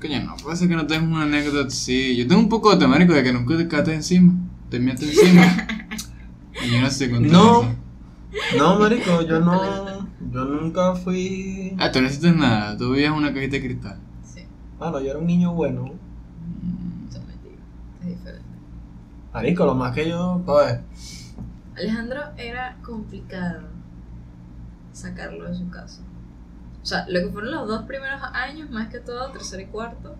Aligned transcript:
Coño, 0.00 0.22
no, 0.24 0.36
puede 0.36 0.56
ser 0.56 0.68
que 0.68 0.76
no 0.76 0.86
tengas 0.86 1.08
una 1.10 1.22
anécdota 1.22 1.68
así. 1.68 2.16
Yo 2.16 2.26
tengo 2.26 2.40
un 2.40 2.48
poco 2.48 2.74
de 2.76 2.86
marico 2.86 3.12
de 3.14 3.22
que 3.22 3.32
nunca 3.32 3.56
te 3.56 3.66
cates 3.68 3.94
encima. 3.94 4.34
Te 4.70 4.78
metes 4.78 5.08
encima. 5.18 5.44
y 6.64 6.70
yo 6.70 6.80
no 6.80 6.90
sé 6.90 7.10
contar 7.10 7.32
No. 7.32 7.62
eso. 7.62 7.74
No, 8.58 8.78
marico, 8.78 9.22
yo 9.22 9.40
no. 9.40 10.06
Yo 10.30 10.44
nunca 10.44 10.94
fui. 10.94 11.74
Ah, 11.78 11.90
tú 11.90 12.00
no 12.02 12.08
hiciste 12.08 12.30
nada. 12.32 12.76
Tú 12.76 12.90
vivías 12.92 13.10
en 13.10 13.16
una 13.16 13.32
cajita 13.32 13.52
de 13.56 13.62
cristal. 13.62 13.98
Sí, 14.22 14.42
Bueno, 14.78 15.00
yo 15.00 15.10
era 15.10 15.18
un 15.18 15.26
niño 15.26 15.54
bueno. 15.54 15.86
eso 17.08 17.18
es 17.18 17.26
mentira. 17.26 17.62
Es 18.02 18.08
diferente. 18.08 18.44
Marico, 19.32 19.64
lo 19.64 19.74
más 19.74 19.94
que 19.94 20.08
yo. 20.08 20.42
Pues. 20.44 20.78
Alejandro 21.76 22.20
era 22.36 22.76
complicado 22.82 23.68
sacarlo 24.92 25.44
de 25.48 25.54
su 25.54 25.68
casa. 25.70 26.00
O 26.86 26.88
sea, 26.88 27.04
lo 27.08 27.18
que 27.18 27.30
fueron 27.30 27.50
los 27.50 27.66
dos 27.66 27.82
primeros 27.82 28.22
años, 28.32 28.70
más 28.70 28.88
que 28.90 29.00
todo, 29.00 29.32
tercero 29.32 29.60
y 29.60 29.66
cuarto. 29.66 30.14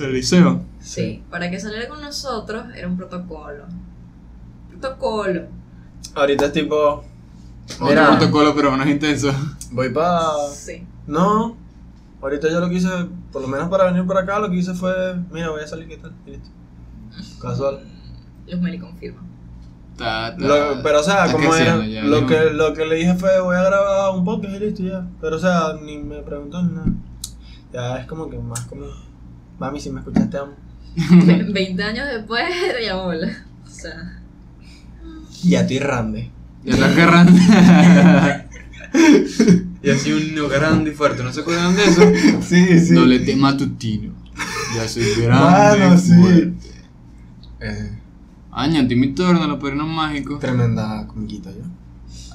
¿El 0.00 0.12
liceo? 0.12 0.64
Sí, 0.80 1.22
para 1.30 1.48
que 1.48 1.60
saliera 1.60 1.86
con 1.86 2.00
nosotros 2.00 2.64
era 2.74 2.88
un 2.88 2.96
protocolo. 2.96 3.62
Protocolo. 4.70 5.42
Ahorita 6.16 6.46
es 6.46 6.52
tipo. 6.52 7.04
Otro 7.74 7.86
Mira, 7.86 8.08
protocolo, 8.08 8.56
pero 8.56 8.72
menos 8.72 8.88
intenso. 8.88 9.32
voy 9.70 9.90
para. 9.90 10.48
Sí. 10.52 10.84
No. 11.06 11.56
Ahorita 12.20 12.50
yo 12.50 12.58
lo 12.58 12.68
que 12.68 12.74
hice, 12.74 12.88
por 13.30 13.42
lo 13.42 13.46
menos 13.46 13.68
para 13.68 13.84
venir 13.84 14.04
por 14.04 14.18
acá, 14.18 14.40
lo 14.40 14.50
que 14.50 14.56
hice 14.56 14.74
fue. 14.74 15.14
Mira, 15.30 15.50
voy 15.50 15.62
a 15.62 15.66
salir, 15.68 15.86
¿qué 15.86 15.98
tal? 15.98 16.12
Y 16.26 16.30
listo. 16.30 16.50
Casual. 17.40 17.84
Los 18.48 18.60
Meli 18.60 18.80
confirman. 18.80 19.29
Ta, 20.00 20.36
ta. 20.36 20.44
Lo- 20.44 20.82
pero 20.82 21.00
o 21.00 21.02
sea, 21.02 21.26
Está 21.26 21.32
como 21.36 21.54
era, 21.54 21.86
ya, 21.86 22.02
lo, 22.02 22.26
que, 22.26 22.50
lo 22.52 22.72
que 22.74 22.84
le 22.86 22.96
dije 22.96 23.14
fue 23.14 23.40
voy 23.40 23.56
a 23.56 23.62
grabar 23.62 24.14
un 24.16 24.24
podcast 24.24 24.54
y 24.56 24.58
listo 24.58 24.82
ya. 24.82 25.06
Pero 25.20 25.36
o 25.36 25.38
sea, 25.38 25.74
ni 25.84 25.98
me 25.98 26.16
preguntó 26.22 26.62
ni 26.62 26.72
nada. 26.74 26.86
Ya 27.72 27.98
es 28.00 28.06
como 28.06 28.28
que 28.28 28.38
más 28.38 28.60
como, 28.62 28.86
mami, 29.58 29.78
si 29.80 29.90
me 29.90 30.00
escuchaste 30.00 30.38
amo. 30.38 30.52
Ve- 31.26 31.46
20 31.52 31.82
años 31.82 32.06
después 32.12 32.44
ya 32.84 32.96
bola. 32.96 33.28
O 33.64 33.68
sea, 33.68 34.20
Y 35.44 35.54
a 35.54 35.66
ti 35.66 35.78
Rande. 35.78 36.30
Ya 36.64 36.74
está 36.74 36.88
grande. 36.88 37.40
y 39.82 39.90
así 39.90 40.12
un 40.12 40.18
niño 40.26 40.48
grande 40.48 40.90
y 40.90 40.94
fuerte. 40.94 41.22
¿No 41.22 41.32
se 41.32 41.40
acuerdan 41.40 41.74
de 41.76 41.84
eso? 41.84 42.02
Sí, 42.42 42.78
sí. 42.80 42.94
Doblete 42.94 43.36
matutino. 43.36 44.12
Ya 44.76 44.88
soy 44.88 45.04
grande. 45.22 45.78
Mano, 45.78 45.94
y 45.94 45.98
sí. 45.98 46.14
fuerte. 46.14 46.70
Eh, 47.60 47.98
Año, 48.52 48.86
Timmy 48.88 49.08
Turner, 49.14 49.46
los 49.48 49.58
padrinos 49.60 49.86
mágicos. 49.88 50.40
tremenda 50.40 51.06
comiquita 51.06 51.50
yo. 51.50 51.62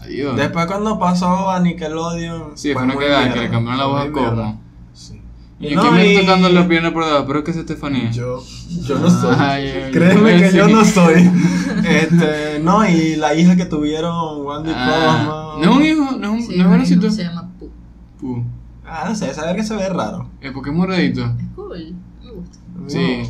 Adiós. 0.02 0.38
Después 0.38 0.66
cuando 0.68 0.98
pasó 1.00 1.50
a 1.50 1.60
Nickelodeon. 1.60 2.52
Sí, 2.58 2.74
fue 2.74 2.84
una 2.84 2.94
muy 2.94 3.04
cagada 3.06 3.34
que 3.34 3.40
le 3.42 3.50
cambiaron 3.50 3.80
la 3.80 3.86
voz 3.86 4.02
a. 4.08 4.12
Como. 4.12 4.62
Sí. 4.94 5.22
Y 5.60 5.74
No, 5.76 5.82
aquí 5.84 5.92
me 5.94 6.08
y- 6.08 6.16
está 6.16 6.26
tocando 6.28 6.50
la 6.50 6.68
pierna 6.68 6.94
por 6.94 7.06
debajo, 7.06 7.26
pero 7.28 7.40
es 7.40 7.46
que 7.46 7.52
es 7.52 7.58
Estefanía. 7.58 8.12
Yo, 8.12 8.42
yo 8.88 9.00
no 9.00 9.10
soy. 9.10 9.36
Ay, 9.40 9.90
Créeme 9.92 10.40
yo 10.40 10.50
que 10.52 10.58
yo 10.58 10.68
no 10.68 10.86
soy. 10.86 11.30
Este, 11.84 12.60
no, 12.62 12.88
y 12.88 13.16
la 13.16 13.34
hija 13.36 13.56
que 13.56 13.66
tuvieron, 13.66 14.46
Wandy 14.46 14.72
Ah, 14.74 15.56
no 15.62 15.64
es 15.72 15.76
un 15.78 15.84
hijo, 15.86 16.18
no 16.18 16.28
es 16.28 16.32
un, 16.34 16.42
sí, 16.52 16.56
no 16.58 16.64
es 16.64 16.70
buenecito. 16.70 17.10
se 17.12 17.24
llama 17.24 17.50
Pu. 17.60 17.70
Pu. 18.20 18.44
Ah, 18.86 19.06
no 19.10 19.16
sé, 19.16 19.34
saber 19.34 19.56
que 19.56 19.64
se 19.64 19.76
ve 19.76 19.90
raro. 19.90 20.30
Es 20.42 20.52
porque 20.52 20.70
es 20.70 20.76
moradito. 20.76 21.22
Es 21.26 21.32
cool, 21.56 21.96
me 22.24 22.32
gusta. 22.32 22.58
Sí. 22.88 23.24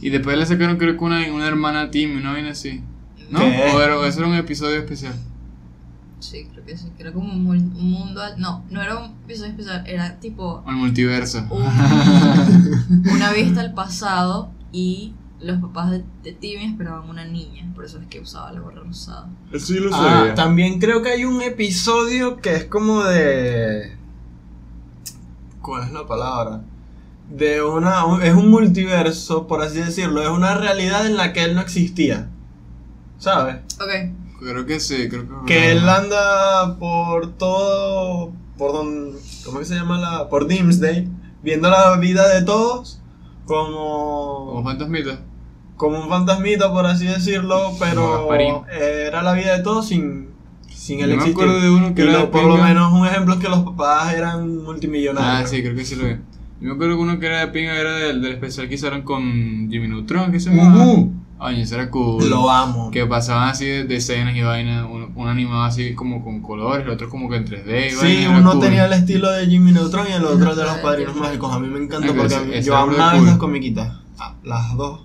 Y 0.00 0.10
después 0.10 0.36
le 0.38 0.46
sacaron 0.46 0.76
creo 0.76 0.96
que 0.96 1.04
una, 1.04 1.20
una 1.32 1.46
hermana 1.46 1.90
Timmy, 1.90 2.16
una 2.16 2.32
vaina 2.32 2.50
así. 2.50 2.82
¿No? 3.30 3.40
¿Qué? 3.40 3.72
O, 3.74 3.80
era, 3.80 4.06
eso 4.06 4.20
era 4.20 4.28
un 4.28 4.34
episodio 4.34 4.78
especial. 4.78 5.14
Sí, 6.20 6.46
creo 6.52 6.64
que 6.64 6.76
sí, 6.76 6.88
que 6.96 7.02
era 7.02 7.12
como 7.12 7.32
un, 7.32 7.46
mul- 7.46 7.76
un 7.78 7.90
mundo. 7.90 8.22
al- 8.22 8.38
No, 8.40 8.64
no 8.70 8.82
era 8.82 8.96
un 8.98 9.12
episodio 9.24 9.50
especial, 9.50 9.84
era 9.86 10.18
tipo 10.20 10.62
el 10.66 10.74
multiverso. 10.76 11.46
un- 11.50 13.10
una 13.12 13.32
vista 13.32 13.60
al 13.60 13.74
pasado 13.74 14.50
y 14.72 15.12
los 15.40 15.60
papás 15.60 15.90
de, 15.90 16.04
de 16.22 16.32
Timmy 16.32 16.64
esperaban 16.64 17.08
una 17.10 17.24
niña, 17.26 17.70
por 17.74 17.84
eso 17.84 17.98
es 18.00 18.06
que 18.06 18.20
usaba 18.20 18.52
la 18.52 18.60
gorra 18.60 18.82
rosada. 18.82 19.28
Yo 19.52 19.80
lo 19.80 19.90
Ah, 19.94 20.32
también 20.34 20.78
creo 20.80 21.02
que 21.02 21.10
hay 21.10 21.24
un 21.26 21.42
episodio 21.42 22.38
que 22.38 22.54
es 22.54 22.64
como 22.64 23.02
de. 23.04 23.94
¿Cuál 25.60 25.84
es 25.84 25.92
la 25.92 26.06
palabra? 26.06 26.62
De 27.30 27.62
una. 27.62 28.04
un- 28.04 28.22
es 28.22 28.34
un 28.34 28.50
multiverso, 28.50 29.46
por 29.46 29.62
así 29.62 29.78
decirlo. 29.78 30.22
Es 30.22 30.28
una 30.28 30.54
realidad 30.54 31.06
en 31.06 31.16
la 31.16 31.32
que 31.32 31.42
él 31.44 31.54
no 31.54 31.60
existía. 31.60 32.28
¿Sabes? 33.18 33.56
Ok, 33.80 34.12
Creo 34.40 34.66
que 34.66 34.78
sí, 34.78 35.08
creo 35.08 35.26
que 35.46 35.54
Que 35.54 35.72
él 35.72 35.88
anda 35.88 36.76
por 36.78 37.32
todo. 37.38 38.32
Por 38.58 38.72
donde. 38.72 39.18
¿Cómo 39.44 39.58
que 39.60 39.64
se 39.64 39.74
llama 39.74 39.98
la.? 39.98 40.28
Por 40.28 40.46
Dimsday. 40.46 41.08
Viendo 41.42 41.70
la 41.70 41.96
vida 41.96 42.28
de 42.28 42.42
todos. 42.44 43.00
Como 43.46 44.46
Como. 44.46 44.64
fantasmita. 44.64 45.20
Como 45.76 45.98
un 46.00 46.08
fantasmita, 46.08 46.70
por 46.72 46.86
así 46.86 47.06
decirlo. 47.06 47.72
Pero. 47.78 48.28
Era 48.70 49.22
la 49.22 49.32
vida 49.32 49.56
de 49.56 49.62
todos 49.62 49.88
sin. 49.88 50.28
Sin 50.68 50.98
me 50.98 51.04
existir. 51.04 51.32
acuerdo 51.32 51.60
de 51.60 51.70
uno 51.70 51.94
que 51.94 52.02
Y 52.02 52.04
era 52.08 52.12
lo- 52.12 52.18
de 52.20 52.26
por 52.26 52.44
lo 52.44 52.56
menos 52.58 52.92
un 52.92 53.06
ejemplo 53.06 53.34
es 53.34 53.40
que 53.40 53.48
los 53.48 53.60
papás 53.60 54.12
eran 54.12 54.62
multimillonarios. 54.62 55.44
Ah, 55.44 55.46
sí, 55.46 55.62
creo 55.62 55.74
que 55.74 55.84
sí 55.84 55.96
lo 55.96 56.04
vi. 56.06 56.16
Yo 56.64 56.70
me 56.70 56.74
acuerdo 56.76 56.96
que 56.96 57.02
uno 57.02 57.18
que 57.18 57.26
era 57.26 57.40
de 57.40 57.48
pinga 57.48 57.78
era 57.78 57.92
del, 57.96 58.22
del 58.22 58.32
especial 58.32 58.68
que 58.68 58.76
hicieron 58.76 59.02
con 59.02 59.22
Jimmy 59.70 59.86
Neutron, 59.88 60.32
que 60.32 60.40
se 60.40 60.48
llamaba. 60.50 60.84
Ujú. 60.86 61.12
Oye, 61.38 61.60
eso 61.62 61.74
era 61.74 61.90
cool. 61.90 62.30
Lo 62.30 62.50
amo. 62.50 62.90
Que 62.90 63.04
pasaban 63.04 63.48
así 63.50 63.66
de, 63.66 63.84
de 63.84 63.96
escenas 63.96 64.34
y 64.34 64.40
vainas, 64.40 64.86
un, 64.90 65.12
un 65.14 65.28
animado 65.28 65.64
así 65.64 65.94
como 65.94 66.24
con 66.24 66.40
colores, 66.40 66.86
el 66.86 66.90
otro 66.92 67.10
como 67.10 67.28
que 67.28 67.36
en 67.36 67.44
3D 67.44 67.88
y 67.88 67.90
Sí, 67.90 68.26
uno 68.26 68.52
cool. 68.52 68.60
tenía 68.62 68.86
el 68.86 68.92
estilo 68.94 69.30
de 69.30 69.46
Jimmy 69.46 69.72
Neutron 69.72 70.06
y 70.08 70.12
el 70.12 70.24
otro 70.24 70.54
de 70.54 70.62
los 70.64 70.76
padrinos 70.78 71.14
mágicos. 71.16 71.52
A 71.54 71.58
mí 71.58 71.68
me 71.68 71.80
encanta 71.84 72.06
porque 72.14 72.34
ese- 72.34 72.62
yo 72.62 72.76
amaba 72.76 73.12
cool. 73.12 73.26
esas 73.26 73.38
comiquitas. 73.38 73.98
Ah, 74.18 74.34
las 74.42 74.74
dos. 74.76 75.00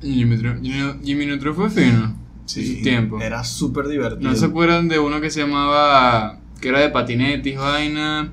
Jimmy 0.00 0.36
Neutron, 0.36 0.62
Jimmy, 0.62 0.92
Jimmy 1.02 1.26
Neutron 1.26 1.54
fue 1.56 1.68
fino. 1.70 2.04
en 2.04 2.16
su 2.46 2.82
tiempo. 2.82 3.20
Era 3.20 3.42
súper 3.42 3.88
divertido. 3.88 4.30
¿No 4.30 4.36
se 4.36 4.44
acuerdan 4.46 4.86
de 4.88 4.98
uno 5.00 5.20
que 5.20 5.30
se 5.30 5.40
llamaba. 5.40 6.38
que 6.60 6.68
era 6.68 6.78
de 6.78 6.90
patinetes, 6.90 7.58
vaina. 7.58 8.30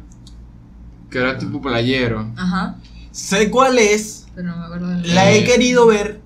Que 1.09 1.17
era 1.19 1.37
tipo 1.37 1.61
playero? 1.61 2.31
ajá, 2.37 2.75
Sé 3.11 3.49
cuál 3.49 3.77
es, 3.79 4.27
pero 4.35 4.49
no 4.49 4.57
me 4.57 4.65
acuerdo 4.65 4.87
del 4.89 5.15
la 5.15 5.31
he 5.31 5.39
Eh. 5.39 5.43
querido 5.43 5.87
ver, 5.87 6.21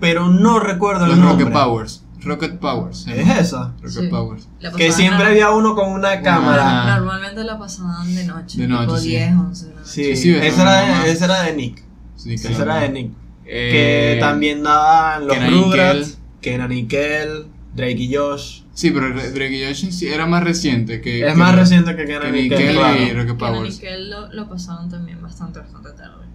pero 0.00 0.28
no 0.28 0.60
recuerdo 0.60 1.06
Los 1.06 1.16
el 1.16 1.20
nombre. 1.24 1.44
Rocket 1.46 1.58
Powers. 1.58 2.04
Rocket 2.20 2.58
Powers. 2.58 2.98
sí. 3.04 3.12
¿Es 3.12 3.28
esa? 3.38 3.72
Rocket 3.80 3.90
Sí. 4.02 4.06
Powers. 4.08 4.48
La 4.60 4.70
Que 4.72 4.88
pasaban 4.88 4.92
siempre 4.96 5.24
nor- 5.24 5.30
había 5.30 5.50
uno 5.50 5.74
con 5.74 5.90
una 5.92 6.20
cámara. 6.20 6.96
Normalmente 6.96 7.42
la 7.44 7.58
pasaban 7.58 8.14
de 8.14 8.24
noche. 8.24 8.58
De 8.58 8.66
tipo 8.66 8.82
noche, 8.82 9.00
sí. 9.02 9.08
10, 9.10 9.34
11 9.34 9.66
de 9.66 9.74
la 9.74 9.80
noche. 9.80 9.90
Sí, 9.92 10.16
Sí, 10.16 10.16
sí, 10.16 10.34
esa 10.34 10.62
era 10.62 11.02
de, 11.04 11.10
esa 11.12 11.24
era 11.24 11.42
de 11.42 11.56
Nick. 11.56 11.82
Sí, 12.16 12.34
Esa 12.34 12.62
era 12.62 12.76
de 12.80 12.88
Nick. 12.90 13.12
Eh, 13.46 14.14
que 14.14 14.20
también 14.20 14.62
daban 14.62 15.26
los 15.26 15.34
Kenan 15.36 15.52
y 15.54 15.62
Rugrats, 15.62 16.08
Kel. 16.08 16.18
Kenan 16.42 16.72
y 16.72 16.86
Kel, 16.86 17.46
Drake 17.74 17.96
y 17.98 18.14
Josh. 18.14 18.62
Sí, 18.74 18.90
pero 18.90 19.08
Drake 19.12 19.56
y 19.56 19.64
Josh 19.66 19.90
sí 19.90 20.08
era 20.08 20.26
más 20.26 20.42
reciente 20.44 21.00
que. 21.00 21.26
Es 21.26 21.32
que- 21.32 21.38
más 21.38 21.54
reciente 21.54 21.94
que 21.96 22.04
Kenan 22.06 22.32
que 22.32 22.38
y 22.38 22.42
Nickel 22.42 22.58
Kel, 22.58 22.76
y. 22.76 23.12
Rocket 23.12 23.12
Kenan 23.12 23.28
y 23.28 23.34
Powers. 23.58 23.78
Kel 23.78 24.10
lo, 24.10 24.32
lo 24.32 24.48
pasaban 24.48 24.88
también 24.88 25.20
bastante, 25.22 25.60
bastante 25.60 25.92
tarde. 25.92 26.26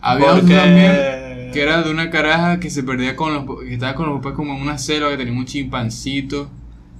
Había 0.00 0.32
otro 0.34 0.46
también 0.46 1.50
que 1.52 1.62
era 1.62 1.82
de 1.82 1.90
una 1.90 2.10
caraja 2.10 2.60
que 2.60 2.70
se 2.70 2.82
perdía 2.82 3.16
con 3.16 3.34
los. 3.34 3.60
que 3.60 3.74
estaba 3.74 3.94
con 3.94 4.06
los 4.08 4.18
papás 4.18 4.34
como 4.34 4.54
en 4.54 4.62
una 4.62 4.78
selva 4.78 5.10
que 5.10 5.16
tenía 5.16 5.32
un 5.32 5.44
chimpancito. 5.46 6.50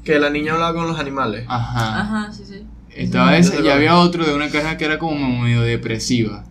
Que 0.05 0.19
la 0.19 0.31
niña 0.31 0.55
hablaba 0.55 0.75
con 0.75 0.87
los 0.87 0.99
animales. 0.99 1.45
Ajá. 1.49 2.01
Ajá, 2.01 2.33
sí, 2.33 2.45
sí. 2.47 2.65
Estaba 2.91 3.33
Yo 3.33 3.37
ese 3.39 3.63
y 3.63 3.69
había 3.69 3.97
otro 3.97 4.25
de 4.25 4.35
una 4.35 4.49
caraja 4.49 4.77
que 4.79 4.85
era 4.87 4.99
como 4.99 5.43
medio 5.43 5.61
depresiva. 5.61 6.45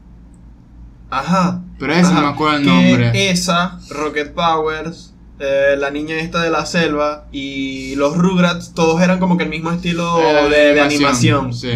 Ajá. 1.10 1.64
Pero 1.80 1.94
ese 1.94 2.14
no 2.14 2.22
me 2.22 2.28
acuerdo 2.28 2.58
el 2.58 2.66
nombre. 2.66 3.30
Esa, 3.30 3.80
Rocket 3.90 4.34
Powers, 4.34 5.14
eh, 5.40 5.76
la 5.78 5.92
niña 5.92 6.16
esta 6.20 6.42
de 6.44 6.50
la 6.50 6.66
selva 6.66 7.26
y 7.32 7.96
los 7.96 8.18
Rugrats, 8.18 8.74
todos 8.74 9.02
eran 9.02 9.20
como 9.20 9.38
que 9.38 9.44
el 9.44 9.50
mismo 9.50 9.72
estilo 9.72 10.18
de, 10.50 10.74
de 10.74 10.82
animación. 10.82 11.54
Sí, 11.54 11.72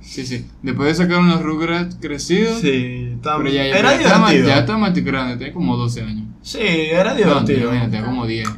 sí, 0.00 0.26
sí. 0.26 0.46
Después 0.62 0.96
sacaron 0.96 1.28
los 1.28 1.42
Rugrats 1.42 1.96
crecidos. 2.00 2.60
Sí, 2.60 3.16
Pero 3.22 3.44
ya, 3.48 3.64
ya, 3.66 3.78
era 3.78 3.92
ya 3.92 3.98
divertido. 4.18 4.48
ya 4.48 4.58
estaba 4.58 4.78
más 4.78 4.94
grande, 5.04 5.36
tenía 5.36 5.52
como 5.52 5.76
12 5.76 6.02
años. 6.02 6.26
Sí, 6.42 6.58
era 6.60 7.10
No, 7.12 7.16
divertido. 7.16 7.70
tenía, 7.70 7.84
tenía 7.84 8.04
como 8.04 8.26
10. 8.26 8.48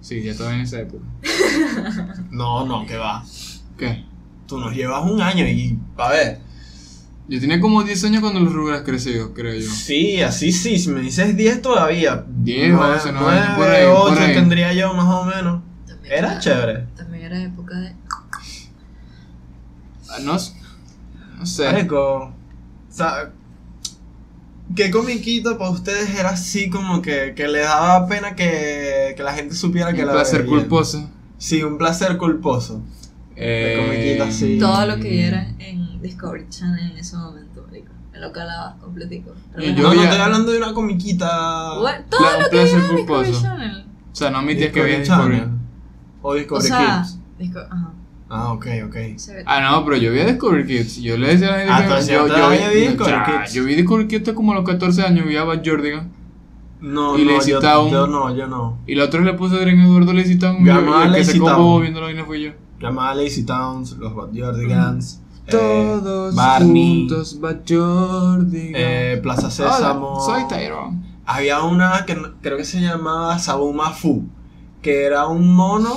Sí, 0.00 0.22
ya 0.22 0.32
estaba 0.32 0.54
en 0.54 0.60
esa 0.60 0.80
época. 0.80 1.04
No, 2.30 2.66
no, 2.66 2.84
que 2.86 2.96
va. 2.96 3.24
¿Qué? 3.78 4.04
Tú 4.46 4.58
nos 4.58 4.74
llevas 4.74 5.02
un 5.10 5.20
año 5.22 5.46
y, 5.46 5.78
a 5.96 6.10
ver, 6.10 6.40
Yo 7.26 7.40
tenía 7.40 7.58
como 7.60 7.82
10 7.82 8.04
años 8.04 8.20
cuando 8.20 8.40
los 8.40 8.52
Rugrats 8.52 8.84
crecidos, 8.84 9.30
creo 9.34 9.54
yo. 9.54 9.70
sí, 9.70 10.20
así 10.20 10.52
sí, 10.52 10.78
si 10.78 10.90
me 10.90 11.00
dices 11.00 11.34
10 11.36 11.62
todavía. 11.62 12.24
10, 12.28 12.72
Nueve- 12.72 12.94
11, 12.96 13.12
no, 13.12 13.20
nueve, 13.22 13.40
por 13.56 13.68
ahí, 13.68 13.86
por 13.86 14.12
8 14.12 14.20
ahí. 14.20 14.34
tendría 14.34 14.72
yo 14.74 14.92
más 14.92 15.06
o 15.06 15.24
menos. 15.24 15.62
También 15.86 16.14
Era 16.14 16.38
chévere. 16.38 16.86
También 16.96 17.24
era 17.24 17.42
época 17.42 17.78
de. 17.78 17.92
Ah, 20.10 20.18
No, 20.22 20.36
no 21.38 21.46
sé. 21.46 21.64
Marico, 21.72 22.24
o 22.26 22.32
sea, 22.90 23.32
¿qué 24.76 24.90
comiquita 24.90 25.56
para 25.58 25.70
ustedes 25.70 26.10
era 26.18 26.30
así 26.30 26.68
como 26.70 27.00
que, 27.02 27.32
que 27.34 27.48
le 27.48 27.60
daba 27.60 28.06
pena 28.06 28.34
que, 28.36 29.14
que 29.16 29.22
la 29.22 29.32
gente 29.32 29.54
supiera 29.54 29.92
que 29.92 30.00
Un 30.02 30.06
la 30.08 30.12
placer 30.12 30.42
veían? 30.42 30.60
culposo. 30.60 31.10
Sí, 31.38 31.62
un 31.62 31.78
placer 31.78 32.16
culposo. 32.18 32.82
Eh, 33.36 33.76
comiquita 33.84 34.24
así. 34.28 34.58
Todo 34.58 34.86
lo 34.86 34.96
que 35.00 35.26
era 35.26 35.48
en 35.58 35.83
Discovery 36.04 36.46
Channel 36.48 36.90
en 36.92 36.98
ese 36.98 37.16
momento, 37.16 37.64
marico. 37.66 37.88
Me 38.12 38.20
lo 38.20 38.30
calabas 38.32 38.76
completico. 38.80 39.32
Y 39.58 39.72
No, 39.72 39.76
yo 39.76 39.94
no 39.94 40.02
estoy 40.02 40.18
hablando 40.20 40.52
de 40.52 40.58
una 40.58 40.72
comiquita. 40.72 41.78
Bueno, 41.80 42.04
todo 42.08 42.20
Pla- 42.20 42.42
lo 42.44 42.50
que 42.50 42.56
veía 42.56 42.72
en 42.90 42.96
Discovery. 42.96 43.32
Channel. 43.32 43.84
O 44.12 44.14
sea, 44.14 44.30
no 44.30 44.38
admitías 44.38 44.70
que 44.72 44.84
Discovery 44.84 44.92
veías 44.92 45.08
Channel. 45.08 45.30
Discovery. 45.32 45.58
O 46.22 46.28
O 46.28 46.34
Discovery 46.34 46.68
sea, 46.68 47.02
Kids. 47.02 47.18
disco, 47.38 47.58
ajá. 47.58 47.90
Ah, 48.28 48.52
ok, 48.52 48.66
ok. 48.86 48.96
Ah, 49.46 49.60
no, 49.60 49.84
pero 49.84 49.96
yo 49.96 50.12
vi 50.12 50.20
a 50.20 50.26
Discovery 50.26 50.66
Kids. 50.66 50.96
Yo 51.02 51.16
le 51.18 51.28
decía 51.28 51.48
a 51.48 51.50
la 51.52 51.58
gente 51.58 51.72
Ah, 51.72 51.98
que 52.00 52.06
yo, 52.12 52.26
yo, 52.28 52.34
te 52.34 52.74
vi 52.74 52.80
Discovery 52.86 53.10
ya, 53.16 53.24
Kids. 53.42 53.54
yo 53.54 53.64
vi 53.64 53.74
Discovery 53.74 54.08
Kids 54.08 54.20
hasta 54.22 54.34
como 54.34 54.52
a 54.52 54.54
los 54.56 54.64
14 54.64 55.02
años. 55.02 55.26
Vi 55.26 55.36
a 55.36 55.44
Bad 55.44 55.62
Jordigan. 55.64 56.10
No, 56.80 57.18
Y 57.18 57.24
no, 57.24 57.32
Lazy 57.32 57.50
yo, 57.52 57.60
Town. 57.60 57.90
yo 57.90 58.06
no, 58.06 58.34
yo 58.36 58.46
no. 58.46 58.78
Y 58.86 58.94
la 58.94 59.04
otra 59.04 59.20
le 59.22 59.32
puse 59.34 59.54
a 59.56 59.58
Adrián 59.58 59.80
Eduardo 59.80 60.12
Lazy 60.12 60.38
Town. 60.38 60.58
Y 60.62 60.66
Llamaba 60.66 61.06
el 61.06 61.14
que 61.14 61.24
se 61.24 61.38
Town. 61.38 61.80
viendo 61.80 62.00
la 62.00 62.06
vaina 62.06 62.24
fui 62.24 62.42
yo. 62.42 62.52
Llamada 62.80 63.14
Lazy 63.14 63.44
Towns, 63.44 63.92
los 63.98 64.14
Bad 64.14 64.28
Jordigans. 64.36 65.20
eh, 65.20 65.23
Todos 65.50 66.34
Barney. 66.34 67.00
juntos, 67.08 67.40
Bad 67.40 67.56
Jordigan. 67.68 68.72
eh, 68.74 69.20
Plaza 69.22 69.50
Sésamo. 69.50 70.14
Hola, 70.14 70.40
soy 70.40 70.48
Tyrone. 70.48 71.02
Había 71.26 71.62
una 71.62 72.04
que 72.06 72.14
no- 72.14 72.32
creo 72.42 72.56
que 72.56 72.64
se 72.64 72.80
llamaba 72.80 73.38
Sabuma 73.38 73.90
Fu, 73.92 74.24
que 74.82 75.04
era 75.04 75.26
un 75.26 75.54
mono 75.54 75.94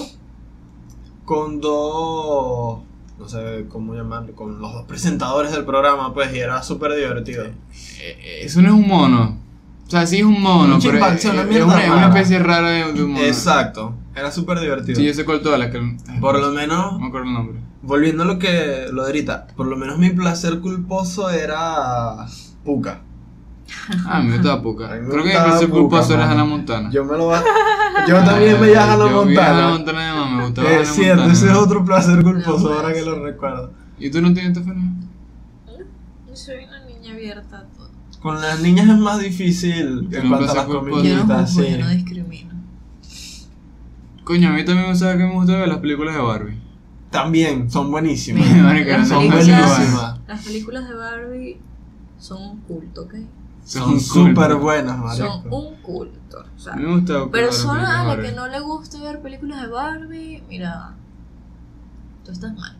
con 1.26 1.60
dos, 1.60 2.80
no 3.20 3.28
sé 3.28 3.66
cómo 3.70 3.94
llamarlo, 3.96 4.34
con 4.34 4.62
los 4.62 4.74
dos 4.74 4.86
presentadores 4.86 5.52
del 5.52 5.66
programa, 5.66 6.14
pues, 6.14 6.34
y 6.34 6.40
era 6.40 6.64
súper 6.64 6.94
divertido. 6.96 7.44
Eh, 7.46 8.42
Eso 8.44 8.62
no 8.62 8.70
es 8.70 8.74
un 8.74 8.88
mono. 8.88 9.38
O 9.86 9.90
sea, 9.90 10.06
sí 10.06 10.18
es 10.18 10.24
un 10.24 10.42
mono, 10.42 10.76
Un 10.76 10.82
pero 10.82 10.98
es, 11.06 11.26
una 11.26 11.42
es 11.44 11.48
mierda 11.48 11.66
una, 11.66 11.82
es 11.84 11.90
una 11.90 11.96
rara. 12.02 12.08
especie 12.08 12.40
rara 12.40 12.70
de, 12.70 13.04
un 13.04 13.12
mono. 13.12 13.24
Exacto, 13.26 13.94
era 14.16 14.32
súper 14.32 14.60
divertido. 14.60 14.98
Sí, 15.00 15.06
yo 15.06 15.14
sé 15.14 15.24
cuál 15.26 15.42
todas 15.42 15.58
las 15.60 15.70
que. 15.72 15.80
Por 16.20 16.40
lo 16.40 16.48
No 16.48 16.54
menos, 16.54 17.00
me 17.00 17.08
acuerdo 17.08 17.28
el 17.28 17.34
nombre. 17.34 17.60
Volviendo 17.88 18.24
a 18.24 18.26
lo 18.26 18.38
que 18.38 18.88
lo 18.92 19.02
de 19.04 19.08
ahorita, 19.08 19.48
por 19.56 19.66
lo 19.66 19.76
menos 19.78 19.98
mi 19.98 20.10
placer 20.12 20.60
culposo 20.60 21.30
era 21.30 22.26
Puka. 22.64 23.02
Ah, 24.06 24.22
me 24.22 24.34
gustaba 24.34 24.62
Puka. 24.62 24.92
A 24.92 24.96
mí 24.96 25.02
me 25.02 25.10
Creo 25.10 25.24
que 25.24 25.30
gustaba 25.30 25.50
placer 25.50 25.70
Puka, 25.70 25.80
culposo 25.82 26.14
era. 26.14 26.30
Hannah 26.32 26.46
Montana. 26.46 26.90
Yo 26.92 27.04
me 27.06 27.18
lo 27.18 27.28
va- 27.28 27.44
Yo 28.08 28.24
también 28.24 28.60
veía 28.62 28.94
Hannah 28.94 29.10
Yo 29.10 29.26
vi 29.26 29.36
Hannah 29.38 29.70
Montana. 29.70 29.70
Montana 29.70 30.08
de 30.08 30.14
mamá, 30.20 30.38
me 30.38 30.44
gustaba 30.46 30.70
Es 30.70 30.76
Hannah 30.76 30.94
cierto, 30.94 31.16
Montana. 31.24 31.34
ese 31.34 31.52
es 31.52 31.58
otro 31.58 31.86
placer 31.86 32.24
culposo 32.24 32.70
No, 32.70 32.76
ahora 32.76 32.90
que 32.90 33.02
pues. 33.02 33.06
lo 33.06 33.24
recuerdo. 33.24 33.72
¿Y 34.00 34.10
tú 34.12 34.22
no 34.22 34.34
tienes 34.34 34.54
teléfono? 34.54 34.82
Yo 36.28 36.36
soy 36.36 36.66
una 36.66 36.86
niña 36.86 37.14
abierta 37.14 37.58
a 37.58 37.64
todo. 37.64 37.90
Con 38.22 38.42
las 38.42 38.60
niñas 38.62 38.88
es 38.90 38.98
más 38.98 39.20
difícil 39.20 40.08
en 40.12 40.28
cuanto 40.30 40.52
a 40.52 40.56
las 40.56 40.66
comiditas, 40.66 41.54
sí. 41.54 41.66
yo 41.72 41.78
no 41.80 41.90
discrimino. 41.90 42.54
Coño, 44.24 44.50
a 44.50 44.52
mí 44.54 44.66
también 44.66 44.86
me 44.88 44.92
gustaba 44.92 45.14
que 45.18 45.24
me 45.24 45.34
gustaba 45.34 45.60
ver 45.60 45.70
las 45.70 45.78
películas 45.80 46.16
de 46.16 46.22
Barbie. 46.22 46.58
También, 47.12 47.70
son 47.72 47.90
buenísimas. 47.92 48.46
Mira, 48.48 48.64
Marica, 48.64 48.98
las 48.98 49.08
son 49.08 49.30
películas- 49.30 49.48
buenísimas. 49.78 50.20
Las 50.28 50.44
películas 50.46 50.88
de 50.90 50.94
Barbie 50.96 51.58
son 52.20 52.42
un 52.44 52.60
culto, 52.62 53.02
¿ok? 53.04 53.14
Son 53.64 54.00
súper 54.00 54.56
buenas, 54.56 55.18
Son 55.18 55.28
marico. 55.42 55.56
un 55.58 55.76
culto. 55.82 56.46
O 56.56 56.60
sea, 56.60 56.74
A 56.74 56.76
mí 56.78 56.84
me 56.86 57.02
persona 57.28 58.04
de 58.06 58.12
a 58.12 58.16
la 58.16 58.22
que 58.22 58.32
no 58.32 58.48
le 58.48 58.60
guste 58.60 59.00
ver 59.00 59.22
películas 59.22 59.62
de 59.62 59.68
Barbie, 59.68 60.44
mira, 60.50 60.94
tú 62.26 62.32
estás 62.32 62.54
mal. 62.56 62.78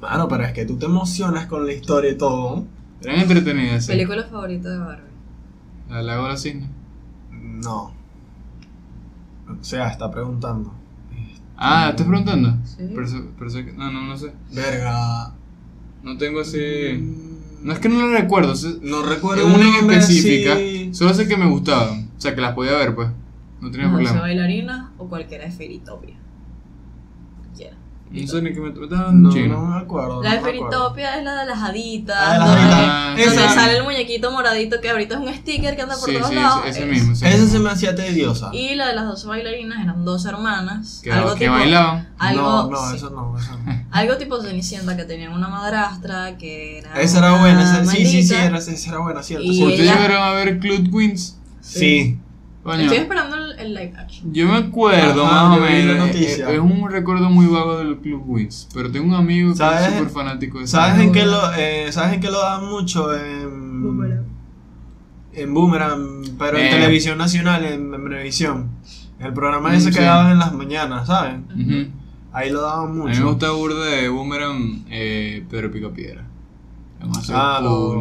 Mano, 0.00 0.28
pero 0.28 0.44
es 0.44 0.52
que 0.52 0.64
tú 0.64 0.76
te 0.76 0.86
emocionas 0.86 1.46
con 1.46 1.64
la 1.66 1.72
historia 1.72 2.10
y 2.10 2.16
todo. 2.18 2.64
Eran 3.00 3.20
entretenidas, 3.20 3.84
sí. 3.86 3.92
Película 3.92 4.22
favorita 4.24 4.68
de 4.70 4.78
Barbie. 4.78 5.12
La 5.88 6.02
Lago 6.02 6.24
de 6.24 6.28
los 6.30 6.42
Cisnes. 6.42 6.68
No. 7.30 7.92
O 9.48 9.64
sea, 9.64 9.88
está 9.88 10.10
preguntando. 10.10 10.72
Ah, 11.56 11.88
¿estás 11.90 12.06
preguntando? 12.06 12.56
Sí. 12.64 12.82
Perso- 12.94 13.28
perso- 13.38 13.72
no, 13.76 13.90
no, 13.92 14.02
no 14.04 14.16
sé. 14.16 14.32
Verga. 14.52 15.32
No 16.02 16.16
tengo 16.18 16.40
así. 16.40 16.58
No 17.62 17.72
es 17.72 17.78
que 17.78 17.88
no 17.88 18.06
la 18.08 18.18
recuerdo. 18.20 18.56
sé- 18.56 18.78
No 18.82 19.02
recuerdo 19.02 19.46
una 19.46 19.78
en 19.78 19.90
específica. 19.90 20.58
Solo 20.92 21.14
sé 21.14 21.28
que 21.28 21.36
me 21.36 21.46
gustaban. 21.46 22.08
O 22.16 22.20
sea, 22.20 22.34
que 22.34 22.40
las 22.40 22.54
podía 22.54 22.72
ver, 22.72 22.94
pues. 22.94 23.08
No 23.60 23.70
tenía 23.70 23.86
doce 23.86 23.96
problema. 23.96 24.20
bailarinas 24.20 24.86
o 24.98 25.06
cualquiera 25.08 25.44
de 25.44 25.52
Feritopia. 25.52 26.16
No 28.12 28.26
sé 28.28 28.42
ni 28.42 28.52
que 28.52 28.60
me 28.60 28.70
me 28.70 28.84
estaban 28.84 29.22
No, 29.22 29.32
chino. 29.32 29.56
no 29.60 29.66
me 29.66 29.80
acuerdo. 29.80 30.22
La 30.22 30.28
no 30.28 30.34
de 30.34 30.38
acuerdo. 30.38 30.58
Feritopia 30.68 31.18
es 31.18 31.24
la 31.24 31.40
de 31.40 31.46
las 31.46 31.58
haditas. 31.62 32.16
Ah, 32.18 32.38
las 32.38 32.48
donde, 32.48 32.62
haditas. 33.22 33.34
donde 33.36 33.54
sale 33.54 33.76
el 33.78 33.84
muñequito 33.84 34.30
moradito 34.30 34.80
que 34.80 34.90
ahorita 34.90 35.14
es 35.14 35.20
un 35.20 35.34
sticker 35.34 35.76
que 35.76 35.82
anda 35.82 35.94
por 35.96 36.08
Sí, 36.10 36.14
todos 36.16 36.28
sí, 36.28 36.34
lados. 36.34 36.60
ese, 36.66 36.70
ese 36.70 36.82
es. 36.82 36.88
mismo. 36.90 37.12
ese 37.12 37.28
Esa 37.28 37.36
mismo. 37.38 37.52
se 37.52 37.58
me 37.60 37.70
hacía 37.70 37.94
tediosa. 37.94 38.50
Y 38.52 38.74
la 38.74 38.88
de 38.88 38.94
las 38.94 39.06
12 39.06 39.26
bailarinas 39.26 39.82
eran 39.82 40.04
dos 40.04 40.24
hermanas. 40.26 41.00
Que, 41.02 41.12
algo, 41.12 41.32
que 41.34 41.40
tipo, 41.40 41.52
bailaban. 41.52 42.08
algo, 42.18 42.42
no, 42.42 42.70
no, 42.70 42.90
sí, 42.90 42.96
eso 42.96 43.10
no, 43.10 43.38
eso 43.38 43.50
no. 43.64 43.84
algo 43.90 44.16
tipo 44.16 44.40
Cenicienta 44.42 44.96
que 44.96 45.04
tenían 45.04 45.32
una 45.32 45.48
madrastra 45.48 46.36
que 46.38 46.78
era. 46.78 47.00
Esa 47.00 47.18
era 47.18 47.32
una 47.32 47.40
buena, 47.42 47.62
esa, 47.62 47.84
sí, 47.84 48.04
sí, 48.06 48.22
sí, 48.22 48.34
era, 48.34 48.58
esa 48.58 48.88
era 48.90 48.98
buena, 48.98 49.22
cierto. 49.22 49.46
¿Ustedes 49.48 49.78
llegaron 49.80 50.22
a 50.22 50.30
ver 50.32 50.58
Club 50.58 50.90
Queens? 50.90 51.38
Sí. 51.60 52.18
Coño. 52.62 52.82
Estoy 52.82 52.98
esperando 52.98 53.36
el, 53.36 53.58
el 53.58 53.74
live 53.74 53.92
action. 53.98 54.32
Yo 54.32 54.46
me 54.46 54.56
acuerdo 54.56 55.24
Ajá, 55.26 55.48
más 55.48 55.58
o 55.58 55.60
menos. 55.62 56.08
Es, 56.14 56.38
es 56.38 56.58
un 56.60 56.88
recuerdo 56.90 57.28
muy 57.28 57.46
vago 57.46 57.78
del 57.78 57.96
Club 57.98 58.22
Wins. 58.26 58.68
Pero 58.72 58.90
tengo 58.92 59.06
un 59.08 59.14
amigo 59.14 59.52
que 59.54 59.64
es 59.64 59.84
súper 59.94 60.08
fanático 60.10 60.60
de 60.60 60.66
¿Sabes 60.68 61.00
en 61.00 61.10
qué 61.12 61.26
lo, 61.26 61.40
eh, 61.56 61.90
¿sabes 61.90 62.14
en 62.14 62.20
qué 62.20 62.30
lo 62.30 62.38
daban 62.40 62.70
mucho? 62.70 63.12
En 63.16 63.82
Boomerang. 63.82 64.24
En 65.34 65.54
Boomerang, 65.54 66.22
pero 66.38 66.56
en 66.58 66.66
Eh. 66.66 66.70
televisión 66.70 67.18
nacional, 67.18 67.64
en, 67.64 67.92
en. 67.94 68.70
El 69.18 69.32
programa 69.32 69.70
Mm, 69.70 69.74
ese 69.74 69.90
que 69.90 69.96
sí. 69.98 70.02
daban 70.02 70.32
en 70.32 70.38
las 70.38 70.52
mañanas, 70.52 71.06
¿saben? 71.06 71.92
Ahí 72.32 72.50
lo 72.50 72.60
daban 72.62 72.90
A 72.90 72.92
mí 72.92 72.98
me 72.98 73.04
mucho. 73.08 73.26
gusta 73.26 73.50
burda 73.50 73.84
de 73.86 74.08
Boomerang, 74.08 74.84
eh, 74.88 75.44
Pedro 75.50 75.70
Picapiedra. 75.70 76.24
Demasiado 77.00 77.40
Ah, 77.42 77.58
cool. 77.60 77.96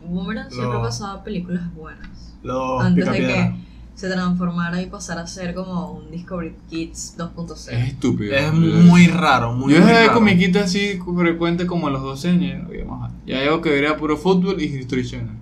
los, 0.00 0.10
Boomerang 0.10 0.50
siempre 0.50 0.74
Lo- 0.74 0.82
pasaba 0.82 1.24
películas 1.24 1.62
buenas. 1.74 2.36
los 2.42 2.82
antes 2.82 3.06
de 3.06 3.12
que 3.18 3.54
se 3.94 4.08
transformara 4.10 4.82
y 4.82 4.86
pasara 4.86 5.22
a 5.22 5.26
ser 5.26 5.54
como 5.54 5.92
un 5.92 6.10
Discovery 6.10 6.54
Kids 6.68 7.14
2.0. 7.16 7.52
Es 7.72 7.88
estúpido. 7.88 8.34
Es 8.34 8.52
muy 8.52 9.06
raro, 9.06 9.52
muy, 9.54 9.72
Yo 9.72 9.78
dejé 9.80 9.92
de 9.92 10.06
raro. 10.06 10.14
comiquita 10.14 10.64
así 10.64 10.98
frecuente 11.16 11.66
como 11.66 11.86
a 11.86 11.90
los 11.90 12.02
12 12.02 12.28
años. 12.30 12.68
Ya, 13.26 13.40
llevo 13.40 13.60
que 13.60 13.70
vería 13.70 13.96
puro 13.96 14.16
fútbol 14.16 14.60
y 14.60 14.64
History 14.64 15.06
Channel. 15.08 15.36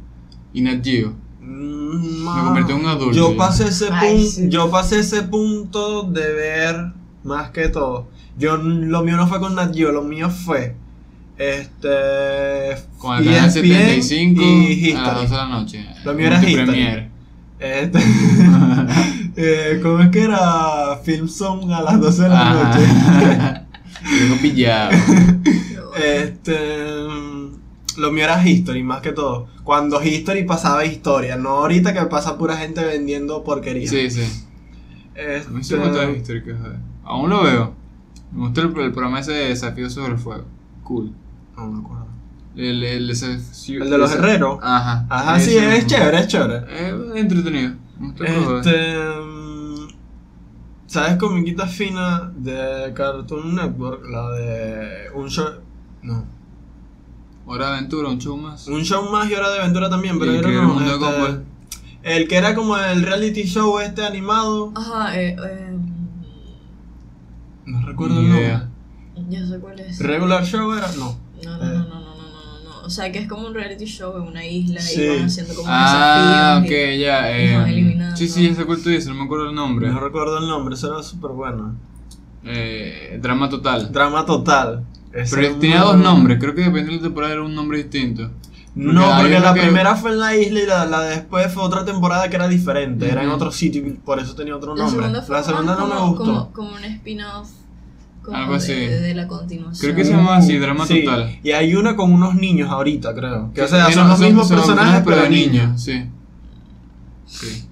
Y 0.52 0.60
Nat 0.60 0.84
Geo. 0.84 1.14
Mm, 1.40 2.24
Me 2.24 2.42
convertí 2.44 2.72
en 2.72 2.78
un 2.78 2.86
adulto 2.86 3.16
Yo 3.16 3.36
pasé 3.36 3.64
ese 3.68 3.88
Ay, 3.90 4.14
punto, 4.16 4.30
sí. 4.30 4.48
yo 4.48 4.70
pasé 4.70 5.00
ese 5.00 5.22
punto 5.22 6.02
de 6.04 6.32
ver 6.32 6.92
más 7.24 7.50
que 7.50 7.68
todo. 7.68 8.08
Yo 8.38 8.56
lo 8.58 9.02
mío 9.02 9.16
no 9.16 9.26
fue 9.26 9.40
con 9.40 9.54
Nat 9.54 9.74
Geo, 9.74 9.92
lo 9.92 10.02
mío 10.02 10.30
fue 10.30 10.76
este 11.38 11.88
Con 12.98 13.18
el 13.18 13.24
canal 13.24 13.48
ESPN 13.48 14.02
75 14.02 14.42
y 14.42 14.92
a 14.92 15.02
las 15.02 15.14
12 15.14 15.24
History. 15.24 15.26
de 15.30 15.36
la 15.36 15.46
noche. 15.48 15.86
Lo 16.04 16.14
mío 16.14 16.26
era 16.26 16.44
History. 16.44 17.08
Este, 17.62 17.98
eh, 19.36 19.80
¿Cómo 19.82 20.00
es 20.00 20.08
que 20.10 20.24
era? 20.24 20.98
Film 21.04 21.28
Zone 21.28 21.72
a 21.72 21.80
las 21.80 22.00
12 22.00 22.22
de 22.22 22.28
la 22.28 22.54
noche. 22.54 23.66
Tengo 24.18 24.36
pillado. 24.40 24.90
Este. 25.96 27.06
Lo 27.98 28.10
mío 28.10 28.24
era 28.24 28.44
History, 28.46 28.82
más 28.82 29.00
que 29.00 29.12
todo. 29.12 29.46
Cuando 29.64 30.02
History 30.02 30.44
pasaba 30.44 30.84
historia, 30.84 31.36
no 31.36 31.50
ahorita 31.50 31.92
que 31.92 32.00
pasa 32.06 32.36
pura 32.36 32.56
gente 32.56 32.82
vendiendo 32.84 33.44
porquería. 33.44 33.88
Sí, 33.88 34.10
sí. 34.10 34.22
Este, 35.14 35.48
A 35.48 35.50
mí 35.50 35.62
sí 35.62 35.74
me 35.74 35.88
gusta 35.88 36.10
History, 36.10 36.42
que 36.42 36.54
joder. 36.54 36.78
Aún 37.04 37.30
lo 37.30 37.42
veo. 37.42 37.74
Me 38.32 38.40
gusta 38.40 38.62
el, 38.62 38.66
el 38.68 38.92
programa 38.92 39.20
ese 39.20 39.32
de 39.32 39.48
desafío 39.48 39.88
sobre 39.90 40.12
el 40.12 40.18
fuego. 40.18 40.44
Cool. 40.82 41.12
No 41.56 41.66
me 41.66 41.80
acuerdo. 41.80 42.11
El, 42.54 42.82
el, 42.84 43.10
El 43.10 43.90
de 43.90 43.98
los 43.98 44.10
ese- 44.10 44.18
herreros. 44.18 44.58
Ajá. 44.62 45.06
Ajá, 45.08 45.40
sí, 45.40 45.56
es 45.56 45.86
chévere, 45.86 46.20
es 46.20 46.26
chévere. 46.28 46.64
Es 46.68 46.94
entretenido. 47.16 47.72
Probar. 48.16 48.56
Este. 48.58 48.96
mm, 49.24 49.88
¿Sabes 50.86 51.16
comiquita 51.16 51.66
fina 51.66 52.30
de 52.36 52.92
Cartoon 52.94 53.54
Network? 53.54 54.04
La 54.10 54.30
de. 54.32 55.10
Un 55.14 55.28
show. 55.30 55.46
No. 56.02 56.26
Hora 57.46 57.66
de 57.68 57.72
aventura, 57.78 58.08
un 58.08 58.18
show 58.18 58.36
más. 58.36 58.68
Un 58.68 58.82
show 58.84 59.10
más 59.10 59.30
y 59.30 59.34
hora 59.34 59.50
de 59.50 59.60
aventura 59.60 59.88
también, 59.88 60.18
pero 60.18 60.32
era 60.32 60.42
que 60.48 60.54
no, 60.54 60.60
el 60.62 60.66
mundo 60.68 60.98
de 60.98 61.22
este. 61.30 61.42
El 62.02 62.28
que 62.28 62.36
era 62.36 62.54
como 62.54 62.76
el 62.76 63.02
reality 63.02 63.44
show 63.44 63.78
este 63.78 64.04
animado. 64.04 64.72
Ajá, 64.76 65.18
eh, 65.18 65.36
eh, 65.42 65.76
No 67.64 67.86
recuerdo 67.86 68.18
el 68.20 68.28
nombre. 68.28 68.60
ya 69.28 69.46
sé 69.46 69.58
cuál 69.58 69.80
es. 69.80 69.98
Regular 70.00 70.44
show 70.44 70.72
era. 70.72 70.90
No, 70.98 71.16
O 72.84 72.90
sea, 72.90 73.10
que 73.12 73.18
es 73.20 73.28
como 73.28 73.46
un 73.46 73.54
reality 73.54 73.84
show 73.84 74.16
en 74.16 74.22
una 74.22 74.44
isla 74.44 74.80
Sí. 74.80 75.00
y 75.02 75.08
van 75.08 75.24
haciendo 75.26 75.54
como 75.54 75.68
Ah, 75.70 76.60
ok, 76.62 76.68
ya. 76.70 77.30
y 77.30 77.44
Eh, 77.48 77.64
eliminando. 77.68 78.16
sí, 78.16 78.28
sí, 78.28 78.48
ya 78.48 78.54
sé 78.54 78.64
cuál 78.64 78.82
tú 78.82 78.88
dices, 78.90 79.06
no 79.08 79.14
me 79.14 79.24
acuerdo 79.24 79.48
el 79.48 79.54
nombre. 79.54 79.88
No 79.88 80.00
recuerdo 80.00 80.38
el 80.38 80.48
nombre, 80.48 80.74
eso 80.74 80.92
era 80.92 81.02
súper 81.02 81.30
bueno. 81.32 81.74
Eh, 82.44 83.18
drama 83.22 83.48
total. 83.48 83.92
Drama 83.92 84.26
total. 84.26 84.84
Ese 85.12 85.36
Pero 85.36 85.56
tenía 85.56 85.80
dos 85.80 85.92
bueno. 85.94 86.04
nombres, 86.14 86.38
creo 86.40 86.54
que 86.54 86.62
dependiendo 86.62 86.92
de 86.92 86.96
la 86.98 87.02
temporada 87.02 87.32
era 87.34 87.42
un 87.42 87.54
nombre 87.54 87.78
distinto. 87.78 88.30
No, 88.74 89.02
Porque 89.02 89.12
hay 89.12 89.20
porque 89.22 89.40
la 89.40 89.54
que- 89.54 89.60
primera 89.60 89.94
fue 89.96 90.12
en 90.12 90.18
la 90.18 90.34
isla 90.34 90.60
y 90.60 90.66
la, 90.66 90.86
la 90.86 91.00
de 91.02 91.10
después 91.16 91.52
fue 91.52 91.62
otra 91.62 91.84
temporada 91.84 92.30
que 92.30 92.36
era 92.36 92.48
diferente. 92.48 93.06
Era 93.08 93.22
en 93.22 93.28
otro 93.28 93.52
sitio 93.52 93.86
y 93.86 93.90
por 93.90 94.18
eso 94.18 94.34
tenía 94.34 94.56
otro 94.56 94.74
La 94.74 94.84
nombre. 94.84 95.00
segunda 95.02 95.22
fue 95.22 95.36
la 95.36 95.42
segunda 95.44 95.76
no 95.76 95.86
me 95.86 95.94
como, 95.94 96.06
gustó. 96.08 96.24
Como, 96.24 96.52
como 96.52 96.72
un 96.76 96.84
spin-off 96.84 97.50
como 98.22 98.36
Algo 98.36 98.52
de- 98.52 98.58
así. 98.58 98.72
De, 98.72 99.14
la 99.14 99.26
continuación. 99.26 99.80
Creo 99.80 99.96
que 99.96 100.04
se 100.04 100.12
llama 100.12 100.36
así, 100.36 100.56
drama 100.58 100.86
Sí, 100.86 101.04
total. 101.04 101.38
Y 101.42 101.50
hay 101.52 101.74
una 101.74 101.96
con 101.96 102.12
unos 102.12 102.34
niños 102.34 102.70
ahorita, 102.70 103.14
creo. 103.14 103.52
Que 103.52 103.62
o 103.62 103.68
sea, 103.68 103.90
son 103.90 104.08
los 104.08 104.20
mismos 104.20 104.48
son 104.48 104.58
personajes, 104.58 105.02
pero 105.04 105.22
de 105.22 105.30
niños. 105.30 105.52
niños, 105.52 105.82
sí. 105.82 106.04
Sí. 107.26 107.64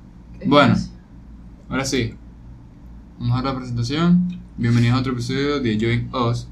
Bueno. 0.47 0.75
Ahora 1.69 1.85
sí. 1.85 2.15
Vamos 3.19 3.39
a 3.39 3.43
la 3.43 3.55
presentación. 3.57 4.41
Bienvenidos 4.57 4.97
a 4.97 5.01
otro 5.01 5.13
episodio 5.13 5.61
de 5.61 5.79
Join 5.79 6.11
Us 6.15 6.49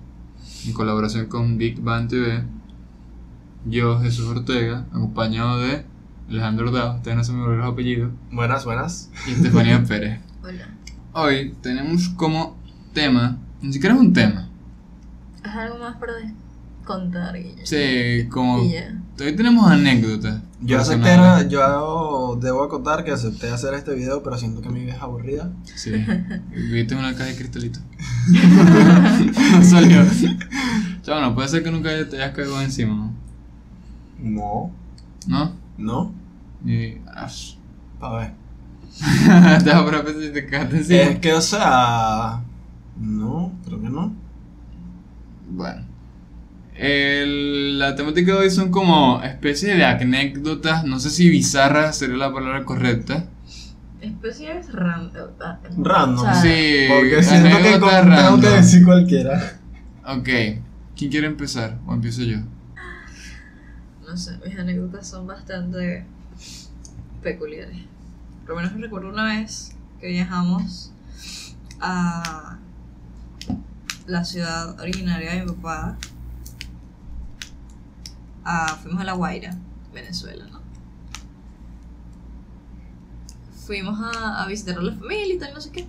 en 0.67 0.73
colaboración 0.73 1.27
con 1.27 1.59
Big 1.59 1.81
Bang 1.81 2.09
TV. 2.09 2.45
Yo, 3.67 4.01
Jesús 4.01 4.27
Ortega, 4.27 4.87
acompañado 4.93 5.61
de 5.61 5.85
Alejandro 6.31 6.71
Dao, 6.71 6.97
ustedes 6.97 7.17
no 7.17 7.25
se 7.25 7.33
me 7.33 7.39
olvidaron 7.41 7.65
los 7.65 7.73
apellidos, 7.73 8.13
Buenas, 8.31 8.65
buenas. 8.65 9.11
y 9.27 9.33
Estefanía 9.33 9.83
Pérez. 9.89 10.21
Hola. 10.43 10.69
Hoy 11.13 11.55
tenemos 11.63 12.09
como 12.11 12.57
tema, 12.93 13.39
ni 13.63 13.73
siquiera 13.73 13.95
es 13.95 14.01
un 14.01 14.13
tema, 14.13 14.49
Es 15.45 15.51
algo 15.51 15.79
más 15.79 15.97
para 15.97 16.13
contar. 16.85 17.37
Y 17.37 17.55
ya. 17.57 17.67
sí, 17.67 18.29
como 18.29 18.57
hoy 18.57 19.37
tenemos 19.37 19.71
anécdotas. 19.71 20.43
Yo 20.61 20.81
acepté, 20.81 21.17
yo 21.49 22.37
debo 22.41 22.65
acotar 22.65 23.05
que 23.05 23.13
acepté 23.13 23.49
hacer 23.49 23.75
este 23.75 23.95
video, 23.95 24.23
pero 24.25 24.37
siento 24.37 24.61
que 24.61 24.69
mi 24.71 24.81
vida 24.81 24.95
es 24.95 25.03
aburrida. 25.03 25.53
Sí, 25.77 25.93
viste 26.73 26.97
una 26.97 27.13
caja 27.13 27.27
de 27.27 27.37
cristalito. 27.37 27.79
no 28.29 29.63
salió. 29.65 30.05
Chavo, 31.03 31.21
no 31.21 31.35
puede 31.35 31.49
ser 31.49 31.63
que 31.63 31.71
nunca 31.71 31.91
te 32.09 32.17
hayas 32.17 32.35
caído 32.35 32.61
encima, 32.61 32.95
¿no? 32.95 33.15
No. 34.19 34.73
¿No? 35.29 35.53
¿No? 35.77 36.15
Y. 36.65 36.99
ash. 37.15 37.55
A 38.01 38.17
ver. 38.17 38.33
te 39.63 39.71
vas 39.71 39.95
a 39.95 40.05
pensar 40.05 40.23
si 40.23 40.33
te 40.33 40.47
cagaste 40.47 40.77
encima. 40.79 41.01
Es 41.03 41.19
que, 41.21 41.33
o 41.35 41.41
sea. 41.41 42.43
No, 43.01 43.53
creo 43.65 43.81
que 43.81 43.89
no. 43.91 44.15
Bueno. 45.51 45.83
El- 46.75 47.79
la 47.79 47.95
temática 47.97 48.33
de 48.33 48.39
hoy 48.39 48.51
son 48.51 48.71
como 48.71 49.21
especies 49.23 49.77
de 49.77 49.85
anécdotas, 49.85 50.85
no 50.85 51.01
sé 51.01 51.11
si 51.11 51.29
bizarras 51.29 51.97
sería 51.99 52.17
la 52.17 52.33
palabra 52.33 52.65
correcta. 52.65 53.27
Especies 54.01 54.73
random. 54.73 55.31
Random. 55.79 56.27
Sí, 56.41 56.87
Porque 56.89 57.23
siento 57.23 57.57
que 57.59 57.79
tengo 57.81 58.41
que 58.41 58.49
decir 58.49 58.85
cualquiera. 58.85 59.59
Ok, 60.07 60.29
¿quién 60.97 61.11
quiere 61.11 61.27
empezar? 61.27 61.79
¿O 61.87 61.95
empiezo 61.95 62.23
yo? 62.23 62.39
No 64.09 64.17
sé, 64.17 64.39
mis 64.47 64.57
anécdotas 64.57 65.07
son 65.09 65.27
bastante 65.27 66.05
peculiares. 67.23 67.77
Por 68.47 68.51
lo 68.55 68.63
menos 68.63 68.81
recuerdo 68.81 69.09
una 69.11 69.25
vez 69.25 69.77
que 70.01 70.09
viajamos 70.09 70.93
a 71.81 72.58
la 74.09 74.25
ciudad 74.25 74.81
originaria 74.81 75.35
de 75.35 75.43
mi 75.43 75.53
papá. 75.53 75.97
Ah, 78.45 78.79
fuimos 78.83 79.03
a 79.03 79.05
La 79.05 79.13
Guaira, 79.13 79.57
Venezuela, 79.93 80.47
¿no? 80.51 80.63
Fuimos 83.67 83.99
a, 84.01 84.47
visitar 84.47 84.79
a 84.79 84.83
la 84.83 84.95
familia 84.95 85.35
y 85.35 85.39
tal, 85.39 85.53
no 85.53 85.61
sé 85.61 85.71
qué. 85.71 85.87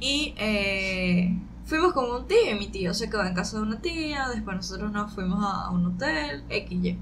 Y 0.00 0.34
eh, 0.38 1.38
fuimos 1.64 1.92
con 1.92 2.10
un 2.10 2.26
tío, 2.26 2.50
y 2.50 2.58
mi 2.58 2.66
tío 2.66 2.92
se 2.92 3.08
quedó 3.08 3.24
en 3.24 3.34
casa 3.34 3.58
de 3.58 3.62
una 3.62 3.80
tía, 3.80 4.28
después 4.28 4.56
nosotros 4.56 4.90
nos 4.90 5.12
fuimos 5.12 5.38
a, 5.40 5.70
un 5.70 5.86
hotel, 5.86 6.42
XY. 6.48 6.98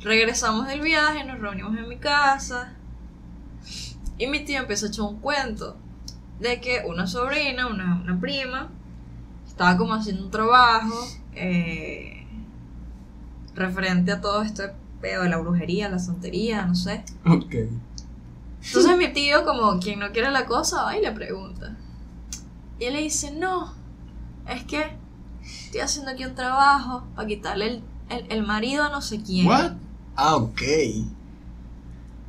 Regresamos 0.00 0.66
del 0.66 0.82
viaje, 0.82 1.24
nos 1.24 1.40
reunimos 1.40 1.76
en 1.78 1.88
mi 1.88 1.96
casa. 1.96 2.74
Y 4.18 4.26
mi 4.26 4.44
tío 4.44 4.60
empezó 4.60 4.86
a 4.86 4.88
echar 4.90 5.06
un 5.06 5.20
cuento 5.20 5.78
de 6.38 6.60
que 6.60 6.82
una 6.86 7.06
sobrina, 7.06 7.66
una 7.66 8.18
prima, 8.20 8.68
estaba 9.58 9.76
como 9.76 9.92
haciendo 9.94 10.22
un 10.22 10.30
trabajo 10.30 10.94
eh, 11.34 12.24
referente 13.56 14.12
a 14.12 14.20
todo 14.20 14.42
este 14.42 14.70
pedo 15.00 15.24
de 15.24 15.28
la 15.30 15.38
brujería, 15.38 15.88
la 15.88 15.98
santería, 15.98 16.64
no 16.64 16.76
sé. 16.76 17.04
Ok. 17.26 17.54
Entonces 18.64 18.96
mi 18.96 19.12
tío, 19.12 19.44
como 19.44 19.80
quien 19.80 19.98
no 19.98 20.12
quiere 20.12 20.30
la 20.30 20.46
cosa, 20.46 20.84
va 20.84 20.96
y 20.96 21.02
le 21.02 21.10
pregunta. 21.10 21.76
Y 22.78 22.84
él 22.84 22.94
le 22.94 23.02
dice, 23.02 23.32
no, 23.32 23.72
es 24.48 24.62
que 24.62 24.92
estoy 25.44 25.80
haciendo 25.80 26.12
aquí 26.12 26.24
un 26.24 26.36
trabajo 26.36 27.02
para 27.16 27.26
quitarle 27.26 27.66
el, 27.66 27.82
el- 28.10 28.26
el 28.30 28.46
marido 28.46 28.84
a 28.84 28.90
no 28.90 29.02
sé 29.02 29.20
quién. 29.24 29.48
¿What? 29.48 29.72
Ah, 30.14 30.36
ok. 30.36 30.62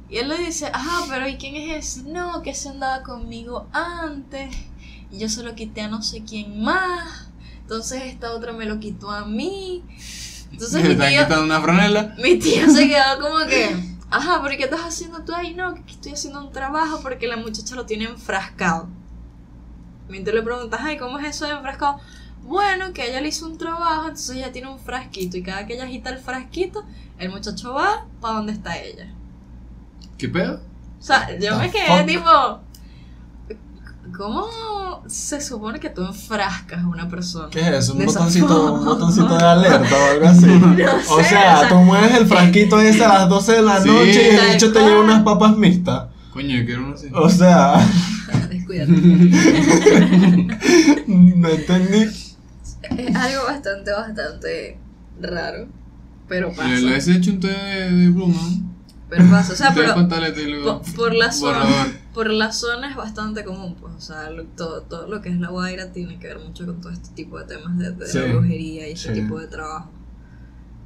Y 0.09 0.17
él 0.17 0.29
le 0.29 0.38
dice, 0.39 0.71
ah, 0.74 1.05
pero 1.07 1.27
¿y 1.27 1.38
quién 1.38 1.55
es 1.55 1.98
ese? 1.98 2.09
No, 2.09 2.41
que 2.41 2.55
se 2.55 2.69
andaba 2.69 3.03
conmigo 3.03 3.67
antes. 3.71 4.50
Y 5.12 5.20
yo 5.20 5.30
se 5.30 5.44
lo 5.44 5.56
quité 5.56 5.82
a 5.82 5.88
no 5.88 6.01
sé 6.01 6.24
quién 6.24 6.62
más. 6.62 7.30
Entonces 7.62 8.04
esta 8.06 8.32
otra 8.32 8.54
me 8.54 8.66
lo 8.66 8.80
quitó 8.80 9.12
a 9.12 9.25
mí. 9.25 9.84
Entonces 10.51 10.84
¿Me 10.84 10.89
mi 10.89 10.96
tío, 11.28 11.44
una 11.44 11.62
franela? 11.62 12.16
mi 12.22 12.38
tío 12.39 12.70
se 12.70 12.88
quedó 12.89 13.20
como 13.22 13.46
que, 13.48 13.75
ajá, 14.10 14.42
¿y 14.54 14.58
qué 14.58 14.63
estás 14.63 14.82
haciendo 14.82 15.24
tú 15.24 15.34
ahí? 15.34 15.54
No, 15.54 15.75
que 15.75 15.92
estoy 15.92 16.13
haciendo 16.13 16.42
un 16.42 16.51
trabajo 16.51 17.00
porque 17.01 17.28
la 17.28 17.38
muchacha 17.38 17.75
lo 17.75 17.86
tiene 17.86 18.06
enfrascado. 18.06 18.89
Mi 20.08 20.24
tío 20.24 20.34
le 20.34 20.42
pregunta, 20.42 20.78
ay, 20.82 20.98
¿cómo 20.98 21.20
es 21.20 21.28
eso 21.28 21.46
de 21.46 21.51
enfrascado? 21.54 22.00
Bueno, 22.42 22.94
que 22.94 23.08
ella 23.08 23.22
le 23.22 23.28
hizo 23.28 23.46
un 23.46 23.58
trabajo, 23.58 24.04
entonces 24.04 24.38
ella 24.38 24.51
tiene 24.51 24.70
un 24.70 24.80
frasquito 24.80 25.38
y 25.38 25.44
cada 25.44 25.68
que 25.68 25.75
ella 25.75 25.84
agita 25.84 26.10
el 26.10 26.18
frasquito, 26.18 26.84
el 27.20 27.30
muchacho 27.30 27.74
va 27.74 28.08
para 28.20 28.36
donde 28.36 28.54
está 28.54 28.78
ella. 28.78 29.13
¿Qué 30.18 30.28
pedo? 30.30 30.62
O 31.00 31.01
sea, 31.04 31.38
yo 31.38 31.58
me 31.58 31.70
quedé 31.70 31.86
fuck? 31.86 32.06
tipo. 32.08 32.60
¿Cómo 34.16 34.48
se 35.08 35.42
supone 35.42 35.80
que 35.80 35.89
tú 35.89 36.04
enfrascas 36.06 36.84
a 36.84 36.88
una 36.88 37.08
persona? 37.10 37.50
¿Qué 37.50 37.62
es 37.62 37.68
eso? 37.68 37.94
¿Un 37.94 38.06
botoncito, 38.06 38.74
un 38.74 38.86
botoncito 38.86 39.38
de 39.38 39.44
alerta 39.46 39.96
o 39.96 40.12
algo 40.12 40.28
así? 40.28 40.46
No 40.46 40.72
o 40.72 40.75
sea, 41.24 41.58
o 41.58 41.60
sea, 41.60 41.68
tú 41.70 41.75
mueves 41.75 42.13
el 42.16 42.28
frasquito 42.28 42.80
ese 42.80 43.04
a 43.06 43.10
las 43.10 43.30
12 43.30 43.51
de 43.54 43.62
la 43.62 43.82
Sí. 43.82 43.89
noche 43.89 44.32
y 44.32 44.36
el 44.36 44.51
bicho 44.54 44.72
te 44.74 44.80
lleva 44.80 45.01
unas 45.01 45.24
papas 45.24 45.56
mixtas. 45.58 46.08
Coño, 46.32 46.56
yo 46.58 46.66
quiero 46.66 46.84
uno 46.84 46.94
así. 46.96 47.08
O 47.13 47.30
sea, 47.30 47.75
Descuídate. 48.50 48.92
no 51.08 51.50
entendí. 51.50 52.04
Es 52.98 53.16
algo 53.16 53.46
bastante, 53.48 53.92
bastante 53.92 54.80
raro. 55.22 55.68
Pero 56.28 56.50
pasa. 56.51 56.68
Le, 56.70 56.88
hubiese 56.88 57.13
hecho 57.13 57.32
un 57.32 57.39
té 57.39 57.48
de, 57.48 57.92
de. 57.92 58.13
Pero 59.10 59.30
pasa. 59.30 59.54
O 59.54 59.56
sea, 59.56 59.74
pero. 59.74 59.94
Por, 60.96 61.16
la 61.16 61.32
zona. 61.32 61.66
Por 62.13 62.30
la 62.30 62.51
zona 62.51 62.89
es 62.89 62.96
bastante 62.96 63.44
común, 63.44 63.75
pues, 63.80 63.94
o 63.96 64.01
sea, 64.01 64.30
lo- 64.30 64.44
todo, 64.46 64.82
todo 64.84 65.08
lo 65.08 65.22
que 65.22 65.30
es 65.30 65.39
la 65.39 65.50
Guaira 65.50 65.92
tiene 65.92 66.20
que 66.20 66.28
ver 66.28 66.39
mucho 66.39 66.66
con 66.66 66.80
todo 66.82 66.92
este 66.92 67.10
tipo 67.16 67.39
de 67.39 67.46
temas 67.46 67.78
de, 67.78 67.92
de 67.92 68.08
Sí, 68.08 68.20
la 68.20 68.25
brujería 68.28 68.88
y 68.88 68.92
este 68.92 69.16
sí. 69.16 69.22
tipo 69.22 69.39
de 69.39 69.48
trabajo. 69.48 69.89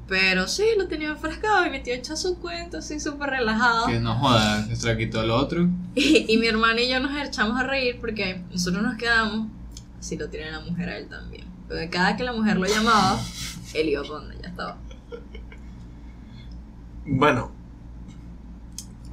Pero 0.08 0.48
sí, 0.48 0.64
lo 0.78 0.88
tenía 0.88 1.10
enfrascado 1.10 1.66
y 1.66 1.70
mi 1.70 1.82
tío 1.82 1.94
echó 1.94 2.16
su 2.16 2.38
cuento 2.40 2.78
así 2.78 3.00
súper 3.00 3.30
relajado. 3.32 3.88
Que 3.88 4.00
no 4.00 4.16
jodas, 4.16 4.68
se 4.78 4.88
la 4.88 4.98
quitó 4.98 5.20
al 5.20 5.32
otro. 5.32 5.68
Y, 5.96 6.26
y 6.34 6.38
mi 6.38 6.48
hermana 6.48 6.82
y 6.82 6.90
yo 6.90 7.00
nos 7.00 7.16
echamos 7.26 7.60
a 7.60 7.64
reír 7.64 7.98
porque 8.02 8.42
nosotros 8.52 8.82
nos 8.84 8.96
quedamos, 8.98 9.48
si 10.00 10.18
lo 10.18 10.30
tiene 10.30 10.52
la 10.52 10.60
mujer 10.60 10.90
a 10.90 10.98
él 10.98 11.08
también. 11.08 11.46
Porque 11.68 11.90
cada 11.90 12.16
que 12.18 12.24
la 12.24 12.34
mujer 12.34 12.58
lo 12.58 12.66
llamaba, 12.68 13.20
él 13.74 13.90
iba 13.90 14.02
para 14.04 14.14
donde 14.16 14.38
ya 14.42 14.50
estaba. 14.50 14.78
Bueno, 17.06 17.52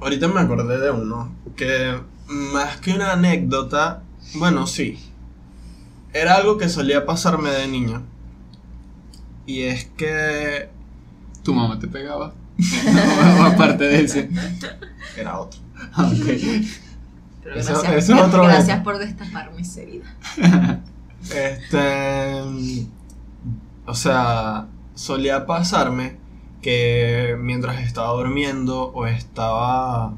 ahorita 0.01 0.27
me 0.27 0.41
acordé 0.41 0.77
de 0.79 0.91
uno 0.91 1.31
que 1.55 1.99
más 2.27 2.77
que 2.77 2.93
una 2.93 3.13
anécdota, 3.13 4.03
bueno, 4.35 4.67
sí, 4.67 4.99
era 6.13 6.35
algo 6.35 6.57
que 6.57 6.69
solía 6.69 7.05
pasarme 7.05 7.49
de 7.51 7.67
niño. 7.67 8.03
Y 9.45 9.63
es 9.63 9.85
que 9.85 10.69
Tu 11.43 11.53
mamá 11.53 11.79
te 11.79 11.87
pegaba. 11.87 12.33
o 13.39 13.43
aparte 13.43 13.85
de 13.85 14.03
ese. 14.03 14.29
era 15.17 15.39
otro. 15.39 15.59
Ok. 15.97 16.25
Pero 17.43 17.55
Eso- 17.55 17.73
gracias, 17.73 17.93
eso 18.03 18.15
es 18.15 18.21
otro 18.21 18.43
gracias 18.43 18.81
por 18.83 18.97
destapar 18.99 19.51
mis 19.53 19.75
heridas. 19.77 20.13
Este. 21.33 22.41
O 23.85 23.93
sea, 23.95 24.67
solía 24.93 25.45
pasarme 25.47 26.17
que 26.61 27.35
mientras 27.39 27.81
estaba 27.81 28.11
durmiendo 28.13 28.91
o 28.93 29.07
estaba 29.07 30.13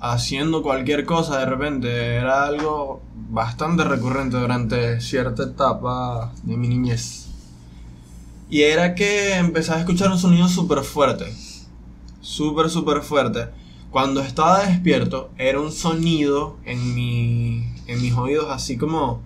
haciendo 0.00 0.62
cualquier 0.62 1.06
cosa 1.06 1.38
de 1.38 1.46
repente, 1.46 2.16
era 2.16 2.44
algo 2.44 3.00
bastante 3.30 3.84
recurrente 3.84 4.36
durante 4.36 5.00
cierta 5.00 5.44
etapa 5.44 6.32
de 6.42 6.56
mi 6.56 6.68
niñez. 6.68 7.28
Y 8.50 8.62
era 8.62 8.94
que 8.94 9.36
empezaba 9.36 9.78
a 9.78 9.80
escuchar 9.80 10.10
un 10.10 10.18
sonido 10.18 10.48
súper 10.48 10.82
fuerte. 10.82 11.32
Súper, 12.20 12.68
súper 12.68 13.02
fuerte. 13.02 13.48
Cuando 13.90 14.20
estaba 14.20 14.66
despierto, 14.66 15.30
era 15.38 15.60
un 15.60 15.72
sonido 15.72 16.58
en, 16.64 16.94
mi, 16.94 17.64
en 17.86 18.02
mis 18.02 18.12
oídos, 18.14 18.50
así 18.50 18.76
como 18.76 19.22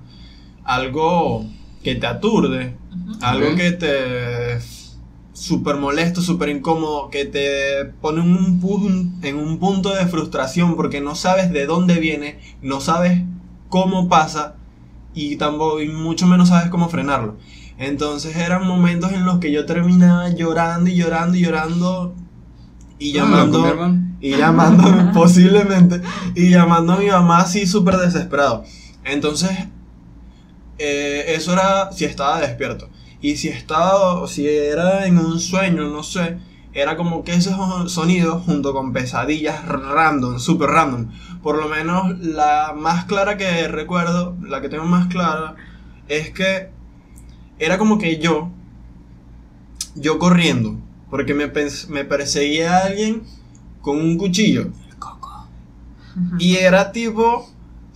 algo 0.62 1.46
que 1.82 1.94
te 1.94 2.06
aturde, 2.06 2.76
algo 3.20 3.56
que 3.56 3.72
te 3.72 4.60
súper 5.38 5.76
molesto, 5.76 6.20
súper 6.20 6.48
incómodo, 6.48 7.10
que 7.10 7.24
te 7.24 7.84
pone 8.00 8.22
en 8.22 8.32
un, 8.32 9.20
en 9.22 9.36
un 9.36 9.58
punto 9.58 9.94
de 9.94 10.06
frustración 10.06 10.74
porque 10.74 11.00
no 11.00 11.14
sabes 11.14 11.52
de 11.52 11.66
dónde 11.66 12.00
viene, 12.00 12.40
no 12.60 12.80
sabes 12.80 13.22
cómo 13.68 14.08
pasa 14.08 14.56
y 15.14 15.36
tampoco 15.36 15.80
y 15.80 15.88
mucho 15.88 16.26
menos 16.26 16.48
sabes 16.48 16.70
cómo 16.70 16.88
frenarlo. 16.88 17.36
Entonces 17.78 18.36
eran 18.36 18.66
momentos 18.66 19.12
en 19.12 19.24
los 19.24 19.38
que 19.38 19.52
yo 19.52 19.64
terminaba 19.64 20.28
llorando 20.30 20.90
y 20.90 20.96
llorando 20.96 21.36
y 21.36 21.44
llorando 21.44 22.14
y 22.98 23.10
Ah, 23.10 23.20
llamando 23.20 23.96
y 24.20 24.36
llamando 24.36 25.12
posiblemente 25.14 26.02
y 26.34 26.50
llamando 26.50 26.94
a 26.94 26.98
mi 26.98 27.06
mamá 27.06 27.38
así 27.38 27.66
súper 27.66 27.96
desesperado. 27.96 28.64
Entonces 29.04 29.50
eh, 30.78 31.26
eso 31.28 31.52
era 31.52 31.92
si 31.92 32.04
estaba 32.04 32.40
despierto 32.40 32.88
y 33.20 33.36
si 33.36 33.48
estaba 33.48 34.26
si 34.26 34.46
era 34.46 35.06
en 35.06 35.18
un 35.18 35.40
sueño, 35.40 35.88
no 35.88 36.02
sé, 36.02 36.38
era 36.72 36.96
como 36.96 37.24
que 37.24 37.34
esos 37.34 37.92
sonidos 37.92 38.42
junto 38.44 38.72
con 38.72 38.92
pesadillas 38.92 39.66
random, 39.66 40.38
súper 40.38 40.70
random. 40.70 41.08
Por 41.42 41.58
lo 41.58 41.68
menos 41.68 42.18
la 42.20 42.74
más 42.76 43.04
clara 43.06 43.36
que 43.36 43.68
recuerdo, 43.68 44.36
la 44.42 44.60
que 44.60 44.68
tengo 44.68 44.84
más 44.84 45.08
clara, 45.08 45.56
es 46.08 46.30
que 46.30 46.70
era 47.58 47.78
como 47.78 47.98
que 47.98 48.18
yo, 48.18 48.50
yo 49.94 50.18
corriendo, 50.18 50.76
porque 51.10 51.34
me, 51.34 51.50
me 51.88 52.04
perseguía 52.04 52.78
alguien 52.84 53.22
con 53.80 53.98
un 53.98 54.16
cuchillo. 54.16 54.70
Y 56.38 56.56
era 56.56 56.92
tipo, 56.92 57.48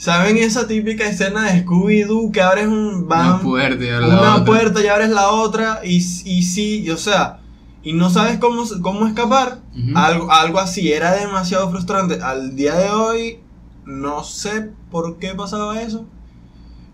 ¿saben 0.02 0.36
esa 0.36 0.66
típica 0.66 1.04
escena 1.06 1.52
de 1.52 1.64
Scooby-Doo 1.64 2.32
que 2.32 2.42
abres 2.42 2.66
un... 2.66 3.04
Una 3.04 3.38
puerta 3.40 3.84
y 3.84 3.88
a 3.88 4.00
la 4.00 4.06
una 4.08 4.32
otra. 4.34 4.44
puerta 4.44 4.82
y 4.82 4.88
abres 4.88 5.10
la 5.10 5.30
otra 5.30 5.80
y, 5.84 5.98
y 5.98 6.42
sí, 6.42 6.82
y, 6.84 6.90
o 6.90 6.96
sea, 6.96 7.38
y 7.84 7.92
no 7.92 8.10
sabes 8.10 8.38
cómo, 8.38 8.64
cómo 8.80 9.06
escapar. 9.06 9.60
Algo, 9.94 10.28
algo 10.32 10.58
así, 10.58 10.92
era 10.92 11.12
demasiado 11.12 11.70
frustrante. 11.70 12.20
Al 12.20 12.56
día 12.56 12.74
de 12.74 12.90
hoy, 12.90 13.40
no 13.84 14.24
sé 14.24 14.72
por 14.90 15.20
qué 15.20 15.36
pasaba 15.36 15.80
eso, 15.80 16.04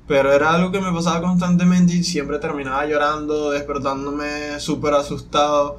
pero 0.07 0.31
era 0.31 0.53
algo 0.53 0.71
que 0.71 0.83
me 0.83 0.93
pasaba 0.93 1.23
constantemente 1.23 1.95
y 1.95 2.05
siempre 2.05 2.39
terminaba 2.39 2.85
llorando, 2.85 3.53
despertándome 3.53 4.61
súper 4.61 4.93
asustado. 4.93 5.79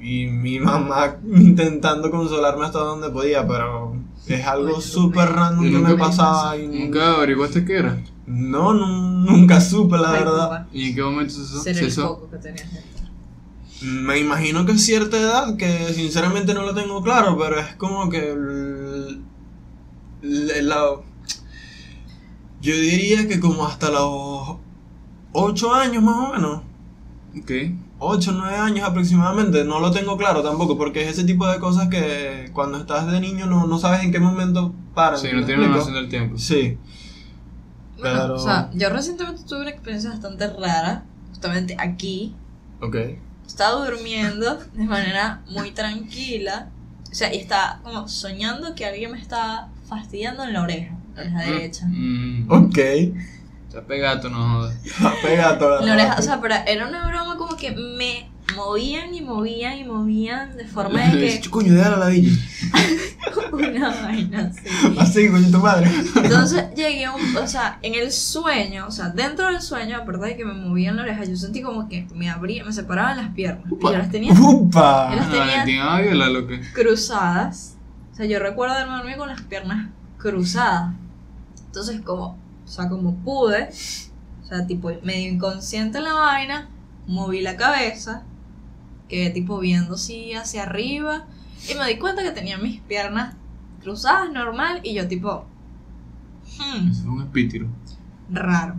Y 0.00 0.26
mi 0.26 0.60
mamá 0.60 1.16
intentando 1.26 2.10
consolarme 2.10 2.64
hasta 2.66 2.78
donde 2.78 3.10
podía, 3.10 3.46
pero 3.46 3.96
es 4.26 4.46
algo 4.46 4.80
súper 4.80 5.28
random 5.30 5.66
¿Y 5.66 5.70
que 5.72 5.78
me 5.78 5.94
pasaba. 5.96 6.56
Y 6.56 6.68
¿Nunca 6.68 7.14
averiguaste 7.16 7.64
qué 7.64 7.78
era? 7.78 7.98
no, 8.26 8.74
nu- 8.74 9.24
nunca 9.24 9.60
supe 9.60 9.96
la 9.96 10.12
Ay, 10.12 10.18
verdad. 10.20 10.48
papá, 10.50 10.66
¿Y 10.72 10.90
en 10.90 10.94
qué 10.94 11.02
momento 11.02 11.32
se 11.34 11.40
cesó? 11.44 11.62
Ser 11.62 11.78
el 11.78 11.84
cesó? 11.86 12.08
coco 12.14 12.30
que 12.30 12.36
tenías 12.38 12.72
dentro. 12.72 12.88
Me 13.80 14.18
imagino 14.18 14.66
que 14.66 14.72
es 14.72 14.84
cierta 14.84 15.16
edad, 15.18 15.56
que 15.56 15.92
sinceramente 15.94 16.52
no 16.54 16.62
lo 16.62 16.74
tengo 16.74 17.02
claro, 17.02 17.36
pero 17.38 17.58
es 17.58 17.74
como 17.76 18.08
que... 18.10 18.32
el- 18.32 19.22
el- 20.22 20.68
la- 20.68 20.96
yo 22.60 22.74
diría 22.74 23.26
que 23.28 23.38
como 23.40 23.66
hasta 23.66 23.90
los 23.90 24.56
8 25.32 25.72
años 25.74 26.02
más 26.02 26.16
o 26.28 26.32
menos. 26.34 26.62
Ok. 27.40 27.50
8 28.00 28.32
9 28.32 28.56
años 28.56 28.88
aproximadamente, 28.88 29.64
no 29.64 29.80
lo 29.80 29.90
tengo 29.90 30.16
claro 30.16 30.42
tampoco, 30.42 30.76
porque 30.78 31.02
es 31.02 31.10
ese 31.10 31.24
tipo 31.24 31.46
de 31.48 31.58
cosas 31.58 31.88
que 31.88 32.50
cuando 32.52 32.78
estás 32.78 33.10
de 33.10 33.20
niño 33.20 33.46
no, 33.46 33.66
no 33.66 33.78
sabes 33.78 34.02
en 34.04 34.12
qué 34.12 34.20
momento 34.20 34.72
paran. 34.94 35.18
Sí, 35.18 35.28
¿me 35.28 35.40
no 35.40 35.46
tiene 35.46 35.66
una 35.66 35.76
noción 35.76 35.94
del 35.94 36.08
tiempo. 36.08 36.38
Sí, 36.38 36.78
Bueno, 37.98 38.20
Pero- 38.22 38.34
o 38.36 38.38
sea, 38.38 38.70
yo 38.74 38.90
recientemente 38.90 39.42
tuve 39.44 39.62
una 39.62 39.70
experiencia 39.70 40.10
bastante 40.10 40.46
rara, 40.54 41.04
justamente 41.30 41.74
aquí. 41.78 42.34
ok. 42.80 42.96
Estaba 43.46 43.84
durmiendo 43.86 44.58
de 44.74 44.84
manera 44.84 45.40
muy 45.50 45.70
tranquila. 45.72 46.68
O 47.10 47.14
sea, 47.14 47.32
y 47.34 47.38
estaba 47.38 47.80
como 47.82 48.06
soñando 48.06 48.74
que 48.74 48.84
alguien 48.84 49.10
me 49.12 49.18
estaba 49.18 49.70
fastidiando 49.88 50.44
en 50.44 50.52
la 50.52 50.62
oreja, 50.62 50.94
en 51.16 51.32
la 51.34 51.42
derecha. 51.42 51.86
Mm. 51.88 52.46
Ok. 52.52 52.78
Está 53.78 53.86
pegado, 53.88 54.28
no 54.28 54.54
jodas. 54.54 54.74
Pega 55.22 55.58
toda 55.58 55.80
En 55.80 55.86
la 55.86 55.92
oreja, 55.92 56.16
o 56.18 56.22
sea, 56.22 56.40
pero 56.40 56.54
era 56.66 56.88
una 56.88 57.06
broma 57.06 57.36
como 57.36 57.56
que 57.56 57.70
me 57.72 58.28
movían 58.56 59.14
y 59.14 59.20
movían 59.20 59.78
y 59.78 59.84
movían 59.84 60.56
de 60.56 60.66
forma 60.66 61.00
de 61.00 61.40
que 61.40 61.48
Coño, 61.50 61.74
de 61.74 61.82
la 61.82 61.96
ladilla. 61.96 62.32
una 63.52 63.88
vaina 64.02 64.50
así. 64.50 64.96
Así, 64.98 65.30
coño, 65.30 65.50
tu 65.50 65.58
madre. 65.58 65.90
Entonces 66.16 66.64
llegué 66.74 67.04
a 67.04 67.14
un, 67.14 67.36
o 67.36 67.46
sea, 67.46 67.78
en 67.82 67.94
el 67.94 68.10
sueño, 68.10 68.86
o 68.86 68.90
sea, 68.90 69.10
dentro 69.10 69.46
del 69.46 69.60
sueño, 69.60 69.98
aparte 69.98 70.26
de 70.26 70.36
que 70.36 70.44
me 70.44 70.54
movían 70.54 70.96
la 70.96 71.02
oreja, 71.02 71.24
yo 71.24 71.36
sentí 71.36 71.62
como 71.62 71.88
que 71.88 72.06
me 72.14 72.28
abría, 72.30 72.64
me 72.64 72.72
separaban 72.72 73.16
las 73.16 73.30
piernas. 73.34 73.64
Y 73.70 73.82
yo 73.82 73.92
las 73.96 74.10
tenía 74.10 74.32
¡Upa! 74.32 75.14
Las 75.14 75.26
Ah, 75.26 75.64
tenía- 75.64 75.94
ah, 75.94 76.00
que. 76.48 76.60
cruzadas. 76.72 77.76
O 78.12 78.16
sea, 78.16 78.26
yo 78.26 78.38
recuerdo 78.40 78.74
dormido 78.74 79.18
con 79.18 79.28
las 79.28 79.42
piernas 79.42 79.88
cruzadas. 80.18 80.94
Entonces, 81.66 82.00
como, 82.00 82.36
o 82.68 82.70
sea, 82.70 82.88
como 82.88 83.14
pude, 83.16 83.70
o 84.42 84.46
sea, 84.46 84.66
tipo, 84.66 84.90
medio 85.02 85.32
inconsciente 85.32 85.98
en 85.98 86.04
la 86.04 86.12
vaina, 86.12 86.68
moví 87.06 87.40
la 87.40 87.56
cabeza, 87.56 88.24
quedé 89.08 89.30
tipo 89.30 89.58
viendo 89.58 89.94
así 89.94 90.34
hacia 90.34 90.64
arriba, 90.64 91.24
y 91.68 91.74
me 91.74 91.86
di 91.86 91.98
cuenta 91.98 92.22
que 92.22 92.30
tenía 92.30 92.58
mis 92.58 92.80
piernas 92.82 93.34
cruzadas 93.80 94.30
normal, 94.30 94.80
y 94.82 94.94
yo 94.94 95.08
tipo, 95.08 95.46
hmm, 96.58 96.90
Eso 96.90 97.02
fue 97.04 97.12
un 97.12 97.22
espíritu. 97.22 97.66
raro. 98.30 98.74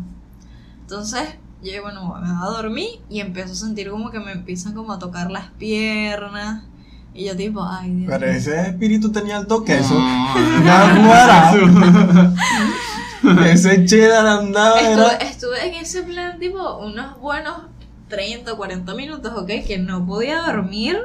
Entonces, 0.81 1.23
yo 1.63 1.81
bueno, 1.81 2.15
me 2.21 2.31
voy 2.31 2.37
a 2.41 2.49
dormir 2.51 2.89
y 3.09 3.19
empiezo 3.19 3.53
a 3.53 3.55
sentir 3.55 3.89
como 3.89 4.11
que 4.11 4.19
me 4.19 4.31
empiezan 4.31 4.73
como 4.73 4.93
a 4.93 4.99
tocar 4.99 5.29
las 5.31 5.47
piernas. 5.51 6.63
Y 7.13 7.25
yo 7.25 7.35
tipo, 7.35 7.63
ay, 7.63 7.93
Dios 7.95 8.09
Pero 8.11 8.25
ese 8.31 8.61
espíritu 8.69 9.11
tenía 9.11 9.37
alto 9.37 9.63
queso. 9.63 9.95
No, 9.95 10.63
Naguará. 10.63 11.51
ese 13.51 13.85
cheddar 13.85 14.25
andaba 14.25 14.79
era... 14.79 15.07
Estuve, 15.07 15.29
estuve 15.29 15.67
en 15.67 15.73
ese 15.75 16.03
plan, 16.03 16.39
tipo, 16.39 16.77
unos 16.79 17.19
buenos 17.19 17.57
30 18.07 18.53
o 18.53 18.57
40 18.57 18.93
minutos, 18.95 19.31
¿ok? 19.35 19.47
Que 19.65 19.77
no 19.79 20.05
podía 20.05 20.41
dormir 20.41 20.97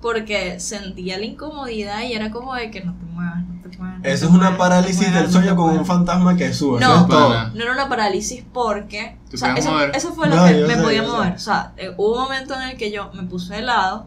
porque 0.00 0.58
sentía 0.60 1.18
la 1.18 1.24
incomodidad 1.26 2.02
y 2.02 2.12
era 2.14 2.30
como 2.30 2.54
de 2.54 2.70
que 2.70 2.82
no 2.82 2.94
te 2.96 3.04
muevas, 3.04 3.46
no 3.46 3.60
te 3.62 3.68
muevas. 3.78 3.96
no 3.98 4.02
te 4.02 4.10
Eso 4.10 4.26
es 4.26 4.30
una 4.32 4.50
muevas, 4.50 4.52
no 4.52 4.58
te 4.58 4.58
parálisis 4.58 5.08
muevas, 5.08 5.14
del 5.14 5.24
no 5.26 5.30
sueño 5.32 5.50
te 5.50 5.56
con 5.56 5.78
un 5.78 5.86
fantasma 5.86 6.36
que 6.36 6.52
sube. 6.52 6.80
No. 6.80 6.92
Eso 6.92 7.02
es 7.02 7.08
todo. 7.08 7.28
Pana. 7.28 7.52
No 7.54 7.62
era 7.62 7.72
una 7.72 7.88
parálisis 7.88 8.44
porque. 8.52 9.18
¿Te 9.30 9.36
O 9.36 9.38
sea, 9.38 9.54
eso, 9.54 9.70
mover? 9.70 9.92
eso 9.94 10.12
fue 10.14 10.28
lo 10.28 10.36
No, 10.36 10.46
que 10.46 10.54
me 10.66 10.76
sé, 10.76 10.82
podía 10.82 11.02
yo 11.02 11.10
sé. 11.10 11.16
mover. 11.16 11.32
O 11.34 11.38
sea, 11.38 11.72
eh, 11.76 11.94
hubo 11.96 12.14
un 12.14 12.20
momento 12.22 12.54
en 12.54 12.62
el 12.70 12.76
que 12.76 12.90
yo 12.90 13.10
me 13.14 13.22
puse 13.24 13.54
de 13.54 13.62
lado, 13.62 14.06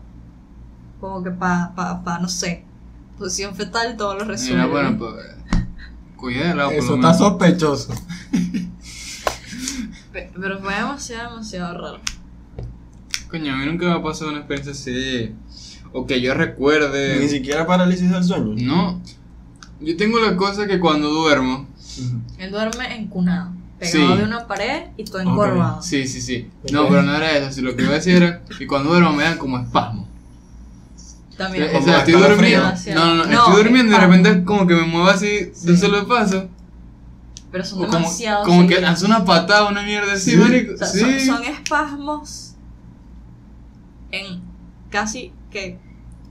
como 0.99 1.23
que 1.23 1.31
para, 1.31 1.73
pa, 1.75 2.03
pa, 2.03 2.19
no 2.19 2.27
sé, 2.27 2.65
posición 3.17 3.55
fetal, 3.55 3.95
todo 3.97 4.15
lo 4.15 4.25
resuelve. 4.25 4.55
Mira, 4.63 4.67
bueno, 4.67 4.97
pues. 4.97 5.34
Eso 6.29 6.95
está 6.95 6.95
menos. 6.95 7.17
sospechoso. 7.17 7.93
Pe- 10.11 10.31
Pero 10.39 10.59
fue 10.59 10.73
demasiado, 10.75 11.31
demasiado 11.31 11.73
raro. 11.77 11.99
Coño, 13.29 13.53
a 13.53 13.57
mí 13.57 13.65
nunca 13.65 13.85
me 13.87 13.91
ha 13.93 14.01
pasado 14.03 14.29
una 14.29 14.39
experiencia 14.39 14.71
así. 14.71 15.33
O 15.91 16.05
que 16.05 16.21
yo 16.21 16.33
Ni 16.33 16.37
recuerde. 16.39 17.27
siquiera 17.27 17.65
parálisis 17.67 18.09
del 18.11 18.23
sueño. 18.23 18.55
No. 18.57 19.01
Yo 19.81 19.95
tengo 19.97 20.19
la 20.19 20.35
cosa 20.35 20.67
que 20.67 20.79
cuando 20.79 21.09
duermo. 21.09 21.67
Él 22.37 22.51
duerme 22.51 22.95
encunado, 22.97 23.51
pegado 23.79 24.13
Sí. 24.13 24.17
de 24.17 24.23
una 24.23 24.47
pared 24.47 24.83
y 24.97 25.03
todo 25.05 25.19
encorvado. 25.21 25.81
Sí, 25.81 26.07
sí, 26.07 26.21
sí. 26.21 26.49
No, 26.71 26.87
pero 26.89 27.01
no 27.01 27.15
era 27.15 27.31
eso. 27.37 27.51
Si 27.51 27.61
lo 27.61 27.75
que 27.75 27.83
iba 27.83 27.91
a 27.91 27.95
decir 27.95 28.15
era 28.17 28.41
que 28.57 28.67
cuando 28.67 28.89
duermo 28.89 29.13
me 29.13 29.23
dan 29.23 29.37
como 29.37 29.57
espasmo. 29.59 30.07
También. 31.37 31.65
O 31.69 31.71
como 31.73 31.85
sea, 31.85 31.97
estoy 31.99 32.13
durmiendo. 32.13 32.71
No, 32.95 33.15
no, 33.15 33.25
no, 33.25 33.31
estoy 33.33 33.63
durmiendo 33.63 33.91
y 33.91 33.95
de 33.95 34.01
repente 34.01 34.43
como 34.45 34.65
que 34.67 34.73
me 34.75 34.83
muevo 34.83 35.07
así 35.09 35.51
de 35.63 35.71
un 35.71 35.77
solo 35.77 36.07
paso. 36.07 36.47
Pero 37.51 37.63
son 37.63 37.79
O 37.83 37.85
como, 37.87 37.97
demasiado. 37.99 38.45
como 38.45 38.67
que 38.67 38.77
hace 38.85 39.05
una 39.05 39.23
patada, 39.25 39.67
una 39.69 39.81
mierda 39.83 40.13
así, 40.13 40.31
Sí. 40.31 40.37
marico. 40.37 40.73
O 40.73 40.77
sea, 40.77 40.87
sí. 40.87 41.19
son, 41.25 41.37
son 41.37 41.43
espasmos 41.45 42.55
en 44.11 44.41
casi 44.89 45.33
que 45.51 45.77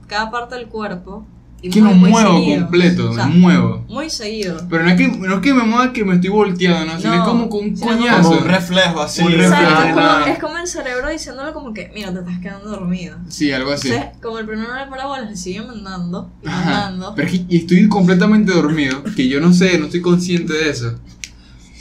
cada 0.07 0.29
parte 0.31 0.55
del 0.55 0.67
cuerpo. 0.67 1.25
Que 1.71 1.81
muy, 1.81 1.93
me 1.93 1.99
muy 1.99 2.09
muevo 2.11 2.37
seguido. 2.37 2.61
completo, 2.61 3.09
O 3.09 3.13
sea, 3.15 3.25
me 3.27 3.35
muevo. 3.35 3.85
Muy 3.87 4.09
seguido. 4.09 4.57
Pero 4.69 4.83
no 4.83 4.89
es 4.89 4.95
que, 4.97 5.07
no 5.07 5.35
es 5.35 5.41
que 5.41 5.53
me 5.53 5.63
mueva 5.63 5.93
que 5.93 6.03
me 6.05 6.15
estoy 6.15 6.29
volteando, 6.29 6.93
¿no? 6.93 6.99
Sino 6.99 7.15
No, 7.15 7.21
es 7.21 7.27
como 7.27 7.49
con 7.49 7.59
un 7.65 7.75
coñazo. 7.75 8.29
Como 8.29 8.41
un 8.41 8.47
reflejo 8.47 9.01
así. 9.01 9.21
Un 9.21 9.31
reflejo, 9.33 9.61
es, 9.63 9.77
como, 9.77 9.95
nada. 9.95 10.31
es 10.31 10.39
como 10.39 10.57
el 10.57 10.67
cerebro 10.67 11.09
diciéndole 11.09 11.51
como 11.53 11.73
que, 11.73 11.91
mira, 11.93 12.11
te 12.13 12.19
estás 12.19 12.39
quedando 12.39 12.69
dormido. 12.69 13.17
Sí, 13.29 13.51
algo 13.51 13.71
así. 13.71 13.89
Entonces, 13.91 14.17
como 14.21 14.39
el 14.39 14.45
primero 14.45 14.67
no 14.73 14.79
le 14.79 14.87
para 14.87 15.05
bolas, 15.05 15.29
le 15.29 15.35
sigue 15.37 15.61
mandando 15.61 16.31
y 16.43 16.47
Ajá. 16.47 16.63
mandando. 16.65 17.13
Pero 17.15 17.27
es 17.27 17.33
que 17.39 17.45
y 17.47 17.57
estoy 17.57 17.87
completamente 17.89 18.51
dormido, 18.51 19.03
que 19.15 19.27
yo 19.27 19.39
no 19.39 19.53
sé, 19.53 19.77
no 19.77 19.85
estoy 19.85 20.01
consciente 20.01 20.53
de 20.53 20.69
eso. 20.69 20.99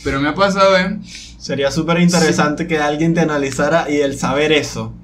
Pero 0.03 0.21
me 0.21 0.29
ha 0.29 0.35
pasado, 0.35 0.77
¿eh? 0.77 0.99
Sería 1.39 1.71
súper 1.71 2.01
interesante 2.01 2.67
que 2.67 2.79
alguien 2.79 3.13
te 3.15 3.21
analizara 3.21 3.91
y 3.91 3.97
el 3.97 4.19
saber 4.19 4.53
eso. 4.53 4.95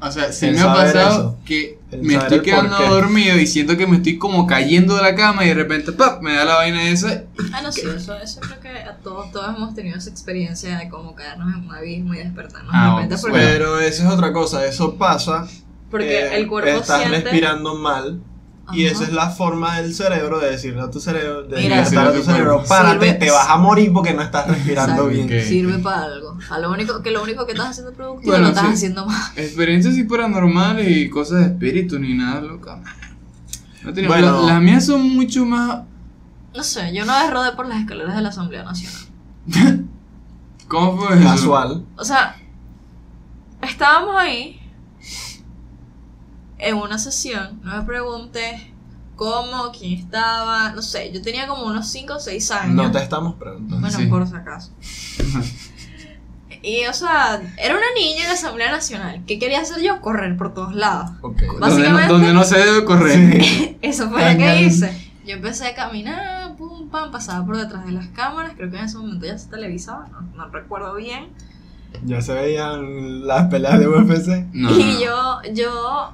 O 0.00 0.10
sea, 0.12 0.30
sí 0.32 0.46
El 0.46 0.54
me 0.54 0.60
ha 0.60 0.72
pasado 0.72 1.10
eso. 1.10 1.38
que 1.44 1.78
El 1.90 2.02
me 2.02 2.14
estoy 2.14 2.40
quedando 2.42 2.76
porqué. 2.76 2.88
dormido 2.90 3.36
y 3.38 3.46
siento 3.48 3.76
que 3.76 3.86
me 3.88 3.96
estoy 3.96 4.16
como 4.16 4.46
cayendo 4.46 4.94
de 4.94 5.02
la 5.02 5.14
cama 5.16 5.44
y 5.44 5.48
de 5.48 5.54
repente 5.54 5.90
¡pap! 5.92 6.22
me 6.22 6.34
da 6.34 6.44
la 6.44 6.54
vaina 6.54 6.88
esa. 6.88 7.24
Ah, 7.52 7.62
no, 7.62 7.72
sí, 7.72 7.82
eso, 7.96 8.14
eso 8.16 8.40
creo 8.40 8.60
que 8.60 8.68
a 8.68 8.96
todos, 8.98 9.32
todos 9.32 9.56
hemos 9.56 9.74
tenido 9.74 9.98
esa 9.98 10.10
experiencia 10.10 10.78
de 10.78 10.88
como 10.88 11.14
caernos 11.16 11.52
en 11.52 11.64
un 11.66 11.74
abismo 11.74 12.14
y 12.14 12.18
despertarnos 12.18 12.70
Ah, 12.72 12.90
de 12.90 13.02
repente. 13.02 13.16
Porque, 13.20 13.38
Pero 13.38 13.80
eso 13.80 14.04
es 14.06 14.08
otra 14.12 14.32
cosa. 14.32 14.64
Eso 14.66 14.94
pasa. 14.96 15.48
porque 15.90 16.20
eh, 16.26 16.36
el 16.36 16.46
cuerpo 16.46 16.70
Estás 16.70 17.00
siente. 17.00 17.20
respirando 17.22 17.74
mal. 17.74 18.20
Y 18.72 18.84
Ajá. 18.86 18.94
esa 18.94 19.04
es 19.04 19.12
la 19.12 19.30
forma 19.30 19.80
del 19.80 19.94
cerebro 19.94 20.38
de 20.40 20.50
decirle 20.50 20.80
a 20.82 20.90
tu 20.90 21.00
cerebro, 21.00 21.42
de 21.44 21.56
Mira. 21.56 21.80
a 21.82 21.84
tu 22.12 22.22
cerebro, 22.22 22.62
párate, 22.68 23.06
Sirve- 23.06 23.18
te 23.18 23.30
vas 23.30 23.48
a 23.48 23.56
morir 23.56 23.92
porque 23.92 24.12
no 24.12 24.20
estás 24.22 24.46
respirando 24.46 25.08
Exacto. 25.08 25.08
bien. 25.28 25.40
Ok. 25.42 25.46
Sirve 25.48 25.78
para 25.78 26.04
algo. 26.04 26.36
A 26.50 26.58
lo 26.58 26.70
único, 26.70 27.02
que 27.02 27.10
lo 27.10 27.22
único 27.22 27.46
que 27.46 27.52
estás 27.52 27.68
haciendo 27.70 27.90
es 27.92 27.96
productivo 27.96 28.30
Bueno, 28.32 28.44
lo 28.44 28.48
estás 28.50 28.66
sí. 28.66 28.72
haciendo 28.74 29.06
más. 29.06 29.32
Experiencias 29.38 29.94
así 29.94 30.04
paranormales 30.04 30.86
y 30.88 31.08
cosas 31.08 31.40
de 31.40 31.46
espíritu 31.46 31.98
ni 31.98 32.14
nada 32.14 32.40
loca. 32.42 32.82
No 33.84 33.92
tenía- 33.94 34.08
Bueno. 34.08 34.42
la- 34.46 34.54
las 34.54 34.62
mías 34.62 34.84
son 34.84 35.08
mucho 35.16 35.44
más. 35.46 35.82
No 36.54 36.62
sé, 36.62 36.92
yo 36.94 37.04
una 37.04 37.22
vez 37.22 37.30
rodé 37.32 37.52
por 37.52 37.66
las 37.68 37.78
escaleras 37.80 38.16
de 38.16 38.22
la 38.22 38.28
Asamblea 38.30 38.64
Nacional. 38.64 39.02
¿Cómo 40.68 40.98
fue 40.98 41.14
eso? 41.16 41.24
Casual. 41.24 41.84
O 41.96 42.04
sea, 42.04 42.36
estábamos 43.62 44.14
ahí 44.18 44.60
en 46.58 46.76
una 46.76 46.98
sesión. 46.98 47.60
No 47.62 47.76
me 47.76 47.82
preguntes 47.82 48.62
cómo, 49.16 49.70
quién 49.76 49.98
estaba. 50.00 50.72
No 50.72 50.82
sé, 50.82 51.12
yo 51.12 51.20
tenía 51.22 51.46
como 51.46 51.64
unos 51.66 51.88
5 51.88 52.14
o 52.14 52.20
6 52.20 52.50
años. 52.50 52.74
No 52.74 52.90
te 52.90 52.98
estamos 53.02 53.34
preguntando. 53.34 53.80
Bueno, 53.80 53.98
Sí. 53.98 54.06
por 54.06 54.26
si 54.26 54.34
acaso. 54.36 54.70
Y, 56.62 56.86
o 56.86 56.92
sea, 56.92 57.40
era 57.56 57.74
una 57.76 57.86
niña 57.94 58.22
en 58.22 58.28
la 58.28 58.34
Asamblea 58.34 58.70
Nacional. 58.72 59.22
¿Qué 59.26 59.38
quería 59.38 59.60
hacer 59.60 59.80
yo? 59.80 60.00
Correr 60.00 60.36
por 60.36 60.54
todos 60.54 60.74
lados. 60.74 61.10
Ok. 61.20 61.40
Donde 61.40 61.46
no, 61.54 61.58
Básicamente- 61.60 62.12
donde 62.12 62.32
no 62.32 62.44
se 62.44 62.58
debe 62.58 62.84
correr. 62.84 63.76
Eso 63.82 64.10
fue 64.10 64.32
lo 64.32 64.38
que 64.38 64.62
hice. 64.62 65.12
Yo 65.24 65.34
empecé 65.34 65.68
a 65.68 65.74
caminar, 65.74 66.56
pum, 66.56 66.88
pam, 66.88 67.12
pasaba 67.12 67.44
por 67.46 67.56
detrás 67.58 67.84
de 67.86 67.92
las 67.92 68.08
cámaras. 68.08 68.52
Creo 68.56 68.70
que 68.70 68.78
en 68.78 68.84
ese 68.86 68.96
momento 68.98 69.26
ya 69.26 69.38
se 69.38 69.48
televisaba, 69.48 70.08
no, 70.08 70.22
no 70.22 70.48
recuerdo 70.48 70.94
bien. 70.94 71.28
Ya 72.04 72.20
se 72.22 72.34
veían 72.34 73.26
las 73.26 73.46
peleas 73.48 73.78
de 73.78 73.88
UFC. 73.88 74.46
No, 74.52 74.70
y 74.76 75.04
yo, 75.04 75.40
yo 75.54 76.12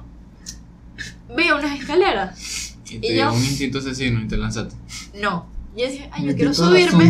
vi 1.35 1.51
unas 1.51 1.79
escaleras. 1.79 2.75
Y 2.89 2.99
te 2.99 3.13
y 3.13 3.17
yo- 3.17 3.33
un 3.33 3.43
instinto 3.43 3.79
asesino 3.79 4.21
y 4.21 4.27
te 4.27 4.37
lanzaste. 4.37 4.75
No. 5.21 5.47
Yo 5.75 5.87
dije, 5.89 6.09
ay, 6.13 6.21
yo 6.21 6.27
Me 6.27 6.35
quiero 6.35 6.51
subirme. 6.53 7.03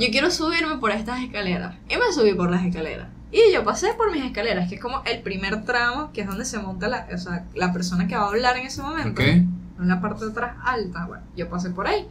Yo 0.00 0.10
quiero 0.10 0.30
subirme 0.30 0.76
por 0.76 0.90
estas 0.90 1.22
escaleras. 1.22 1.74
Y 1.88 1.94
me 1.96 2.12
subí 2.14 2.34
por 2.34 2.50
las 2.50 2.64
escaleras. 2.64 3.08
Y 3.32 3.38
yo 3.54 3.64
pasé 3.64 3.94
por 3.96 4.12
mis 4.12 4.24
escaleras, 4.24 4.68
que 4.68 4.74
es 4.74 4.80
como 4.80 5.02
el 5.06 5.22
primer 5.22 5.64
tramo, 5.64 6.10
que 6.12 6.22
es 6.22 6.26
donde 6.26 6.44
se 6.44 6.58
monta 6.58 6.88
la, 6.88 7.06
o 7.14 7.16
sea, 7.18 7.46
la 7.54 7.72
persona 7.72 8.06
que 8.08 8.16
va 8.16 8.24
a 8.24 8.28
hablar 8.28 8.56
en 8.58 8.66
ese 8.66 8.82
momento. 8.82 9.22
¿Ok? 9.22 9.28
En 9.28 9.88
la 9.88 10.00
parte 10.00 10.24
de 10.26 10.32
atrás 10.32 10.56
alta. 10.64 11.06
Bueno, 11.06 11.22
yo 11.36 11.48
pasé 11.48 11.70
por 11.70 11.86
ahí. 11.86 12.06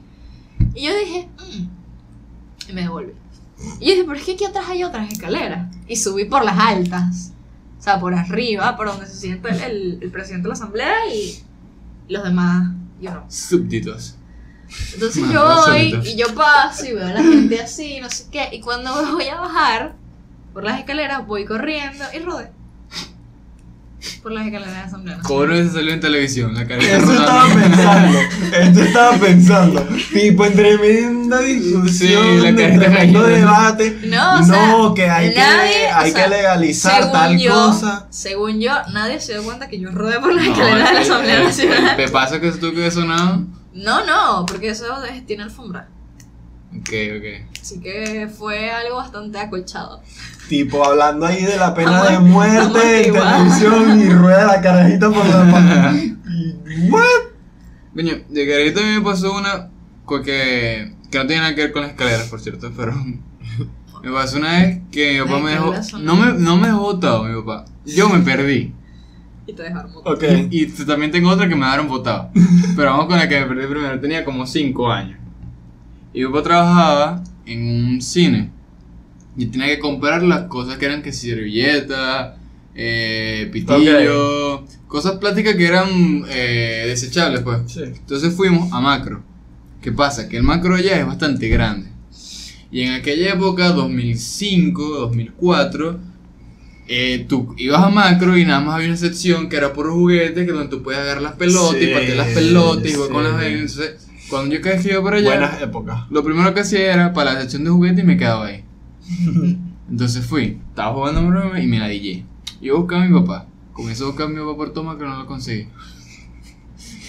Y 0.73 0.83
yo 0.87 0.97
dije, 0.97 1.27
"Mm", 1.37 2.69
y 2.69 2.73
me 2.73 2.81
devolví. 2.81 3.11
Y 3.79 3.85
yo 3.85 3.91
dije, 3.91 4.03
pero 4.05 4.17
es 4.17 4.23
que 4.23 4.31
aquí 4.33 4.45
atrás 4.45 4.65
hay 4.69 4.83
otras 4.83 5.11
escaleras. 5.11 5.75
Y 5.87 5.97
subí 5.97 6.25
por 6.25 6.43
las 6.45 6.57
altas. 6.57 7.33
O 7.77 7.83
sea, 7.83 7.99
por 7.99 8.13
arriba, 8.15 8.75
por 8.77 8.87
donde 8.87 9.05
se 9.05 9.15
sienta 9.15 9.49
el, 9.49 9.61
el- 9.61 9.99
el 10.01 10.09
presidente 10.11 10.43
de 10.43 10.47
la 10.49 10.53
asamblea 10.55 10.95
y 11.13 11.43
los 12.09 12.23
demás, 12.23 12.73
yo 12.99 13.11
no. 13.11 13.25
Súbditos. 13.29 14.15
Entonces 14.93 15.23
yo 15.31 15.63
voy 15.65 15.99
y 16.05 16.15
yo 16.15 16.33
paso 16.35 16.85
y 16.85 16.93
veo 16.93 17.07
a 17.07 17.13
la 17.13 17.23
gente 17.23 17.61
así, 17.61 17.99
no 17.99 18.09
sé 18.09 18.25
qué. 18.31 18.49
Y 18.51 18.61
cuando 18.61 18.91
voy 19.13 19.27
a 19.27 19.39
bajar 19.39 19.95
por 20.53 20.63
las 20.63 20.79
escaleras, 20.79 21.25
voy 21.25 21.45
corriendo 21.45 22.05
y 22.13 22.19
rodé. 22.19 22.51
Por 24.23 24.31
las 24.31 24.45
escaleras 24.45 24.73
de 24.73 24.79
la 24.79 24.85
asamblea. 24.85 25.17
Nacional. 25.17 25.23
Cobro 25.47 25.55
se 25.57 25.69
salió 25.71 25.93
en 25.93 25.99
televisión, 25.99 26.53
la 26.53 26.65
carita 26.67 26.97
Eso 26.97 27.11
estaba 27.13 27.45
pensando. 27.53 28.19
Esto 28.59 28.79
estaba 28.81 29.17
pensando. 29.17 29.87
Tipo, 30.13 30.45
en 30.45 30.53
tremenda 30.53 31.39
discusión, 31.41 32.23
Sí, 32.23 32.41
la 32.41 32.49
en 32.49 32.55
tremendo 32.55 32.93
cayendo. 32.95 33.23
debate. 33.23 33.99
No, 34.05 34.39
o 34.39 34.43
sea, 34.43 34.67
no, 34.69 34.93
que 34.93 35.09
hay, 35.09 35.33
nadie, 35.35 35.71
que, 35.71 35.93
o 35.93 35.97
hay 35.97 36.11
sea, 36.11 36.23
que 36.23 36.29
legalizar 36.29 37.11
tal 37.11 37.37
yo, 37.37 37.53
cosa. 37.53 38.07
Según 38.09 38.59
yo, 38.61 38.71
nadie 38.93 39.19
se 39.19 39.33
dio 39.33 39.43
cuenta 39.43 39.67
que 39.67 39.79
yo 39.79 39.89
rodé 39.91 40.19
por 40.19 40.33
las 40.33 40.45
No, 40.45 40.51
escaleras 40.53 40.87
de 40.89 40.93
la 40.93 41.01
el- 41.01 41.11
Asamblea 41.11 41.37
el- 41.39 41.43
Nacional. 41.43 41.95
¿Te 41.97 42.07
pasa 42.09 42.39
que 42.39 42.47
eso 42.47 42.57
tú 42.59 42.73
que 42.73 42.89
sonado? 42.91 43.43
No, 43.73 44.05
no, 44.05 44.45
porque 44.45 44.69
eso 44.69 45.03
es- 45.03 45.25
tiene 45.25 45.43
alfombra. 45.43 45.89
Ok, 46.77 46.89
ok. 47.17 47.59
Así 47.61 47.79
que 47.79 48.27
fue 48.27 48.71
algo 48.71 48.97
bastante 48.97 49.39
acolchado. 49.39 50.01
Tipo, 50.47 50.85
hablando 50.85 51.25
ahí 51.25 51.43
de 51.43 51.57
la 51.57 51.73
pena 51.73 52.03
de 52.03 52.19
muerte 52.19 53.07
en 53.07 53.13
televisión 53.13 53.99
y 53.99 54.09
rueda 54.09 54.45
la 54.47 54.61
carajita 54.61 55.09
por 55.11 55.25
la 55.25 55.93
¿What? 56.89 57.29
Coño, 57.93 58.13
de 58.29 58.47
carita 58.47 58.79
a 58.79 58.83
mí 58.83 58.89
me 58.93 59.01
pasó 59.01 59.35
una 59.35 59.69
que, 60.23 60.91
que 61.11 61.17
no 61.17 61.27
tiene 61.27 61.41
nada 61.41 61.55
que 61.55 61.61
ver 61.61 61.71
con 61.71 61.83
las 61.83 61.91
escaleras, 61.91 62.27
por 62.27 62.39
cierto, 62.41 62.71
pero 62.75 62.93
me 64.03 64.11
pasó 64.11 64.37
una 64.37 64.59
vez 64.59 64.79
que 64.91 65.13
mi 65.13 65.19
papá 65.19 65.39
me 65.39 65.51
dejó, 65.51 65.73
no 65.99 66.15
me, 66.15 66.33
no 66.33 66.57
me 66.57 66.67
dejó 66.67 66.79
botado 66.79 67.23
mi 67.23 67.35
papá, 67.41 67.65
yo 67.85 68.09
me 68.09 68.19
perdí. 68.19 68.73
Y 69.45 69.53
te 69.53 69.63
dejaron 69.63 69.93
botar. 69.93 70.13
Ok. 70.13 70.23
Y, 70.51 70.63
y 70.63 70.85
también 70.85 71.11
tengo 71.11 71.29
otra 71.29 71.47
que 71.47 71.55
me 71.55 71.65
dejaron 71.65 71.87
botado, 71.87 72.31
pero 72.75 72.91
vamos 72.91 73.05
con 73.07 73.17
la 73.17 73.27
que 73.27 73.39
me 73.39 73.45
perdí 73.45 73.67
primero, 73.67 73.99
tenía 73.99 74.25
como 74.25 74.45
5 74.45 74.91
años. 74.91 75.19
Y 76.13 76.21
mi 76.21 76.25
papá 76.27 76.43
trabajaba 76.43 77.23
en 77.45 77.67
un 77.67 78.01
cine 78.01 78.51
y 79.37 79.45
tenía 79.45 79.67
que 79.67 79.79
comprar 79.79 80.23
las 80.23 80.43
cosas 80.43 80.77
que 80.77 80.85
eran 80.85 81.01
que 81.01 81.13
servilletas, 81.13 82.35
eh, 82.75 83.49
pitillo, 83.51 84.65
cosas 84.87 85.17
plásticas 85.17 85.55
que 85.55 85.65
eran 85.65 86.25
eh, 86.29 86.85
desechables 86.87 87.41
pues. 87.41 87.59
Sí. 87.67 87.83
Entonces 87.83 88.33
fuimos 88.33 88.71
a 88.73 88.81
Macro. 88.81 89.23
¿Qué 89.81 89.91
pasa? 89.91 90.27
Que 90.27 90.37
el 90.37 90.43
Macro 90.43 90.75
allá 90.75 90.99
es 90.99 91.05
bastante 91.05 91.47
grande. 91.47 91.89
Y 92.71 92.81
en 92.81 92.93
aquella 92.93 93.33
época, 93.33 93.69
2005, 93.69 94.83
2004, 94.99 95.99
eh, 96.87 97.25
tú 97.27 97.55
ibas 97.57 97.81
a 97.81 97.89
Macro 97.89 98.37
y 98.37 98.45
nada 98.45 98.59
más 98.59 98.75
había 98.75 98.87
una 98.87 98.97
sección 98.97 99.47
que 99.47 99.57
era 99.57 99.73
por 99.73 99.89
juguetes, 99.89 100.45
que 100.45 100.51
donde 100.51 100.69
tú 100.69 100.83
puedes 100.83 100.99
agarrar 100.99 101.21
las 101.21 101.33
pelotas 101.33 101.81
y 101.81 101.87
partir 101.87 102.15
las 102.15 102.27
pelotas 102.27 102.91
y 102.91 102.93
jugar 102.93 103.09
con 103.09 103.23
las. 103.23 103.43
Entonces, 103.43 104.08
cuando 104.29 104.55
yo 104.55 104.61
que 104.61 104.79
iba 104.85 105.03
para 105.03 105.17
allá, 105.17 105.29
Buenas 105.29 105.61
épocas. 105.61 106.09
lo 106.09 106.23
primero 106.23 106.53
que 106.53 106.61
hacía 106.61 106.93
era 106.93 107.13
para 107.13 107.33
la 107.33 107.41
sección 107.41 107.63
de 107.63 107.69
juguetes 107.69 108.03
y 108.03 108.07
me 108.07 108.17
quedaba 108.17 108.47
ahí. 108.47 108.63
Entonces 109.89 110.25
fui, 110.25 110.59
estaba 110.69 110.93
jugando 110.93 111.21
Macro 111.23 111.57
y 111.57 111.67
me 111.67 111.79
la 111.79 111.87
dije. 111.87 112.25
Yo 112.61 112.77
buscaba 112.77 113.03
a 113.03 113.07
mi 113.07 113.19
papá. 113.19 113.47
Comencé 113.73 114.03
a 114.03 114.07
buscar 114.07 114.27
a 114.27 114.29
mi 114.29 114.35
papá 114.35 114.55
por 114.55 114.73
todo 114.73 114.83
Macro, 114.83 115.09
no 115.09 115.17
lo 115.17 115.25
conseguí. 115.25 115.67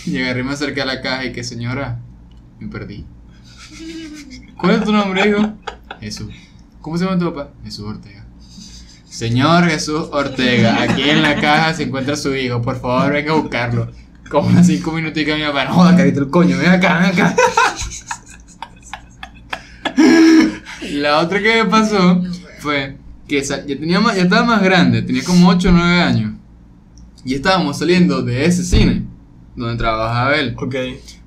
Y 0.07 0.17
agarré 0.19 0.41
y 0.41 0.45
me 0.45 0.53
acerqué 0.53 0.81
a 0.81 0.87
la 0.87 1.03
caja 1.03 1.27
y 1.27 1.33
que 1.33 1.45
señora, 1.45 2.01
me 2.59 2.69
perdí. 2.69 3.05
¿Cuál 4.57 4.77
es 4.77 4.85
tu 4.85 4.93
nombre, 4.93 5.29
hijo? 5.29 5.53
Jesús. 6.01 6.33
¿Cómo 6.81 6.97
se 6.97 7.05
llama 7.05 7.19
tu 7.19 7.33
papá? 7.35 7.51
Jesús 7.65 7.85
Ortega. 7.85 8.25
Señor 9.09 9.69
Jesús 9.69 10.09
Ortega, 10.13 10.83
aquí 10.83 11.03
en 11.11 11.21
la 11.23 11.39
caja 11.41 11.75
se 11.75 11.83
encuentra 11.83 12.17
su 12.17 12.35
hijo, 12.35 12.63
por 12.63 12.81
favor 12.81 13.13
venga 13.13 13.33
a 13.33 13.37
buscarlo. 13.37 13.91
Como 14.31 14.49
unas 14.49 14.67
cinco 14.67 14.93
minuticos 14.93 15.37
mi 15.37 15.43
papá, 15.45 15.65
no 15.67 15.75
joda 15.75 15.95
carito 15.97 16.21
el 16.21 16.31
coño, 16.31 16.57
ven 16.57 16.71
acá, 16.71 16.99
ven 17.01 17.07
acá. 17.11 17.37
La 20.93 21.19
otra 21.21 21.41
que 21.41 21.63
me 21.63 21.71
pasó 21.71 22.23
fue 22.61 22.97
que 23.29 23.43
ya, 23.43 23.65
tenía 23.65 24.01
más, 24.01 24.17
ya 24.17 24.23
estaba 24.23 24.45
más 24.45 24.63
grande, 24.63 25.03
tenía 25.03 25.23
como 25.25 25.49
8 25.49 25.69
o 25.69 25.73
9 25.73 26.01
años. 26.03 26.33
Y 27.25 27.35
estábamos 27.35 27.79
saliendo 27.79 28.23
de 28.23 28.47
ese 28.47 28.65
cine 28.65 29.05
donde 29.55 29.77
trabajaba 29.77 30.37
él. 30.37 30.55
Ok. 30.59 30.75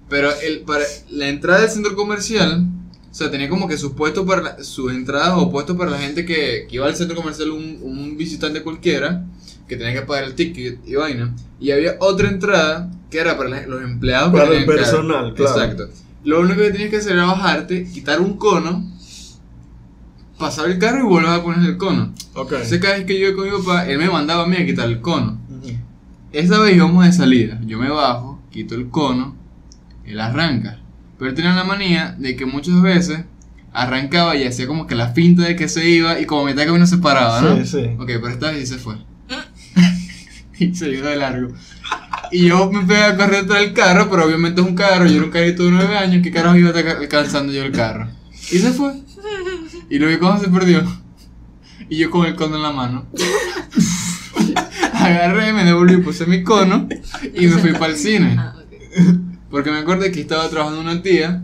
Pero 0.10 0.30
el, 0.42 0.62
para 0.62 0.84
la 1.12 1.28
entrada 1.28 1.62
del 1.62 1.70
centro 1.70 1.96
comercial, 1.96 2.66
o 3.10 3.14
sea, 3.14 3.32
tenía 3.32 3.48
como 3.48 3.68
que 3.68 3.78
sus 3.78 3.94
puestos 3.94 4.26
para 4.26 4.42
la- 4.42 4.64
sus 4.64 4.92
entradas 4.92 5.34
o 5.36 5.52
puestos 5.52 5.78
para 5.78 5.92
la 5.92 6.00
gente 6.00 6.26
que, 6.26 6.66
que 6.70 6.76
iba 6.76 6.88
al 6.88 6.96
centro 6.96 7.16
comercial, 7.16 7.52
un, 7.52 7.80
un 7.82 8.18
visitante 8.18 8.62
cualquiera, 8.64 9.24
que 9.68 9.78
tenía 9.78 9.94
que 9.94 10.02
pagar 10.02 10.26
el 10.26 10.36
ticket 10.36 10.80
y 10.86 10.96
vaina. 10.96 11.34
Y 11.60 11.72
había 11.72 11.96
otra 12.00 12.30
entrada 12.30 12.92
que 13.10 13.20
era 13.20 13.38
para 13.38 13.66
los 13.68 13.84
empleados 13.84 14.32
que 14.32 14.38
Para 14.38 14.54
el 14.56 14.66
personal, 14.66 15.34
claro. 15.34 15.52
Exacto. 15.52 15.90
Lo 16.24 16.42
único 16.42 16.62
que 16.62 16.72
tenías 16.72 16.90
que 16.90 16.98
hacer 16.98 17.14
era 17.14 17.26
bajarte, 17.26 17.86
quitar 17.86 18.22
un 18.22 18.38
cono, 18.38 18.86
pasar 20.38 20.70
el 20.70 20.80
carro 20.80 21.00
y 21.00 21.04
volver 21.04 21.30
a 21.30 21.44
poner 21.44 21.70
el 21.70 21.78
cono. 21.78 22.14
Ok. 22.34 22.54
Entonces 22.54 22.80
cada 22.80 22.96
vez 22.96 23.06
que 23.06 23.20
yo 23.20 23.28
iba 23.28 23.36
con 23.36 23.46
mi 23.46 23.58
papá, 23.58 23.88
él 23.88 23.98
me 23.98 24.10
mandaba 24.10 24.44
a 24.44 24.48
mí 24.48 24.56
a 24.56 24.66
quitar 24.66 24.88
el 24.88 25.02
cono. 25.02 25.40
Ujú. 25.50 25.72
Esta 26.32 26.60
vez 26.60 26.76
íbamos 26.76 27.06
de 27.06 27.12
salida. 27.14 27.60
Yo 27.66 27.78
me 27.78 27.90
bajo, 27.90 28.42
quito 28.50 28.76
el 28.76 28.90
cono, 28.90 29.36
él 30.06 30.20
arranca. 30.20 30.80
Pero 31.18 31.30
él 31.30 31.36
tenía 31.36 31.54
la 31.54 31.64
manía 31.64 32.16
de 32.18 32.36
que 32.36 32.46
muchas 32.46 32.82
veces 32.82 33.26
arrancaba 33.72 34.36
y 34.36 34.46
hacía 34.46 34.68
como 34.68 34.88
que 34.88 34.96
la 34.96 35.10
finta 35.10 35.44
de 35.44 35.56
que 35.56 35.68
se 35.68 35.88
iba 35.90 36.20
y 36.20 36.26
como 36.26 36.46
mitad 36.46 36.62
de 36.62 36.68
camino 36.68 36.88
se 36.88 36.98
paraba, 36.98 37.42
¿no? 37.42 37.58
Sí, 37.58 37.66
sí. 37.66 37.90
Ok, 37.98 38.06
pero 38.06 38.30
esta 38.30 38.52
vez 38.52 38.62
sí 38.62 38.76
se 38.76 38.80
fue. 38.80 38.96
Y 40.64 40.76
se 40.76 40.90
iba 40.90 41.10
de 41.10 41.16
largo. 41.18 41.54
Y 42.32 42.48
yo 42.48 42.72
me 42.72 42.86
pegué 42.86 43.04
a 43.04 43.16
correr 43.16 43.42
detrás 43.42 43.62
del 43.62 43.74
carro, 43.74 44.10
pero 44.10 44.26
obviamente 44.26 44.62
es 44.62 44.68
un 44.68 44.76
carro, 44.76 45.06
yo 45.06 45.18
era 45.18 45.26
un 45.26 45.32
carrito 45.32 45.64
de 45.64 45.72
9 45.72 45.98
años, 45.98 46.24
¿qué 46.24 46.32
carajo 46.32 46.58
iba 46.58 46.70
a 46.70 46.80
estar 46.80 46.98
alcanzando 46.98 47.54
yo 47.54 47.64
el 47.64 47.72
carro? 47.72 48.10
Y 48.52 48.60
se 48.60 48.72
fue. 48.72 48.94
Y 49.90 50.00
lo 50.00 50.08
vi 50.08 50.18
cómo 50.18 50.40
se 50.40 50.50
perdió. 50.50 50.84
Y 51.90 51.98
yo 51.98 52.10
con 52.10 52.26
el 52.26 52.36
cono 52.36 52.56
en 52.56 52.64
la 52.64 52.72
mano. 52.72 53.06
Agarré, 54.94 55.54
me 55.54 55.64
devolví, 55.64 55.98
puse 55.98 56.26
mi 56.26 56.44
cono 56.44 56.88
y 57.34 57.48
me 57.48 57.58
fui 57.58 57.74
para 57.74 57.88
el 57.88 57.98
cine. 57.98 58.36
Ah. 58.40 58.56
Porque 59.52 59.70
me 59.70 59.80
acordé 59.80 60.12
que 60.12 60.22
estaba 60.22 60.50
trabajando 60.50 60.82
una 60.82 61.02
tía 61.02 61.44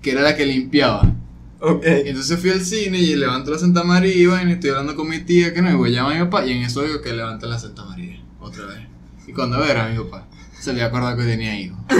que 0.00 0.12
era 0.12 0.22
la 0.22 0.36
que 0.36 0.46
limpiaba. 0.46 1.12
Ok. 1.60 1.82
Entonces 1.84 2.38
fui 2.38 2.50
al 2.50 2.60
cine 2.60 2.98
y 2.98 3.16
levanto 3.16 3.50
la 3.50 3.58
Santa 3.58 3.82
María 3.84 4.14
y 4.14 4.26
vaina, 4.26 4.50
y 4.50 4.54
estoy 4.54 4.70
hablando 4.70 4.94
con 4.94 5.08
mi 5.08 5.20
tía 5.20 5.52
que 5.54 5.62
no, 5.62 5.70
y 5.70 5.74
voy 5.74 5.90
a 5.90 5.96
llamar 5.96 6.12
a 6.16 6.18
mi 6.18 6.24
papá 6.30 6.46
y 6.46 6.52
en 6.52 6.62
eso 6.62 6.82
digo 6.82 7.00
que 7.00 7.12
levanta 7.12 7.46
la 7.46 7.58
Santa 7.58 7.84
María 7.84 8.20
otra 8.40 8.66
vez. 8.66 8.80
Y 9.26 9.32
cuando 9.32 9.58
veo 9.58 9.66
era 9.70 9.88
mi 9.88 9.96
papá. 9.98 10.26
se 10.60 10.72
le 10.72 10.82
acordó 10.82 11.16
que 11.16 11.24
tenía 11.24 11.58
hijos. 11.58 11.78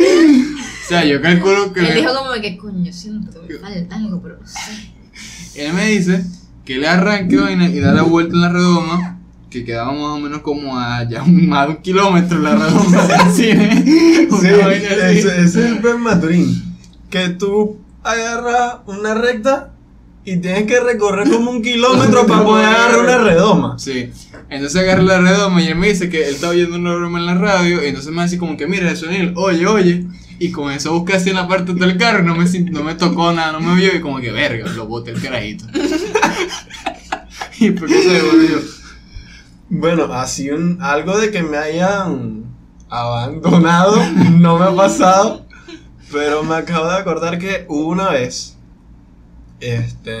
o 0.00 0.88
sea, 0.88 1.04
yo 1.04 1.20
calculo 1.20 1.72
que. 1.72 1.80
Él 1.80 1.94
dijo 2.00 2.12
como 2.14 2.32
que 2.40 2.56
coño, 2.56 2.92
siento 2.92 3.30
que 3.46 3.54
me 3.54 3.58
falta 3.60 3.96
algo, 3.96 4.20
pero. 4.22 4.38
Él 5.54 5.72
me 5.74 5.86
dice 5.88 6.24
que 6.64 6.76
le 6.76 6.86
arranque 6.88 7.36
vaina 7.36 7.68
y 7.68 7.78
da 7.80 7.92
la 7.92 8.02
vuelta 8.02 8.34
en 8.34 8.40
la 8.42 8.48
redoma, 8.52 9.18
que 9.50 9.64
quedaba 9.64 9.92
más 9.92 10.02
o 10.02 10.18
menos 10.18 10.40
como 10.42 10.78
a 10.78 11.02
ya 11.08 11.22
un- 11.22 11.48
más 11.48 11.66
de 11.66 11.74
un 11.74 11.82
kilómetro 11.82 12.38
la 12.38 12.54
redoma 12.56 13.02
del 13.06 13.32
cine. 13.32 13.84
Sí, 13.84 14.46
ese, 14.46 15.10
ese 15.18 15.40
es 15.44 15.54
el 15.56 15.78
Ben 15.80 16.00
Maturín. 16.00 16.67
Que 17.10 17.30
tú 17.30 17.78
agarras 18.02 18.76
una 18.86 19.14
recta 19.14 19.72
y 20.24 20.36
tienes 20.36 20.64
que 20.64 20.80
recorrer 20.80 21.30
como 21.30 21.50
un 21.50 21.62
kilómetro 21.62 22.26
para 22.26 22.44
poder 22.44 22.66
agarrar 22.66 23.00
una 23.00 23.18
redoma. 23.18 23.78
Sí. 23.78 24.10
Entonces 24.50 24.80
agarra 24.80 25.02
la 25.02 25.20
redoma 25.20 25.62
y 25.62 25.68
él 25.68 25.76
me 25.76 25.88
dice 25.88 26.10
que 26.10 26.28
él 26.28 26.34
estaba 26.34 26.52
oyendo 26.52 26.76
una 26.76 26.94
broma 26.94 27.18
en 27.18 27.26
la 27.26 27.34
radio 27.34 27.82
y 27.82 27.88
entonces 27.88 28.12
me 28.12 28.22
dice 28.22 28.36
como 28.36 28.56
que 28.56 28.66
mira 28.66 28.90
eso 28.90 29.08
él, 29.08 29.32
oye, 29.36 29.66
oye. 29.66 30.04
Y 30.40 30.52
comenzó 30.52 30.90
a 30.90 30.92
buscar 30.92 31.16
así 31.16 31.30
en 31.30 31.36
la 31.36 31.48
parte 31.48 31.74
del 31.74 31.96
carro 31.96 32.22
y 32.22 32.26
no 32.26 32.36
me, 32.36 32.44
no 32.70 32.84
me 32.84 32.94
tocó 32.94 33.32
nada, 33.32 33.52
no 33.52 33.60
me 33.60 33.74
vio 33.74 33.96
y 33.96 34.00
como 34.00 34.20
que 34.20 34.30
verga, 34.30 34.70
lo 34.70 34.86
boté 34.86 35.10
el 35.10 35.20
carajito. 35.20 35.64
y 37.58 37.70
por 37.72 37.88
qué 37.88 38.02
se 38.02 38.08
devolvió. 38.08 38.58
Bueno, 39.70 40.04
así 40.12 40.50
un, 40.50 40.78
algo 40.80 41.18
de 41.18 41.30
que 41.30 41.42
me 41.42 41.56
hayan 41.56 42.44
abandonado 42.88 43.96
no 44.30 44.58
me 44.58 44.66
ha 44.66 44.76
pasado. 44.76 45.47
Pero 46.10 46.42
me 46.42 46.54
acabo 46.54 46.86
de 46.86 46.96
acordar 46.96 47.38
que 47.38 47.66
una 47.68 48.10
vez. 48.10 48.56
Este. 49.60 50.18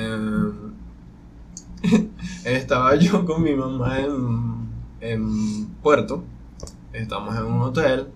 estaba 2.44 2.96
yo 2.96 3.24
con 3.24 3.42
mi 3.42 3.54
mamá 3.54 4.00
en, 4.00 4.68
en 5.00 5.66
Puerto. 5.82 6.24
Estamos 6.92 7.36
en 7.36 7.44
un 7.44 7.60
hotel. 7.62 8.08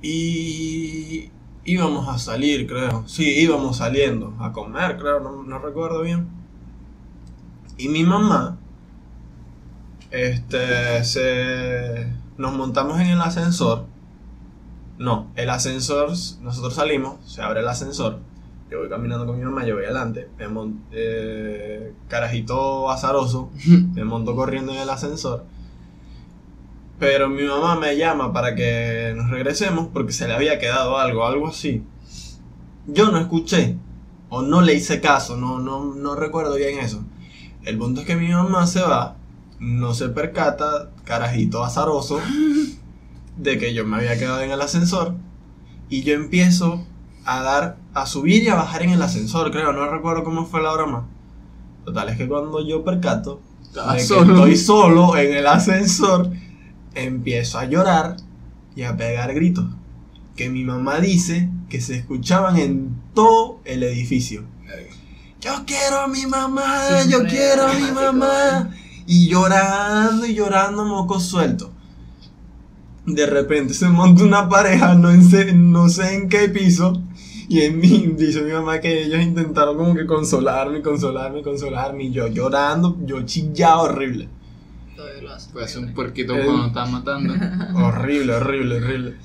Y 0.00 1.30
íbamos 1.64 2.08
a 2.08 2.18
salir, 2.18 2.66
creo. 2.66 3.04
Sí, 3.06 3.24
íbamos 3.40 3.78
saliendo 3.78 4.34
a 4.40 4.52
comer, 4.52 4.98
creo, 4.98 5.20
no, 5.20 5.42
no 5.42 5.58
recuerdo 5.58 6.02
bien. 6.02 6.28
Y 7.78 7.88
mi 7.88 8.04
mamá 8.04 8.58
este, 10.12 11.02
se... 11.04 12.12
Nos 12.36 12.52
montamos 12.52 13.00
en 13.00 13.08
el 13.08 13.20
ascensor. 13.20 13.86
No, 14.98 15.28
el 15.36 15.50
ascensor, 15.50 16.10
nosotros 16.40 16.74
salimos, 16.74 17.16
se 17.26 17.42
abre 17.42 17.60
el 17.60 17.68
ascensor. 17.68 18.18
Yo 18.70 18.78
voy 18.80 18.88
caminando 18.88 19.26
con 19.26 19.38
mi 19.38 19.44
mamá, 19.44 19.66
yo 19.66 19.74
voy 19.74 19.84
adelante. 19.84 20.28
Me 20.38 20.48
mon- 20.48 20.82
eh, 20.92 21.92
carajito 22.08 22.90
azaroso, 22.90 23.50
me 23.94 24.04
monto 24.04 24.34
corriendo 24.34 24.72
en 24.72 24.78
el 24.78 24.90
ascensor. 24.90 25.44
Pero 26.98 27.28
mi 27.28 27.42
mamá 27.42 27.76
me 27.78 27.96
llama 27.96 28.32
para 28.32 28.54
que 28.54 29.12
nos 29.16 29.28
regresemos 29.30 29.88
porque 29.92 30.12
se 30.12 30.28
le 30.28 30.34
había 30.34 30.58
quedado 30.58 30.98
algo, 30.98 31.26
algo 31.26 31.48
así. 31.48 31.82
Yo 32.86 33.10
no 33.10 33.18
escuché, 33.18 33.76
o 34.28 34.42
no 34.42 34.60
le 34.60 34.74
hice 34.74 35.00
caso, 35.00 35.36
no, 35.36 35.58
no, 35.60 35.94
no 35.94 36.14
recuerdo 36.14 36.54
bien 36.56 36.78
eso. 36.78 37.02
El 37.64 37.78
punto 37.78 38.00
es 38.00 38.06
que 38.06 38.16
mi 38.16 38.28
mamá 38.28 38.66
se 38.66 38.80
va, 38.82 39.16
no 39.60 39.94
se 39.94 40.08
percata, 40.08 40.90
carajito 41.04 41.62
azaroso, 41.64 42.20
de 43.36 43.58
que 43.58 43.74
yo 43.74 43.84
me 43.84 43.96
había 43.96 44.18
quedado 44.18 44.40
en 44.40 44.50
el 44.50 44.60
ascensor. 44.60 45.14
Y 45.88 46.02
yo 46.02 46.14
empiezo 46.14 46.84
a 47.24 47.42
dar, 47.42 47.76
a 47.94 48.06
subir 48.06 48.42
y 48.42 48.48
a 48.48 48.54
bajar 48.54 48.82
en 48.82 48.90
el 48.90 49.02
ascensor, 49.02 49.50
creo, 49.50 49.72
no 49.72 49.88
recuerdo 49.88 50.24
cómo 50.24 50.46
fue 50.46 50.62
la 50.62 50.72
broma. 50.72 51.08
Total, 51.84 52.08
es 52.08 52.16
que 52.16 52.28
cuando 52.28 52.66
yo 52.66 52.84
percato 52.84 53.40
de 53.74 53.96
que 53.96 54.04
solo. 54.04 54.34
estoy 54.34 54.56
solo 54.56 55.16
en 55.16 55.34
el 55.34 55.46
ascensor, 55.46 56.30
empiezo 56.94 57.58
a 57.58 57.64
llorar 57.64 58.16
y 58.76 58.82
a 58.82 58.96
pegar 58.96 59.34
gritos. 59.34 59.66
Que 60.36 60.48
mi 60.48 60.64
mamá 60.64 60.98
dice 61.00 61.48
que 61.68 61.80
se 61.80 61.96
escuchaban 61.96 62.56
en 62.58 62.96
todo 63.14 63.60
el 63.64 63.82
edificio. 63.82 64.44
Yo 65.40 65.64
quiero 65.66 66.00
a 66.00 66.06
mi 66.06 66.24
mamá, 66.26 67.02
yo 67.08 67.24
quiero 67.24 67.66
a 67.66 67.74
mi 67.74 67.90
mamá. 67.90 68.70
Y 69.06 69.28
llorando 69.28 70.24
y 70.24 70.34
llorando, 70.34 70.84
moco 70.84 71.18
suelto. 71.18 71.71
De 73.06 73.26
repente 73.26 73.74
se 73.74 73.88
monta 73.88 74.22
una 74.22 74.48
pareja, 74.48 74.94
no, 74.94 75.10
en 75.10 75.24
sé, 75.24 75.52
no 75.52 75.88
sé 75.88 76.14
en 76.14 76.28
qué 76.28 76.48
piso. 76.48 77.02
Y 77.48 77.62
en 77.62 77.78
mí, 77.80 78.14
dice 78.16 78.42
mi 78.42 78.52
mamá 78.52 78.80
que 78.80 79.02
ellos 79.04 79.20
intentaron 79.20 79.76
como 79.76 79.94
que 79.94 80.06
consolarme, 80.06 80.80
consolarme, 80.80 81.42
consolarme. 81.42 82.04
Y 82.04 82.10
yo 82.12 82.28
llorando, 82.28 82.96
yo 83.04 83.22
chillaba 83.22 83.82
horrible. 83.82 84.28
Todavía 84.96 85.22
lo 85.22 85.32
hace. 85.32 85.50
Puede 85.52 85.68
ser 85.68 85.84
un 85.84 85.92
puerquito 85.94 86.34
Eh. 86.34 86.42
cuando 86.44 86.66
estás 86.68 86.90
matando. 86.90 87.34
Horrible, 87.74 88.34
horrible, 88.34 88.76
horrible. 88.76 89.16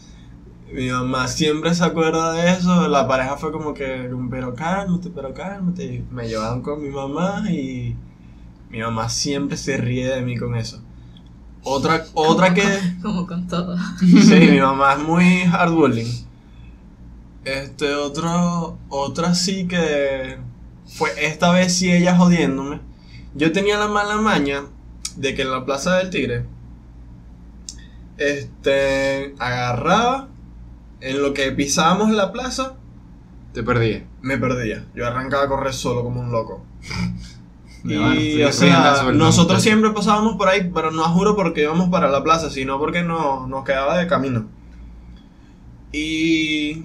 Mi 0.74 0.90
mamá 0.90 1.28
siempre 1.28 1.74
se 1.76 1.84
acuerda 1.86 2.34
de 2.34 2.52
eso. 2.52 2.88
La 2.90 3.08
pareja 3.08 3.38
fue 3.38 3.52
como 3.52 3.74
que, 3.74 4.10
pero 4.30 4.54
cálmate, 4.56 5.10
pero 5.14 5.34
cálmate. 5.34 5.86
Y 5.86 6.06
me 6.12 6.28
llevaron 6.28 6.62
con 6.62 6.82
mi 6.82 6.90
mamá 6.90 7.50
y 7.50 7.96
mi 8.70 8.80
mamá 8.80 9.08
siempre 9.08 9.56
se 9.56 9.78
ríe 9.78 10.10
de 10.10 10.22
mí 10.24 10.36
con 10.36 10.56
eso. 10.56 10.82
Otra, 11.70 12.06
otra 12.14 12.54
que. 12.54 12.64
Como 13.02 13.28
con 13.28 13.46
todo. 13.48 13.78
Sí, 14.00 14.36
mi 14.52 14.60
mamá 14.60 14.94
es 14.94 15.00
muy 15.00 15.40
hardballing. 15.46 16.26
Este, 17.44 17.94
otro, 17.96 18.78
otra 18.90 19.36
sí 19.36 19.68
que 19.68 20.38
fue 20.86 21.10
esta 21.26 21.52
vez 21.52 21.74
sí 21.76 21.92
ella 21.92 22.16
jodiéndome. 22.18 22.80
Yo 23.36 23.52
tenía 23.52 23.78
la 23.78 23.88
mala 23.88 24.16
maña 24.18 24.64
de 25.16 25.36
que 25.36 25.42
en 25.44 25.52
la 25.52 25.66
Plaza 25.66 25.98
del 25.98 26.10
Tigre, 26.10 26.46
este, 28.18 29.36
agarraba, 29.40 30.30
en 31.02 31.22
lo 31.22 31.34
que 31.34 31.52
pisábamos 31.52 32.12
la 32.12 32.32
plaza, 32.32 32.74
Te 33.54 33.62
perdí. 33.64 34.04
me 34.22 34.38
perdía. 34.38 34.86
Yo 34.96 35.06
arrancaba 35.06 35.44
a 35.44 35.48
correr 35.48 35.74
solo 35.74 36.04
como 36.04 36.22
un 36.22 36.32
loco. 36.32 36.66
Y, 37.88 38.44
o 38.44 38.52
sea, 38.52 39.12
nosotros 39.14 39.62
siempre 39.62 39.92
pasábamos 39.92 40.36
por 40.36 40.50
ahí, 40.50 40.70
pero 40.74 40.92
no 40.92 41.04
juro 41.06 41.36
porque 41.36 41.62
íbamos 41.62 41.90
para 41.90 42.10
la 42.10 42.24
plaza, 42.24 42.50
sino 42.50 42.80
porque 42.80 43.04
no, 43.04 43.48
nos 43.48 43.64
quedaba 43.64 43.98
de 43.98 44.08
camino. 44.08 44.46
Y 45.92 46.84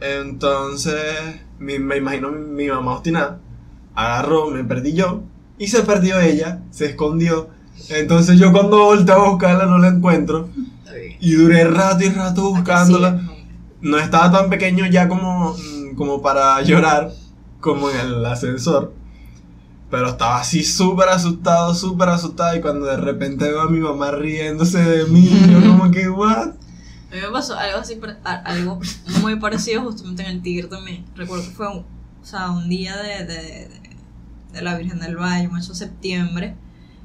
entonces 0.00 1.40
me 1.58 1.74
imagino 1.74 2.30
mi, 2.30 2.64
mi 2.64 2.68
mamá 2.68 2.94
obstinada, 2.94 3.40
agarró, 3.94 4.50
me 4.50 4.64
perdí 4.64 4.92
yo, 4.92 5.22
y 5.58 5.68
se 5.68 5.82
perdió 5.82 6.20
ella, 6.20 6.62
se 6.70 6.86
escondió. 6.86 7.48
Entonces 7.88 8.38
yo 8.38 8.52
cuando 8.52 8.78
volteé 8.78 9.14
a 9.14 9.18
buscarla 9.18 9.66
no 9.66 9.78
la 9.78 9.88
encuentro. 9.88 10.48
Y 11.20 11.32
duré 11.32 11.64
rato 11.64 12.04
y 12.04 12.08
rato 12.08 12.50
buscándola 12.50 13.20
no 13.80 13.98
estaba 13.98 14.30
tan 14.30 14.50
pequeño 14.50 14.86
ya 14.86 15.08
como, 15.08 15.56
como 15.96 16.20
para 16.22 16.60
llorar 16.62 17.10
como 17.60 17.90
en 17.90 17.98
el 17.98 18.26
ascensor. 18.26 18.92
Pero 19.90 20.08
estaba 20.10 20.40
así 20.40 20.62
súper 20.62 21.08
asustado, 21.08 21.74
súper 21.74 22.08
asustado. 22.10 22.56
Y 22.56 22.60
cuando 22.60 22.86
de 22.86 22.96
repente 22.96 23.44
veo 23.46 23.62
a 23.62 23.68
mi 23.70 23.80
mamá 23.80 24.12
riéndose 24.12 24.78
de 24.82 25.04
mí, 25.06 25.28
yo 25.50 25.60
como 25.68 25.90
que, 25.90 26.08
¿what? 26.08 26.50
A 27.10 27.14
mí 27.14 27.20
me 27.22 27.28
pasó 27.32 27.58
algo 27.58 27.78
así, 27.78 28.00
algo 28.44 28.80
muy 29.20 29.36
parecido 29.40 29.82
justamente 29.82 30.22
en 30.22 30.28
el 30.30 30.42
Tigre 30.42 30.68
también. 30.68 31.04
Recuerdo 31.16 31.44
que 31.44 31.50
fue 31.50 31.68
un, 31.68 31.78
o 31.78 32.24
sea, 32.24 32.50
un 32.52 32.68
día 32.68 32.96
de, 32.98 33.24
de, 33.24 33.34
de- 33.42 33.80
de 34.52 34.62
la 34.62 34.76
Virgen 34.76 34.98
del 35.00 35.16
Valle, 35.16 35.46
un 35.48 35.56
8 35.56 35.68
de 35.70 35.74
septiembre, 35.78 36.56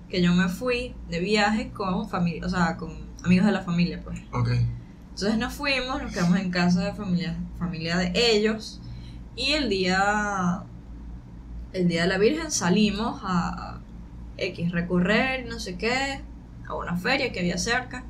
que 0.09 0.21
yo 0.21 0.33
me 0.33 0.47
fui 0.49 0.95
de 1.09 1.19
viaje 1.19 1.71
con 1.71 2.07
familia, 2.09 2.45
o 2.45 2.49
sea, 2.49 2.75
con 2.77 2.91
amigos 3.23 3.45
de 3.47 3.51
la 3.51 3.61
familia, 3.61 4.01
pues. 4.03 4.19
Ok. 4.31 4.49
Entonces 5.11 5.37
nos 5.37 5.53
fuimos, 5.53 6.01
nos 6.03 6.11
quedamos 6.11 6.37
en 6.39 6.51
casa 6.51 6.81
de 6.83 6.93
familia, 6.93 7.35
familia 7.57 7.97
de 7.97 8.11
ellos 8.15 8.79
y 9.35 9.51
el 9.53 9.69
día 9.69 10.63
el 11.75 11.87
día 11.87 12.03
de 12.03 12.07
la 12.07 12.17
Virgen 12.17 12.51
salimos 12.51 13.21
a, 13.23 13.79
X 14.37 14.71
recorrer, 14.71 15.45
no 15.47 15.59
sé 15.59 15.77
qué, 15.77 16.21
a 16.67 16.73
una 16.73 16.97
feria 16.97 17.31
que 17.31 17.39
había 17.39 17.57
cerca. 17.57 18.03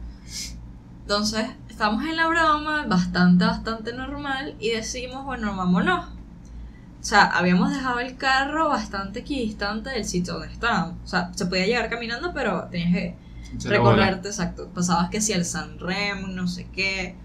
Entonces 1.02 1.46
estamos 1.70 2.04
en 2.06 2.16
la 2.16 2.28
broma, 2.28 2.86
bastante, 2.88 3.46
bastante 3.46 3.94
normal 3.94 4.56
y 4.60 4.72
decimos, 4.72 5.24
bueno, 5.24 5.56
vámonos. 5.56 6.06
O 6.08 7.08
sea, 7.08 7.26
habíamos 7.26 7.70
dejado 7.72 8.00
el 8.00 8.18
carro 8.18 8.70
bastante 8.70 9.20
equidistante 9.20 9.92
del 9.92 10.06
sitio 10.06 10.34
donde 10.34 10.52
estábamos. 10.52 10.96
O 11.04 11.08
sea, 11.08 11.32
se 11.36 11.46
podía 11.46 11.68
llegar 11.68 11.90
caminando, 11.92 12.34
pero 12.34 12.64
tenías 12.72 12.92
que 12.94 13.16
Se 13.60 13.70
recorrerte, 13.70 14.30
exacto. 14.30 14.68
Pasabas 14.74 15.12
que 15.12 15.22
si 15.22 15.34
el 15.34 15.46
San 15.46 15.78
Remo, 15.78 16.26
no 16.28 16.48
sé 16.48 16.68
qué. 16.74 17.16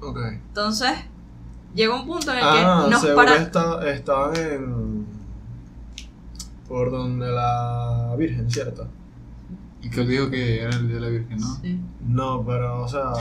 Ok. 0.00 0.18
Entonces, 0.30 0.92
llegó 1.74 1.96
un 1.96 2.06
punto 2.06 2.30
en 2.30 2.38
el 2.38 2.44
Ah, 2.44 2.82
que 2.84 2.90
nos 2.92 3.00
seguro 3.00 3.16
para... 3.16 3.34
esta- 3.36 3.90
estaban 3.90 4.36
en. 4.36 4.97
Por 6.68 6.90
donde 6.90 7.26
la 7.28 8.14
Virgen, 8.18 8.50
¿cierto? 8.50 8.86
Y 9.80 9.90
que 9.90 10.00
él 10.02 10.08
dijo 10.08 10.30
que 10.30 10.62
era 10.62 10.70
el 10.76 10.86
día 10.88 10.96
de 10.96 11.00
la 11.00 11.08
Virgen, 11.08 11.38
¿no? 11.38 11.54
Sí. 11.62 11.80
No, 12.06 12.44
pero, 12.44 12.82
o 12.82 12.88
sea. 12.88 13.12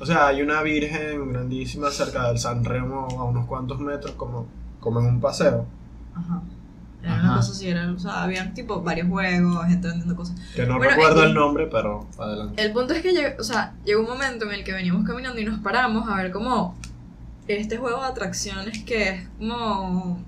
O 0.00 0.06
sea, 0.06 0.28
hay 0.28 0.42
una 0.42 0.62
Virgen 0.62 1.32
grandísima 1.32 1.90
cerca 1.90 2.28
del 2.28 2.38
San 2.38 2.64
Remo 2.64 3.08
a 3.10 3.24
unos 3.24 3.46
cuantos 3.46 3.80
metros, 3.80 4.12
como, 4.12 4.46
como 4.80 5.00
en 5.00 5.06
un 5.06 5.20
paseo. 5.20 5.66
Ajá. 6.14 6.40
Era 7.02 7.14
Ajá. 7.14 7.22
una 7.26 7.36
cosa 7.36 7.52
así, 7.52 7.68
era, 7.68 7.90
o 7.92 7.98
sea, 7.98 8.22
había 8.22 8.52
tipo 8.54 8.80
varios 8.82 9.08
juegos, 9.08 9.66
gente 9.66 9.88
vendiendo 9.88 10.16
cosas. 10.16 10.36
Que 10.54 10.66
no 10.66 10.78
Bueno, 10.78 10.90
recuerdo 10.90 11.24
el 11.24 11.34
nombre, 11.34 11.66
pero 11.70 12.06
adelante. 12.18 12.62
El 12.62 12.72
punto 12.72 12.94
es 12.94 13.02
que 13.02 13.12
llegó, 13.12 13.40
o 13.40 13.44
sea, 13.44 13.74
llegó 13.84 14.00
un 14.00 14.08
momento 14.08 14.46
en 14.46 14.52
el 14.52 14.64
que 14.64 14.72
veníamos 14.72 15.06
caminando 15.06 15.40
y 15.40 15.44
nos 15.44 15.60
paramos 15.60 16.08
a 16.08 16.16
ver 16.16 16.32
como 16.32 16.76
este 17.46 17.76
juego 17.76 18.00
de 18.00 18.06
atracciones 18.06 18.82
que 18.84 19.08
es 19.10 19.28
como 19.38 20.22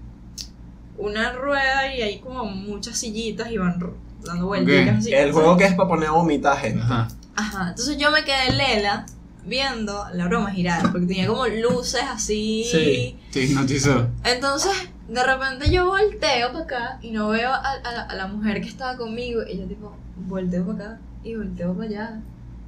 una 1.01 1.33
rueda 1.33 1.95
y 1.95 2.03
hay 2.03 2.19
como 2.21 2.45
muchas 2.45 2.99
sillitas 2.99 3.51
y 3.51 3.59
van 3.59 3.79
dando 4.25 4.47
vueltas 4.47 4.99
así. 4.99 5.13
El 5.13 5.33
juego 5.33 5.57
que 5.57 5.65
es 5.65 5.75
para 5.75 5.89
poner 5.89 6.09
a 6.09 6.13
vomitar 6.13 6.59
gente. 6.59 6.81
Ajá. 6.83 7.09
Ajá, 7.37 7.69
entonces 7.71 7.97
yo 7.97 8.11
me 8.11 8.23
quedé 8.25 8.53
lela 8.53 9.07
viendo 9.47 10.05
la 10.13 10.27
broma 10.27 10.51
girar 10.51 10.83
porque 10.93 11.07
tenía 11.07 11.27
como 11.27 11.47
luces 11.47 12.03
así. 12.09 12.65
Sí. 12.71 13.19
Te 13.33 13.45
hipnotizó. 13.45 14.09
Entonces, 14.25 14.73
de 15.09 15.25
repente 15.25 15.71
yo 15.71 15.87
volteo 15.87 16.53
para 16.53 16.65
acá 16.65 16.99
y 17.03 17.11
no 17.13 17.29
veo 17.31 17.51
a, 17.51 17.57
a 17.57 17.93
la, 17.93 18.03
a 18.03 18.15
la 18.15 18.27
mujer 18.27 18.61
que 18.61 18.69
estaba 18.69 18.97
conmigo. 18.97 19.43
Y 19.49 19.59
yo, 19.59 19.67
tipo, 19.67 19.97
volteo 20.17 20.67
para 20.67 20.85
acá 20.85 20.99
y 21.25 21.35
volteo 21.35 21.75
para 21.75 21.89
allá. 21.89 22.21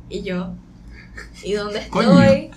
Y 0.09 0.23
yo, 0.23 0.55
¿y 1.45 1.53
dónde 1.53 1.79
estoy? 1.81 2.05
Coño. 2.07 2.51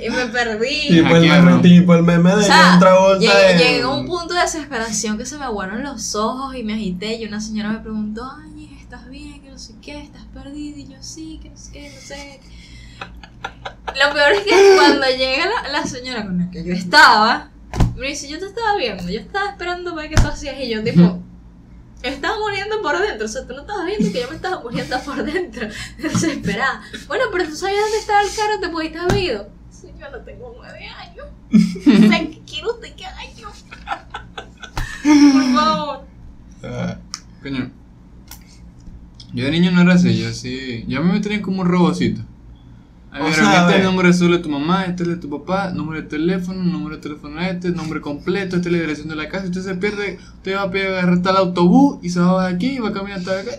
Y 0.00 0.10
me 0.10 0.26
perdí. 0.26 0.88
Tipo 0.88 1.16
el, 1.16 1.28
meme, 1.28 1.62
tipo 1.62 1.94
el 1.94 2.02
meme 2.02 2.30
de 2.30 2.36
O 2.36 2.42
sea, 2.42 2.78
llegué, 3.18 3.52
en- 3.52 3.58
llegué 3.58 3.82
a 3.82 3.88
un 3.88 4.06
punto 4.06 4.34
de 4.34 4.40
desesperación 4.40 5.16
que 5.18 5.26
se 5.26 5.38
me 5.38 5.44
aguaron 5.44 5.82
los 5.82 6.14
ojos 6.14 6.54
y 6.54 6.62
me 6.62 6.74
agité. 6.74 7.14
Y 7.16 7.24
una 7.24 7.40
señora 7.40 7.70
me 7.70 7.78
preguntó, 7.78 8.30
ay, 8.42 8.76
¿estás 8.80 9.08
bien? 9.08 9.40
Que 9.42 9.50
no 9.50 9.58
sé 9.58 9.74
qué, 9.80 9.98
¿estás 10.00 10.24
perdida? 10.34 10.78
Y 10.78 10.86
yo, 10.88 10.96
sí, 11.00 11.38
que 11.42 11.50
no 11.50 11.56
sé 11.56 11.72
qué, 11.72 11.90
no 11.94 12.00
sé. 12.00 12.40
Lo 13.86 14.12
peor 14.14 14.32
es 14.32 14.40
que 14.42 14.74
cuando 14.76 15.06
llega 15.06 15.46
la, 15.46 15.68
la 15.70 15.86
señora 15.86 16.24
con 16.24 16.38
la 16.38 16.50
que 16.50 16.64
yo 16.64 16.72
estaba, 16.74 17.50
me 17.96 18.08
dice, 18.08 18.28
yo 18.28 18.38
te 18.38 18.46
estaba 18.46 18.76
viendo, 18.76 19.08
yo 19.08 19.20
estaba 19.20 19.50
esperando 19.50 19.94
para 19.94 20.02
ver 20.08 20.10
qué 20.16 20.20
tú 20.22 20.28
hacías. 20.28 20.56
Y 20.60 20.68
yo, 20.68 20.82
tipo, 20.84 21.20
estaba 22.14 22.38
muriendo 22.38 22.80
por 22.82 22.98
dentro. 22.98 23.26
O 23.26 23.28
sea, 23.28 23.46
tú 23.46 23.54
no 23.54 23.60
estabas 23.62 23.86
viendo 23.86 24.12
que 24.12 24.20
yo 24.20 24.28
me 24.30 24.36
estaba 24.36 24.62
muriendo 24.62 24.98
por 25.00 25.24
dentro, 25.24 25.68
desesperada. 25.98 26.82
Bueno, 27.06 27.24
pero 27.32 27.48
tú 27.48 27.56
sabías 27.56 27.82
dónde 27.82 27.98
estaba 27.98 28.22
el 28.22 28.28
carro, 28.34 28.60
te 28.60 28.68
pudiste 28.68 28.98
haber 28.98 29.16
ido. 29.16 29.48
Señora, 29.70 30.24
tengo 30.24 30.54
nueve 30.56 30.86
años. 30.86 31.26
O 31.86 32.08
sea, 32.08 32.18
¿qué 32.18 32.40
quiere 32.44 32.68
usted 32.68 32.94
que 32.94 33.06
haga 33.06 33.22
yo? 33.36 33.48
Por 35.02 35.54
favor. 35.54 36.04
Ah, 36.64 36.96
Coño. 37.42 37.70
Yo 39.32 39.44
de 39.44 39.50
niño 39.50 39.70
no 39.70 39.82
era 39.82 39.94
así, 39.94 40.18
yo 40.18 40.32
sí. 40.32 40.84
Yo 40.88 41.02
me 41.02 41.20
tenía 41.20 41.42
como 41.42 41.60
un 41.62 41.68
robocito. 41.68 42.22
A 43.16 43.22
O 43.22 43.24
ver, 43.24 43.34
sea, 43.34 43.44
este 43.44 43.56
a 43.56 43.60
es 43.62 43.66
ver. 43.68 43.80
el 43.80 43.84
número 43.86 44.08
de 44.08 44.14
celular 44.14 44.38
de 44.38 44.42
tu 44.44 44.50
mamá, 44.50 44.84
este 44.84 45.02
es 45.02 45.08
el 45.08 45.14
de 45.16 45.20
tu 45.20 45.30
papá, 45.30 45.70
número 45.70 46.02
de 46.02 46.08
teléfono, 46.08 46.62
número 46.62 46.96
de 46.96 47.02
teléfono 47.02 47.40
este, 47.40 47.70
nombre 47.70 48.00
completo, 48.00 48.56
esta 48.56 48.68
es 48.68 48.72
la 48.74 48.80
dirección 48.80 49.08
de 49.08 49.16
la 49.16 49.28
casa. 49.28 49.46
Usted 49.46 49.62
se 49.62 49.74
pierde, 49.76 50.18
usted 50.36 50.54
va 50.56 50.62
a 50.62 50.70
pegar 50.70 50.92
agarrar 50.92 51.14
hasta 51.14 51.30
el 51.30 51.36
autobús 51.38 51.98
y 52.02 52.10
se 52.10 52.20
va 52.20 52.48
de 52.48 52.54
aquí 52.54 52.66
y 52.72 52.78
va 52.78 52.90
a 52.90 52.92
caminar 52.92 53.18
hasta 53.20 53.40
acá. 53.40 53.50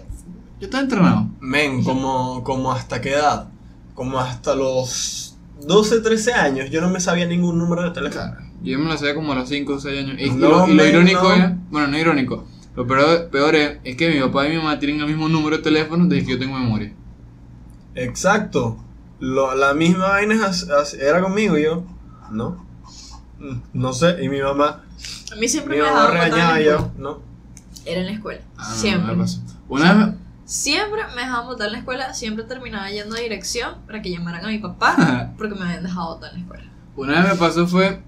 Yo 0.60 0.66
estaba 0.66 0.84
entrenado. 0.84 1.28
Men, 1.40 1.84
como, 1.84 2.44
como 2.44 2.72
hasta 2.72 3.02
qué 3.02 3.14
edad? 3.14 3.48
Como 3.94 4.20
hasta 4.20 4.56
los 4.56 5.38
12, 5.66 6.02
13 6.02 6.34
años. 6.34 6.70
Yo 6.72 6.82
no 6.82 6.90
me 6.90 7.00
sabía 7.00 7.26
ningún 7.26 7.58
número 7.58 7.84
de 7.84 7.92
teléfono. 7.92 8.34
Yo 8.64 8.80
me 8.80 8.86
lo 8.86 8.98
sabía 8.98 9.16
como 9.16 9.34
a 9.34 9.36
los 9.36 9.50
5 9.50 9.74
o 9.74 9.80
6 9.80 10.00
años. 10.06 10.20
Y, 10.20 10.30
No, 10.32 10.50
lo, 10.50 10.68
y 10.68 10.74
lo 10.74 10.84
men, 10.84 10.90
irónico 10.90 11.24
no. 11.30 11.34
es, 11.36 11.52
bueno, 11.70 11.88
no 11.88 11.98
irónico, 11.98 12.48
lo 12.76 12.88
peor, 12.88 13.30
peor 13.30 13.56
es, 13.56 13.78
es 13.84 13.96
que 13.96 14.10
mi 14.10 14.20
papá 14.20 14.48
y 14.48 14.52
mi 14.52 14.58
mamá 14.58 14.80
tienen 14.80 15.00
el 15.02 15.08
mismo 15.08 15.30
número 15.30 15.58
de 15.58 15.64
teléfono 15.64 16.06
desde 16.06 16.26
que 16.26 16.32
yo 16.34 16.40
tengo 16.40 16.58
memoria. 16.58 16.92
Exacto. 17.96 18.78
Lo- 19.20 19.56
la 19.56 19.74
misma 19.74 20.10
vaina 20.10 20.52
era 21.00 21.22
conmigo 21.22 21.58
y 21.58 21.64
yo. 21.64 21.84
No. 22.32 22.66
No 23.74 23.94
sé. 23.94 24.24
Y 24.24 24.30
mi 24.30 24.42
mamá. 24.42 24.84
A 25.32 25.36
mí 25.36 25.48
siempre 25.48 25.76
Mi 25.76 25.82
me 25.84 25.88
mamá 25.90 26.08
regañaba 26.08 26.60
yo. 26.60 26.92
No. 26.98 27.20
Era 27.86 28.02
en 28.02 28.08
la 28.08 28.12
escuela. 28.14 28.42
Ah, 28.58 28.68
no, 28.70 28.76
siempre. 28.76 29.16
me 29.16 29.24
pasó. 29.24 29.40
Una 29.70 29.94
vez, 29.94 30.16
Siempre 30.46 31.02
me 31.14 31.22
dejaban 31.24 31.46
botar 31.48 31.68
en 31.68 31.74
la 31.74 31.80
escuela, 31.80 32.14
siempre 32.14 32.46
terminaba 32.46 32.90
yendo 32.90 33.16
a 33.18 33.20
dirección 33.20 33.76
para 33.86 34.02
que 34.02 34.10
llamaran 34.12 34.46
a 34.46 34.48
mi 34.48 34.60
papá 34.60 35.34
porque 35.38 35.56
me 35.56 35.66
habían 35.66 35.84
dejado 35.84 36.16
botar 36.16 36.30
en 36.32 36.36
la 36.38 36.42
escuela. 36.44 36.64
Una 36.96 37.22
vez 37.22 37.34
me 37.34 37.38
pasó 37.38 37.68
fue 37.68 38.02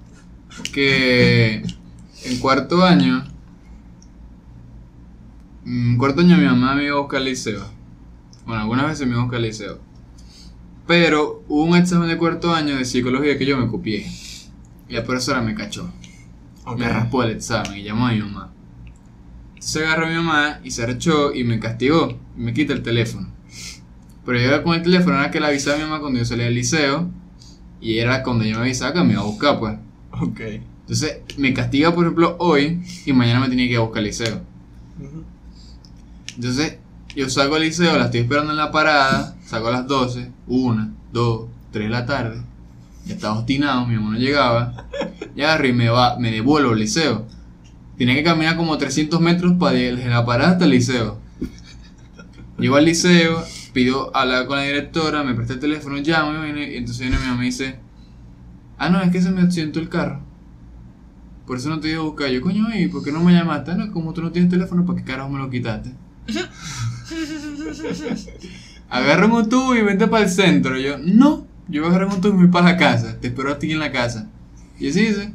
que 0.71 1.63
en 2.23 2.39
cuarto 2.39 2.83
año, 2.85 3.25
en 5.65 5.97
cuarto 5.97 6.21
año 6.21 6.37
mi 6.37 6.45
mamá 6.45 6.75
me 6.75 6.85
iba 6.85 6.95
a 6.95 6.99
buscar 7.01 7.17
al 7.17 7.25
liceo. 7.25 7.63
Bueno, 8.45 8.61
algunas 8.61 8.87
veces 8.87 9.05
me 9.05 9.11
iba 9.13 9.21
a 9.21 9.23
buscar 9.25 9.37
al 9.37 9.43
liceo. 9.43 9.79
Pero 10.89 11.43
hubo 11.47 11.65
un 11.65 11.77
examen 11.77 12.09
de 12.09 12.17
cuarto 12.17 12.51
año 12.51 12.75
de 12.75 12.83
psicología 12.83 13.37
que 13.37 13.45
yo 13.45 13.55
me 13.59 13.67
copié. 13.67 14.07
Y 14.87 14.93
la 14.95 15.03
profesora 15.03 15.39
me 15.39 15.53
cachó. 15.53 15.87
Ok. 16.65 16.79
Me 16.79 16.89
raspó 16.89 17.21
el 17.21 17.29
examen 17.29 17.77
y 17.77 17.83
llamó 17.83 18.07
a 18.07 18.11
mi 18.11 18.21
mamá. 18.21 18.51
Entonces 19.49 19.83
agarró 19.83 20.07
a 20.07 20.09
mi 20.09 20.15
mamá 20.15 20.59
y 20.63 20.71
se 20.71 20.81
arrechó 20.81 21.31
y 21.31 21.43
me 21.43 21.59
castigó. 21.59 22.17
Y 22.35 22.41
me 22.41 22.55
quita 22.55 22.73
el 22.73 22.81
teléfono. 22.81 23.29
Pero 24.25 24.39
yo 24.39 24.45
era 24.45 24.63
con 24.63 24.73
el 24.73 24.81
teléfono, 24.81 25.19
era 25.19 25.29
que 25.29 25.39
le 25.39 25.45
avisaba 25.45 25.75
a 25.75 25.77
mi 25.77 25.83
mamá 25.83 25.99
cuando 25.99 26.17
yo 26.17 26.25
salía 26.25 26.45
del 26.45 26.55
liceo. 26.55 27.07
Y 27.79 27.99
era 27.99 28.23
cuando 28.23 28.43
yo 28.45 28.55
me 28.55 28.63
avisaba 28.63 28.91
que 28.91 29.03
me 29.03 29.13
iba 29.13 29.21
a 29.21 29.25
buscar, 29.25 29.59
pues. 29.59 29.77
Ok. 30.09 30.39
Entonces 30.81 31.19
me 31.37 31.53
castiga, 31.53 31.93
por 31.93 32.05
ejemplo, 32.05 32.35
hoy 32.39 32.81
y 33.05 33.13
mañana 33.13 33.41
me 33.41 33.49
tenía 33.49 33.67
que 33.67 33.73
ir 33.73 33.77
a 33.77 33.81
buscar 33.81 33.99
al 33.99 34.05
liceo. 34.05 34.41
Ujú. 34.99 35.23
Entonces 36.35 36.79
yo 37.15 37.29
salgo 37.29 37.55
al 37.55 37.61
liceo, 37.63 37.97
la 37.97 38.05
estoy 38.05 38.21
esperando 38.21 38.51
en 38.51 38.57
la 38.57 38.71
parada, 38.71 39.35
salgo 39.45 39.67
a 39.67 39.71
las 39.71 39.87
12, 39.87 40.31
1, 40.47 40.91
2, 41.11 41.47
3 41.71 41.83
de 41.85 41.89
la 41.89 42.05
tarde. 42.05 42.41
Ya 43.05 43.15
estaba 43.15 43.39
obstinado, 43.39 43.85
mi 43.87 43.95
mamá 43.95 44.11
no 44.13 44.19
llegaba. 44.19 44.85
Y 45.35 45.41
agarro 45.41 45.67
y 45.67 45.73
me, 45.73 45.89
va, 45.89 46.17
me 46.19 46.31
devuelvo 46.31 46.71
al 46.73 46.79
liceo. 46.79 47.25
Tenía 47.97 48.15
que 48.15 48.23
caminar 48.23 48.55
como 48.55 48.77
300 48.77 49.19
metros 49.19 49.53
para 49.59 49.73
desde 49.73 50.07
la 50.07 50.25
parada 50.25 50.51
hasta 50.51 50.65
el 50.65 50.71
liceo. 50.71 51.17
Llego 52.59 52.75
al 52.75 52.85
liceo, 52.85 53.43
pido 53.73 54.15
hablar 54.15 54.45
con 54.45 54.57
la 54.57 54.63
directora, 54.63 55.23
me 55.23 55.33
presta 55.33 55.53
el 55.53 55.59
teléfono, 55.59 55.97
llamo 55.97 56.45
y 56.45 56.75
entonces 56.75 56.99
viene 57.01 57.17
mi 57.19 57.27
mamá 57.27 57.43
y 57.43 57.47
dice, 57.47 57.79
ah 58.77 58.89
no, 58.89 59.01
es 59.01 59.11
que 59.11 59.21
se 59.21 59.31
me 59.31 59.41
accidentó 59.41 59.79
el 59.79 59.89
carro. 59.89 60.19
Por 61.47 61.57
eso 61.57 61.69
no 61.69 61.79
te 61.79 61.89
iba 61.89 62.01
a 62.01 62.05
buscar. 62.05 62.29
Yo, 62.29 62.41
coño, 62.41 62.67
¿y 62.75 62.87
por 62.89 63.03
qué 63.03 63.11
no 63.11 63.21
me 63.23 63.33
llamaste? 63.33 63.71
"Ah, 63.71 63.75
No, 63.75 63.91
como 63.91 64.13
tú 64.13 64.21
no 64.21 64.31
tienes 64.31 64.51
teléfono, 64.51 64.85
¿para 64.85 64.99
qué 64.99 65.05
carajo 65.05 65.29
me 65.29 65.39
lo 65.39 65.49
quitaste? 65.49 65.93
Agarra 68.89 69.25
un 69.27 69.49
tubo 69.49 69.75
y 69.75 69.81
vente 69.81 70.07
para 70.07 70.23
el 70.25 70.29
centro. 70.31 70.77
Yo, 70.77 70.97
no, 70.97 71.45
yo 71.67 71.81
voy 71.81 71.91
a 71.91 71.95
agarrar 71.95 72.13
un 72.15 72.21
tubo 72.21 72.33
y 72.33 72.37
me 72.37 72.43
voy 72.43 72.51
para 72.51 72.71
la 72.71 72.77
casa. 72.77 73.17
Te 73.19 73.27
espero 73.27 73.51
a 73.51 73.59
ti 73.59 73.71
en 73.71 73.79
la 73.79 73.91
casa. 73.91 74.27
Y 74.79 74.89
así 74.89 75.01
hice. 75.01 75.31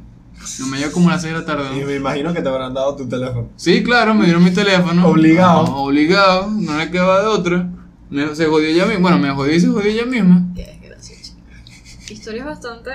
No 0.60 0.66
me 0.66 0.78
llevo 0.78 0.92
como 0.92 1.08
a 1.08 1.12
las 1.12 1.22
6 1.22 1.34
de 1.34 1.40
la 1.40 1.46
tarde. 1.46 1.68
¿no? 1.70 1.80
Y 1.80 1.84
me 1.84 1.94
imagino 1.94 2.32
que 2.34 2.42
te 2.42 2.48
habrán 2.48 2.74
dado 2.74 2.96
tu 2.96 3.08
teléfono. 3.08 3.48
Sí, 3.56 3.82
claro, 3.82 4.14
me 4.14 4.24
dieron 4.24 4.42
mi 4.42 4.50
teléfono. 4.50 5.06
Obligado. 5.08 5.64
Ah, 5.66 5.76
obligado, 5.76 6.50
no 6.50 6.76
le 6.76 6.90
quedaba 6.90 7.20
de 7.20 7.26
otra. 7.28 7.68
Me- 8.10 8.34
se 8.34 8.46
jodió 8.46 8.68
ella 8.68 8.84
misma. 8.86 9.00
Bueno, 9.00 9.18
me 9.18 9.30
jodió 9.30 9.54
y 9.54 9.60
se 9.60 9.68
jodió 9.68 9.90
ella 9.90 10.06
misma. 10.06 10.46
Qué 10.54 10.66
desgracia. 10.66 11.16
Historias 12.10 12.46
bastante 12.46 12.90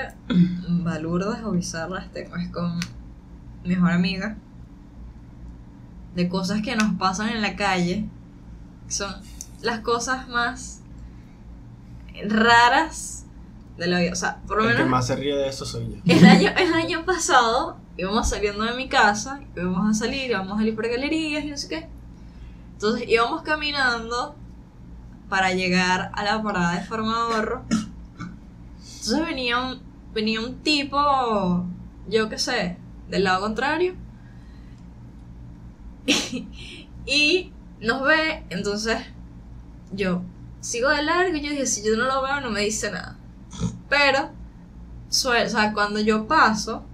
balurdas 0.68 1.40
o 1.44 1.52
bizarras 1.52 2.12
tengo 2.12 2.36
es 2.36 2.50
con 2.50 2.80
mi 3.64 3.70
mejor 3.76 3.92
amiga. 3.92 4.38
De 6.20 6.28
cosas 6.28 6.62
que 6.62 6.76
nos 6.76 6.96
pasan 6.96 7.30
en 7.30 7.42
la 7.42 7.56
calle. 7.56 8.10
Son 8.90 9.16
las 9.62 9.80
cosas 9.80 10.28
más 10.28 10.82
raras 12.28 13.24
de 13.78 13.88
la 13.88 14.00
vida. 14.00 14.12
O 14.12 14.16
sea, 14.16 14.42
por 14.46 14.58
lo 14.58 14.64
El 14.64 14.72
que 14.72 14.76
menos 14.80 14.90
más 14.90 15.08
se 15.08 15.16
ríe 15.16 15.34
de 15.34 15.48
eso 15.48 15.66
soy 15.66 15.88
yo. 15.88 16.14
el 16.14 16.26
año, 16.26 16.50
el 16.58 16.74
año 16.74 17.06
pasado 17.06 17.78
íbamos 17.96 18.28
saliendo 18.28 18.66
de 18.66 18.74
mi 18.74 18.90
casa, 18.90 19.40
íbamos 19.56 19.90
a 19.90 19.94
salir, 19.94 20.30
íbamos 20.30 20.56
a 20.56 20.58
salir 20.58 20.76
por 20.76 20.90
galerías 20.90 21.46
y 21.46 21.52
no 21.52 21.58
sé 21.58 21.70
qué. 21.70 21.88
Entonces 22.74 23.08
íbamos 23.08 23.42
caminando 23.44 24.36
para 25.30 25.54
llegar 25.54 26.12
a 26.14 26.24
la 26.26 26.44
parada 26.44 26.76
de 26.76 26.82
Farmadorro. 26.82 27.64
Entonces 27.70 29.26
venía 29.26 29.58
un, 29.58 29.80
venía 30.14 30.42
un 30.42 30.56
tipo, 30.64 31.66
yo 32.10 32.28
qué 32.28 32.38
sé, 32.38 32.78
del 33.10 33.24
lado 33.24 33.40
contrario. 33.40 33.96
y 37.06 37.52
nos 37.82 38.04
ve, 38.04 38.44
entonces 38.50 38.98
yo 39.92 40.22
sigo 40.62 40.90
de 40.90 41.04
largo 41.04 41.36
y 41.36 41.42
yo 41.42 41.50
dije, 41.52 41.66
si 41.66 41.84
yo 41.84 41.96
no 41.98 42.06
lo 42.06 42.22
veo 42.22 42.42
no 42.42 42.50
me 42.52 42.62
dice 42.62 42.92
nada. 42.92 43.18
Pero 43.90 44.32
suel- 45.10 45.48
o 45.48 45.50
sea, 45.50 45.74
cuando 45.74 46.00
yo 46.00 46.28
paso, 46.28 46.86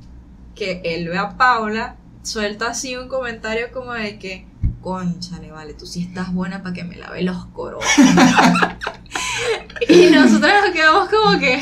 que 0.56 0.82
él 0.86 1.10
ve 1.10 1.18
a 1.18 1.36
Paula, 1.38 1.98
suelta 2.24 2.68
así 2.70 2.96
un 2.96 3.08
comentario 3.10 3.72
como 3.74 3.92
de 3.94 4.18
que, 4.20 4.48
conchale, 4.82 5.52
vale, 5.52 5.74
tú 5.74 5.86
sí 5.86 6.02
estás 6.04 6.34
buena 6.34 6.62
para 6.64 6.74
que 6.74 6.84
me 6.84 6.96
lave 6.96 7.24
los 7.24 7.46
coros. 7.48 7.84
y 9.90 10.08
nosotros 10.12 10.52
nos 10.64 10.72
quedamos 10.72 11.10
como 11.10 11.38
que, 11.40 11.62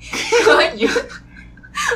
coño, 0.44 0.88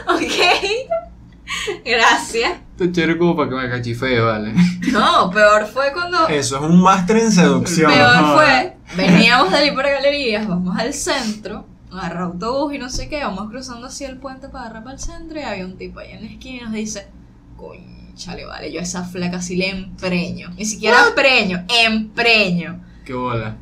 ok, 0.08 1.80
gracias. 1.84 2.58
Es 2.78 2.92
chévere 2.92 3.16
como 3.18 3.34
para 3.36 3.48
que 3.48 3.54
me 3.56 3.68
cachifee, 3.70 4.20
vale. 4.20 4.54
No, 4.92 5.30
peor 5.30 5.66
fue 5.66 5.92
cuando... 5.92 6.28
Eso 6.28 6.56
es 6.56 6.62
un 6.62 6.82
máster 6.82 7.16
en 7.18 7.32
seducción. 7.32 7.90
Peor 7.92 8.16
no. 8.20 8.34
fue, 8.34 8.76
veníamos 8.96 9.50
de 9.52 9.70
galerías, 9.74 10.46
vamos 10.46 10.78
al 10.78 10.92
centro, 10.92 11.66
agarra 11.90 12.24
autobús 12.24 12.74
y 12.74 12.78
no 12.78 12.88
sé 12.90 13.08
qué, 13.08 13.22
vamos 13.24 13.48
cruzando 13.50 13.86
así 13.86 14.04
el 14.04 14.18
puente 14.18 14.48
para 14.48 14.64
agarrar 14.66 14.84
para 14.84 14.94
el 14.96 15.00
centro 15.00 15.38
y 15.40 15.42
había 15.42 15.64
un 15.64 15.76
tipo 15.76 16.00
ahí 16.00 16.12
en 16.12 16.20
la 16.22 16.30
esquina 16.30 16.60
y 16.60 16.64
nos 16.64 16.72
dice, 16.72 17.08
coño, 17.56 17.96
Chale, 18.14 18.46
vale, 18.46 18.72
yo 18.72 18.80
a 18.80 18.82
esa 18.82 19.04
flaca 19.04 19.42
sí 19.42 19.56
le 19.56 19.68
empreño. 19.68 20.48
Ni 20.56 20.64
siquiera 20.64 20.96
empreño, 21.08 21.64
empreño. 21.84 22.80
Qué 23.04 23.12
bola. 23.12 23.56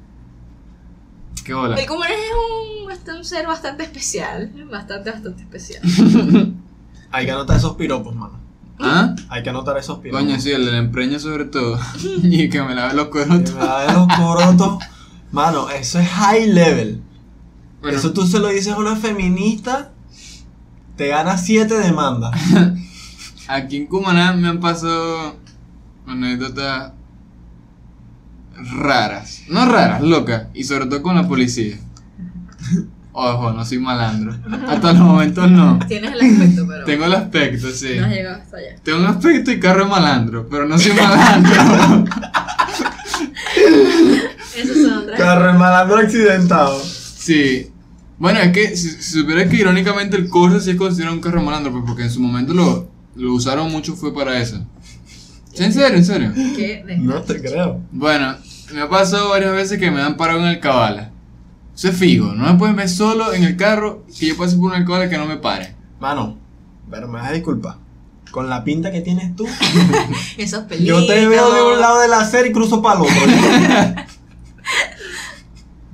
Qué 1.45 1.53
bola. 1.53 1.75
El 1.77 1.87
Comunes 1.87 2.13
es 2.13 2.81
un, 2.81 2.89
bast- 2.89 3.17
un 3.19 3.25
ser 3.25 3.47
bastante 3.49 3.83
especial. 3.83 4.53
Bastante, 4.71 5.11
bastante 5.11 5.43
especial. 5.43 5.83
Hay 7.11 7.27
que 7.27 7.33
anotar 7.33 7.57
esos 7.57 7.75
piropos, 7.75 8.15
mano. 8.15 8.44
¿Ah? 8.81 9.15
Hay 9.29 9.43
que 9.43 9.51
anotar 9.51 9.77
esos 9.79 9.99
piropos. 9.99 10.23
Coño, 10.23 10.39
sí, 10.41 10.51
el 10.51 10.65
del 10.67 10.75
empreño 10.75 11.19
sobre 11.19 11.45
todo. 11.45 11.79
y 12.23 12.49
que 12.49 12.63
me 12.63 12.75
lave 12.75 12.95
los 12.95 13.07
Que 13.07 13.11
cueros. 13.11 13.53
me 13.55 13.61
da 13.61 13.87
de 13.87 13.93
los 13.93 14.07
corotos. 14.17 14.79
Mano, 15.33 15.69
eso 15.71 15.99
es 15.99 16.09
high 16.09 16.47
level. 16.53 17.03
Bueno, 17.81 17.99
Eso 17.99 18.13
tú 18.13 18.27
se 18.27 18.39
lo 18.39 18.49
dices 18.49 18.73
a 18.73 18.79
una 18.79 18.97
feminista, 18.97 19.93
te 20.97 21.09
gana 21.09 21.37
siete 21.37 21.75
demandas. 21.79 22.33
aquí 23.49 23.77
en 23.77 23.87
Cumaná 23.87 24.33
me 24.33 24.49
han 24.49 24.61
pasado 24.61 25.37
anécdotas 26.07 26.93
raras. 28.57 29.43
No 29.49 29.67
raras, 29.67 30.03
locas. 30.03 30.47
Y 30.55 30.65
sobre 30.65 30.87
todo 30.87 31.03
con 31.03 31.15
la 31.17 31.29
policía. 31.29 31.79
Ojo, 33.17 33.53
no 33.53 33.65
soy 33.65 33.79
malandro. 33.79 34.35
Hasta 34.69 34.93
los 34.93 35.01
momentos 35.03 35.49
no. 35.49 35.79
Tienes 35.89 36.13
el 36.15 36.21
aspecto, 36.21 36.67
pero 36.67 36.85
Tengo 36.85 37.05
el 37.05 37.15
aspecto, 37.15 37.71
sí. 37.71 37.95
no 37.97 38.07
has 38.07 38.11
llegado 38.13 38.43
hasta 38.43 38.57
allá. 38.57 38.77
Tengo 38.83 38.99
un 38.99 39.07
aspecto 39.07 39.53
y 39.53 39.61
carro 39.61 39.85
de 39.85 39.91
malandro, 39.91 40.49
pero 40.51 40.67
no 40.67 40.77
soy 40.77 40.93
malandro. 40.95 42.05
Esos 44.57 44.77
son. 44.83 45.05
Carro 45.17 45.57
malandro 45.59 45.99
accidentado. 45.99 46.81
Sí. 46.83 47.71
Bueno, 48.19 48.41
es 48.41 48.53
que 48.53 48.77
si, 48.77 48.91
si 48.91 49.21
supieras 49.21 49.49
que 49.49 49.57
irónicamente 49.57 50.17
el 50.17 50.29
Corsa 50.29 50.59
sí 50.61 50.71
es 50.71 50.77
considerado 50.77 51.15
un 51.15 51.23
carro 51.23 51.41
malandro, 51.41 51.71
pues 51.71 51.85
porque 51.87 52.03
en 52.03 52.11
su 52.11 52.21
momento 52.21 52.53
lo, 52.53 52.89
lo 53.15 53.33
usaron 53.33 53.71
mucho 53.71 53.95
fue 53.95 54.13
para 54.13 54.41
eso. 54.41 54.65
¿Sí, 55.53 55.63
¿En 55.63 55.73
serio? 55.73 55.97
¿En 55.99 56.05
serio? 56.05 56.33
¿Qué? 56.35 56.85
No 56.99 57.23
te 57.23 57.41
creo. 57.41 57.81
Bueno, 57.93 58.37
me 58.73 58.81
ha 58.81 58.89
pasado 58.89 59.29
varias 59.31 59.53
veces 59.53 59.79
que 59.79 59.91
me 59.91 60.03
han 60.03 60.17
parado 60.17 60.41
en 60.41 60.47
el 60.47 60.59
cabala. 60.59 61.11
Eso 61.75 61.89
es 61.89 61.97
fijo, 61.97 62.33
no 62.33 62.53
me 62.53 62.59
pueden 62.59 62.77
ver 62.77 62.89
solo 62.89 63.33
en 63.33 63.43
el 63.43 63.57
carro 63.57 64.05
que 64.19 64.29
yo 64.29 64.37
pase 64.37 64.57
por 64.57 64.73
un 64.73 64.85
cabala 64.85 65.09
que 65.09 65.19
no 65.19 65.27
me 65.27 65.37
pare. 65.37 65.75
Mano, 66.01 66.39
pero 66.91 67.09
me 67.09 67.15
vas 67.15 67.31
a 67.31 67.33
disculpar. 67.33 67.79
Con 68.31 68.49
la 68.49 68.65
pinta 68.65 68.91
que 68.91 69.01
tienes 69.01 69.35
tú, 69.37 69.47
Esos 70.39 70.65
pelitos. 70.65 71.01
yo 71.01 71.07
te 71.07 71.27
veo 71.27 71.55
de 71.55 71.75
un 71.75 71.81
lado 71.81 72.01
de 72.01 72.09
la 72.09 72.21
acera 72.21 72.47
y 72.49 72.53
cruzo 72.53 72.83
para 72.83 73.01
el 73.01 73.03
otro. 73.03 74.05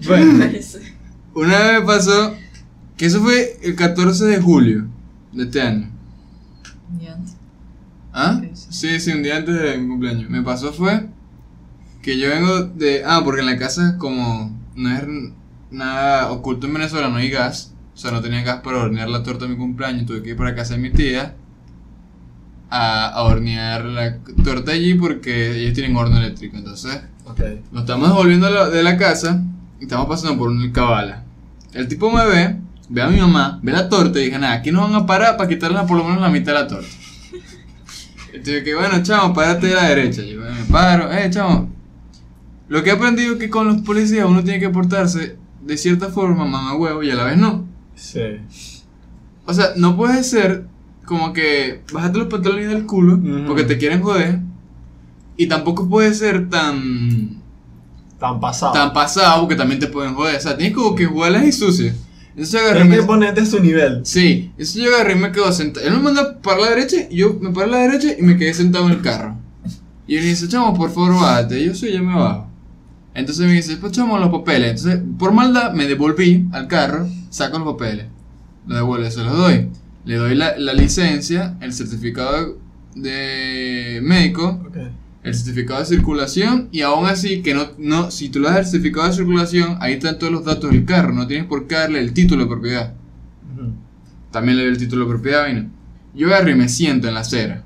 Bueno, 0.07 0.33
una 1.35 1.59
vez 1.59 1.81
me 1.81 1.87
pasó 1.87 2.35
que 2.97 3.07
eso 3.07 3.20
fue 3.20 3.59
el 3.62 3.76
14 3.76 4.24
de 4.24 4.41
julio 4.41 4.87
de 5.33 5.45
este 5.45 5.61
año. 5.61 5.91
¿Ah? 8.12 8.41
Ok. 8.43 8.51
Sí, 8.55 8.99
sí, 8.99 9.12
un 9.12 9.22
día 9.22 9.37
antes 9.37 9.55
de 9.61 9.78
mi 9.78 9.89
cumpleaños. 9.89 10.28
Me 10.31 10.43
pasó 10.43 10.72
fue 10.72 11.09
que 12.03 12.18
yo 12.18 12.28
vengo 12.28 12.62
de... 12.62 13.03
Ah, 13.05 13.20
porque 13.24 13.41
en 13.41 13.47
la 13.47 13.59
casa 13.59 13.97
como 13.99 14.59
no 14.74 14.91
es 14.91 15.05
nada 15.71 16.31
oculto 16.31 16.66
en 16.66 16.75
Venezuela, 16.75 17.09
no 17.09 17.16
hay 17.16 17.31
gas. 17.31 17.75
O 17.95 17.97
sea, 17.97 18.11
no 18.12 18.21
tenía 18.21 18.43
gas 18.43 18.61
para 18.62 18.79
hornear 18.79 19.09
la 19.09 19.23
torta 19.23 19.45
de 19.45 19.51
mi 19.51 19.57
cumpleaños. 19.57 20.07
Tuve 20.07 20.23
que 20.23 20.31
ir 20.31 20.37
para 20.37 20.55
casa 20.55 20.75
de 20.75 20.81
mi 20.81 20.91
tía 20.91 21.35
a, 22.71 23.09
a 23.09 23.23
hornear 23.25 23.85
la 23.85 24.18
torta 24.45 24.73
allí 24.73 24.95
porque 24.95 25.61
ellos 25.61 25.75
tienen 25.75 25.97
horno 25.97 26.16
eléctrico. 26.18 26.57
Entonces, 26.57 27.01
nos 27.73 27.83
estamos 27.83 28.09
devolviendo 28.09 28.71
de 28.71 28.83
la- 28.83 28.97
casa 28.97 29.43
y 29.81 29.85
estamos 29.85 30.07
pasando 30.07 30.39
por 30.39 30.49
un 30.51 30.71
cabala. 30.73 31.25
El 31.73 31.89
tipo 31.89 32.11
me 32.11 32.25
ve, 32.27 32.57
ve 32.89 33.03
a 33.03 33.09
mi 33.09 33.18
mamá, 33.21 33.61
ve 33.62 33.73
la 33.73 33.89
torta 33.89 34.18
y 34.21 34.25
dije, 34.27 34.39
nada, 34.39 34.55
aquí 34.55 34.71
nos 34.73 34.91
van 34.91 35.03
a 35.03 35.07
parar 35.07 35.37
para 35.37 35.49
quitarle 35.49 35.79
por 35.87 35.97
lo 35.97 36.05
menos 36.05 36.21
la 36.21 36.29
mitad 36.29 36.53
de 36.55 36.59
la 36.61 36.66
torta. 36.66 36.89
Entonces, 38.33 38.62
que 38.64 38.75
bueno, 38.75 39.03
chamo, 39.03 39.33
párate 39.35 39.68
de 39.68 39.75
la 39.75 39.89
derecha. 39.89 40.23
Yo 40.23 40.41
me 40.41 40.64
paro, 40.71 41.11
eh, 41.12 41.29
chamo. 41.31 41.71
Lo 42.68 42.83
que 42.83 42.91
he 42.91 42.93
aprendido 42.93 43.35
es 43.35 43.39
que 43.41 43.51
con 43.51 43.66
los 43.66 43.79
policías 43.83 44.27
uno 44.27 44.43
tiene 44.45 44.61
que 44.61 44.68
portarse 44.71 45.37
de 45.64 45.76
cierta 45.76 46.08
forma, 46.08 46.44
mamá 46.44 46.74
huevo, 46.76 47.02
y 47.02 47.11
a 47.11 47.14
la 47.14 47.24
vez 47.24 47.36
no. 47.38 47.66
Sí. 47.94 48.20
O 49.46 49.52
sea, 49.54 49.70
no 49.76 49.96
puede 49.96 50.22
ser 50.24 50.66
como 51.04 51.32
que 51.32 51.82
bájate 51.92 52.18
los 52.18 52.28
pantalones 52.28 52.68
del 52.68 52.86
culo 52.86 53.18
porque 53.46 53.64
te 53.64 53.78
quieren 53.78 54.00
joder. 54.02 54.38
Y 55.36 55.46
tampoco 55.46 55.88
puede 55.88 56.12
ser 56.14 56.48
tan 56.50 57.40
Tan 58.18 58.38
pasado. 58.38 58.72
tan 58.72 58.92
pasado 58.92 59.40
porque 59.40 59.56
también 59.56 59.80
te 59.80 59.86
pueden 59.86 60.14
joder. 60.14 60.36
O 60.36 60.40
sea, 60.40 60.56
tienes 60.56 60.74
como 60.76 60.94
que 60.94 61.06
huelas 61.06 61.44
y 61.44 61.52
sucias. 61.52 61.96
Entonces 62.30 62.52
yo 62.52 62.61
agarré. 62.61 62.82
Tienes 62.82 63.00
que 63.00 63.06
ponerte 63.06 63.40
a 63.40 63.46
su 63.46 63.58
nivel. 63.61 64.00
Sí, 64.04 64.52
eso 64.58 64.78
yo 64.78 64.94
agarré 64.94 65.14
y 65.14 65.16
me 65.18 65.32
quedo 65.32 65.50
sentado. 65.52 65.86
Él 65.86 65.94
me 65.94 66.00
manda 66.00 66.38
para 66.40 66.61
la 66.61 66.68
derecha 66.70 66.96
y 67.11 67.16
yo 67.16 67.36
me 67.40 67.50
paro 67.50 67.66
a 67.66 67.70
la 67.70 67.78
derecha 67.78 68.08
y 68.18 68.22
me 68.22 68.36
quedé 68.36 68.52
sentado 68.54 68.86
en 68.86 68.92
el 68.92 69.00
carro. 69.00 69.36
Y 70.06 70.16
él 70.16 70.22
dice, 70.24 70.46
chamo, 70.48 70.74
por 70.74 70.90
favor, 70.90 71.14
bájate. 71.14 71.64
Yo 71.64 71.74
sí, 71.74 71.90
ya 71.92 72.02
me 72.02 72.14
bajo. 72.14 72.49
Entonces 73.14 73.46
me 73.46 73.52
dice, 73.52 73.76
pues 73.76 73.92
chamo, 73.92 74.18
los 74.18 74.30
papeles. 74.30 74.84
Entonces, 74.84 75.02
por 75.18 75.32
maldad, 75.32 75.72
me 75.72 75.86
devolví 75.86 76.48
al 76.52 76.68
carro, 76.68 77.08
saco 77.30 77.58
los 77.58 77.72
papeles. 77.72 78.06
Los 78.66 78.78
devuelvo, 78.78 79.11
se 79.11 79.24
los 79.24 79.36
doy. 79.36 79.68
Le 80.04 80.14
doy 80.16 80.34
la, 80.34 80.56
la 80.56 80.72
licencia, 80.72 81.56
el 81.61 81.72
certificado 81.72 82.58
de 82.94 84.00
médico, 84.02 84.61
el 85.22 85.34
certificado 85.34 85.80
de 85.80 85.86
circulación 85.86 86.68
y 86.72 86.80
aún 86.80 87.06
así 87.06 87.42
que 87.42 87.54
no, 87.54 87.68
no 87.78 88.11
si 88.11 88.30
tú 88.30 88.40
le 88.40 88.48
das 88.48 88.58
el 88.58 88.66
certificado 88.66 89.06
de 89.08 89.14
circulación, 89.14 89.76
ahí 89.80 89.94
están 89.94 90.18
todos 90.18 90.32
los 90.32 90.44
datos 90.44 90.70
del 90.70 90.84
carro, 90.84 91.12
no 91.12 91.26
tienes 91.26 91.46
por 91.46 91.66
qué 91.66 91.74
darle 91.74 92.00
el 92.00 92.12
título 92.12 92.44
de 92.44 92.50
propiedad. 92.50 92.94
También 94.30 94.56
le 94.56 94.62
doy 94.64 94.72
el 94.72 94.78
título 94.78 95.04
de 95.04 95.11
propiedad, 95.11 95.46
vino. 95.48 95.68
Yo 96.14 96.28
agarro 96.28 96.50
y 96.50 96.54
me 96.54 96.68
siento 96.68 97.08
en 97.08 97.14
la 97.14 97.20
acera. 97.20 97.64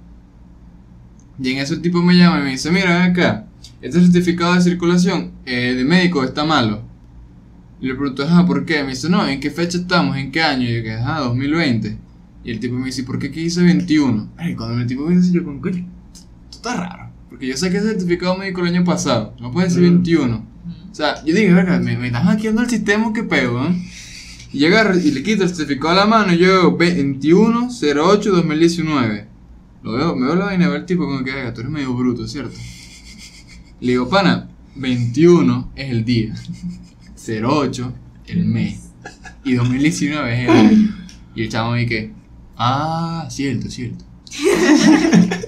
Y 1.38 1.51
en 1.51 1.59
ese 1.59 1.76
tipo 1.78 2.03
me 2.03 2.16
llama 2.16 2.40
y 2.40 2.42
me 2.45 2.51
dice, 2.51 2.70
mira, 2.70 2.99
ven 2.99 3.11
acá, 3.11 3.47
este 3.85 4.01
certificado 4.01 4.55
de 4.55 4.62
circulación 4.62 5.32
eh, 5.45 5.74
de 5.76 5.85
médico 5.85 6.24
está 6.24 6.45
malo. 6.45 6.82
Y 7.80 7.87
le 7.87 7.95
pregunto, 7.95 8.24
ah, 8.28 8.45
¿por 8.47 8.64
qué? 8.64 8.82
Me 8.82 8.91
dice, 8.91 9.09
no, 9.11 9.26
¿en 9.28 9.41
qué 9.41 9.51
fecha 9.51 9.76
estamos? 9.78 10.16
¿En 10.16 10.32
qué 10.32 10.43
año? 10.43 10.66
Y 10.68 10.76
yo, 10.76 10.82
que, 10.82 10.93
ah, 10.93 11.20
2020. 11.20 11.99
Y 12.45 12.51
el 12.51 12.61
tipo 12.61 12.76
me 12.76 12.87
dice, 12.87 13.03
¿por 13.05 13.18
qué 13.18 13.26
aquí 13.26 13.43
dice 13.43 13.62
21? 13.62 14.30
Ay, 14.39 14.55
cuando 14.55 14.80
el 14.80 14.87
tipo 14.87 15.07
me 15.07 15.16
dice, 15.16 15.32
yo, 15.32 15.45
con 15.45 15.61
coño, 15.61 15.87
esto 16.12 16.26
está 16.51 16.76
raro. 16.76 17.11
Porque 17.28 17.47
yo 17.47 17.57
saqué 17.57 17.76
ese 17.78 17.89
certificado 17.89 18.37
médico 18.39 18.61
el 18.62 18.68
año 18.68 18.85
pasado, 18.85 19.35
no 19.41 19.51
puede 19.53 19.68
ser 19.68 19.82
Mm. 19.82 19.87
21. 20.03 20.47
O 20.91 20.95
sea, 20.95 21.16
yo 21.24 21.35
dije, 21.35 21.53
verga, 21.53 21.78
me, 21.80 21.97
me 21.99 22.07
están 22.07 22.24
hackeando 22.24 22.62
el 22.62 22.70
sistema, 22.70 23.12
qué 23.12 23.24
pego, 23.24 23.66
¿eh? 23.66 23.74
Y 24.53 24.61
yo 24.61 24.68
agarro 24.68 24.97
y 24.99 25.11
le 25.11 25.22
quito 25.24 25.43
el 25.43 25.49
certificado 25.49 25.91
a 25.91 25.95
la 25.97 26.07
mano 26.07 26.32
y 26.32 26.39
yo, 26.39 26.78
21-08-2019. 26.78 29.26
Lo 29.82 29.93
veo, 29.93 30.14
me 30.16 30.26
veo 30.26 30.37
la 30.37 30.45
vaina, 30.47 30.68
veo 30.68 30.76
el 30.78 30.87
tipo 30.87 31.05
como 31.05 31.22
que, 31.24 31.32
"Verga, 31.32 31.53
tú 31.53 31.61
eres 31.61 31.72
medio 31.72 31.93
bruto, 31.95 32.26
¿cierto? 32.26 32.57
Le 33.81 33.93
digo, 33.93 34.09
pana, 34.09 34.49
21 34.77 35.72
es 35.77 35.91
el 35.91 36.05
día, 36.05 36.35
08 37.27 37.93
el 38.27 38.45
mes, 38.45 38.91
y 39.45 39.55
2019 39.55 40.33
es 40.33 40.49
el 40.49 40.57
año. 40.57 40.97
Y 41.35 41.43
el 41.43 41.49
chavo 41.49 41.72
me 41.72 41.81
dice, 41.81 42.12
ah, 42.57 43.27
cierto, 43.31 43.68
cierto. 43.68 44.05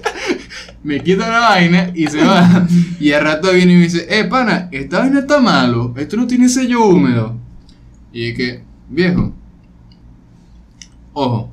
me 0.83 1.03
quita 1.03 1.29
la 1.29 1.39
vaina 1.39 1.91
y 1.95 2.07
se 2.07 2.23
va. 2.23 2.67
Y 2.99 3.11
al 3.11 3.23
rato 3.23 3.51
viene 3.53 3.73
y 3.73 3.75
me 3.77 3.83
dice, 3.83 4.05
eh, 4.09 4.25
pana, 4.25 4.69
esta 4.71 4.99
vaina 4.99 5.19
está 5.19 5.39
malo, 5.39 5.93
esto 5.97 6.17
no 6.17 6.27
tiene 6.27 6.49
sello 6.49 6.85
húmedo. 6.85 7.37
Y 8.13 8.29
es 8.29 8.37
que, 8.37 8.63
viejo, 8.89 9.33
ojo, 11.13 11.51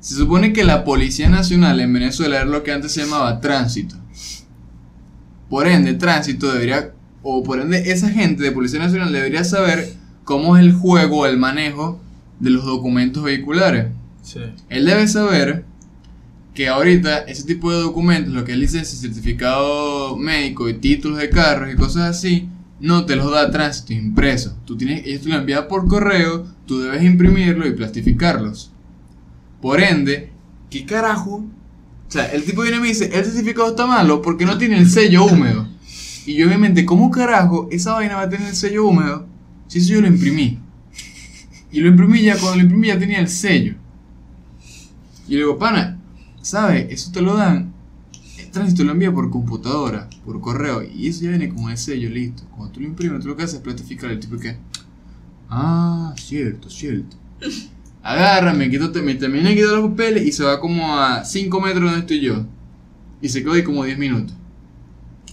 se 0.00 0.14
supone 0.14 0.52
que 0.52 0.64
la 0.64 0.84
Policía 0.84 1.28
Nacional 1.28 1.80
en 1.80 1.92
Venezuela 1.92 2.36
era 2.36 2.44
lo 2.44 2.62
que 2.62 2.72
antes 2.72 2.92
se 2.92 3.04
llamaba 3.04 3.40
tránsito. 3.40 3.96
Por 5.48 5.66
ende, 5.66 5.94
tránsito 5.94 6.52
debería, 6.52 6.92
o 7.22 7.42
por 7.42 7.60
ende, 7.60 7.90
esa 7.92 8.08
gente 8.08 8.42
de 8.42 8.52
Policía 8.52 8.80
Nacional 8.80 9.12
debería 9.12 9.44
saber 9.44 9.92
cómo 10.24 10.56
es 10.56 10.64
el 10.64 10.72
juego, 10.72 11.26
el 11.26 11.36
manejo 11.36 12.00
de 12.40 12.50
los 12.50 12.64
documentos 12.64 13.22
vehiculares. 13.22 13.86
Sí. 14.22 14.40
Él 14.68 14.86
debe 14.86 15.06
saber 15.06 15.64
que 16.54 16.68
ahorita 16.68 17.18
ese 17.18 17.44
tipo 17.44 17.72
de 17.72 17.80
documentos, 17.80 18.32
lo 18.32 18.44
que 18.44 18.52
es 18.52 18.58
licencia, 18.58 18.98
certificado 18.98 20.16
médico 20.16 20.68
y 20.68 20.74
títulos 20.74 21.18
de 21.18 21.28
carros 21.28 21.72
y 21.72 21.76
cosas 21.76 22.16
así, 22.16 22.48
no 22.80 23.06
te 23.06 23.16
los 23.16 23.30
da 23.30 23.50
tránsito 23.50 23.92
impreso. 23.92 24.56
Tú 24.64 24.76
tienes, 24.76 25.06
ellos 25.06 25.22
te 25.22 25.28
lo 25.28 25.36
envían 25.36 25.66
por 25.68 25.88
correo, 25.88 26.46
tú 26.66 26.80
debes 26.80 27.02
imprimirlo 27.02 27.66
y 27.66 27.72
plastificarlos. 27.72 28.70
Por 29.60 29.80
ende, 29.80 30.30
¿qué 30.70 30.84
carajo? 30.84 31.44
O 32.08 32.10
sea, 32.10 32.26
el 32.26 32.44
tipo 32.44 32.62
viene 32.62 32.76
y 32.76 32.80
me 32.80 32.88
dice, 32.88 33.10
el 33.12 33.24
certificado 33.24 33.70
está 33.70 33.86
malo 33.86 34.22
porque 34.22 34.44
no 34.44 34.56
tiene 34.58 34.78
el 34.78 34.88
sello 34.88 35.24
húmedo. 35.24 35.66
Y 36.26 36.34
yo 36.34 36.46
obviamente, 36.46 36.84
¿cómo 36.84 37.10
carajo 37.10 37.68
esa 37.70 37.94
vaina 37.94 38.16
va 38.16 38.22
a 38.22 38.28
tener 38.28 38.48
el 38.48 38.56
sello 38.56 38.86
húmedo 38.86 39.26
si 39.66 39.78
eso 39.78 39.94
yo 39.94 40.00
lo 40.00 40.06
imprimí? 40.06 40.58
Y 41.70 41.80
lo 41.80 41.88
imprimí 41.88 42.22
ya, 42.22 42.38
cuando 42.38 42.56
lo 42.56 42.62
imprimí 42.62 42.88
ya 42.88 42.98
tenía 42.98 43.18
el 43.18 43.28
sello. 43.28 43.74
Y 45.26 45.32
le 45.32 45.38
digo, 45.38 45.58
pana, 45.58 45.98
¿sabes? 46.40 46.86
Eso 46.90 47.10
te 47.10 47.20
lo 47.20 47.34
dan. 47.34 47.72
El 48.38 48.50
tránsito 48.50 48.84
lo 48.84 48.92
envía 48.92 49.12
por 49.12 49.30
computadora, 49.30 50.08
por 50.24 50.40
correo. 50.40 50.82
Y 50.82 51.08
eso 51.08 51.24
ya 51.24 51.30
viene 51.30 51.48
con 51.48 51.70
el 51.70 51.78
sello, 51.78 52.08
listo. 52.10 52.44
Cuando 52.50 52.72
tú 52.72 52.80
lo 52.80 52.86
imprimes, 52.86 53.22
tú 53.22 53.28
lo 53.28 53.36
que 53.36 53.42
haces 53.42 53.56
es 53.56 53.60
platificar 53.62 54.10
el 54.10 54.20
tipo 54.20 54.38
que. 54.38 54.56
Ah, 55.50 56.14
cierto, 56.16 56.70
cierto. 56.70 57.16
Agarra, 58.04 58.52
me, 58.52 58.68
quito, 58.68 58.92
me 59.02 59.14
termina 59.14 59.48
de 59.48 59.54
quitar 59.54 59.72
los 59.72 59.88
papeles 59.88 60.26
y 60.26 60.32
se 60.32 60.44
va 60.44 60.60
como 60.60 61.00
a 61.00 61.24
5 61.24 61.58
metros 61.62 61.84
donde 61.84 62.00
estoy 62.00 62.20
yo. 62.20 62.44
Y 63.22 63.30
se 63.30 63.42
quedó 63.42 63.54
ahí 63.54 63.62
como 63.62 63.82
10 63.82 63.96
minutos. 63.96 64.36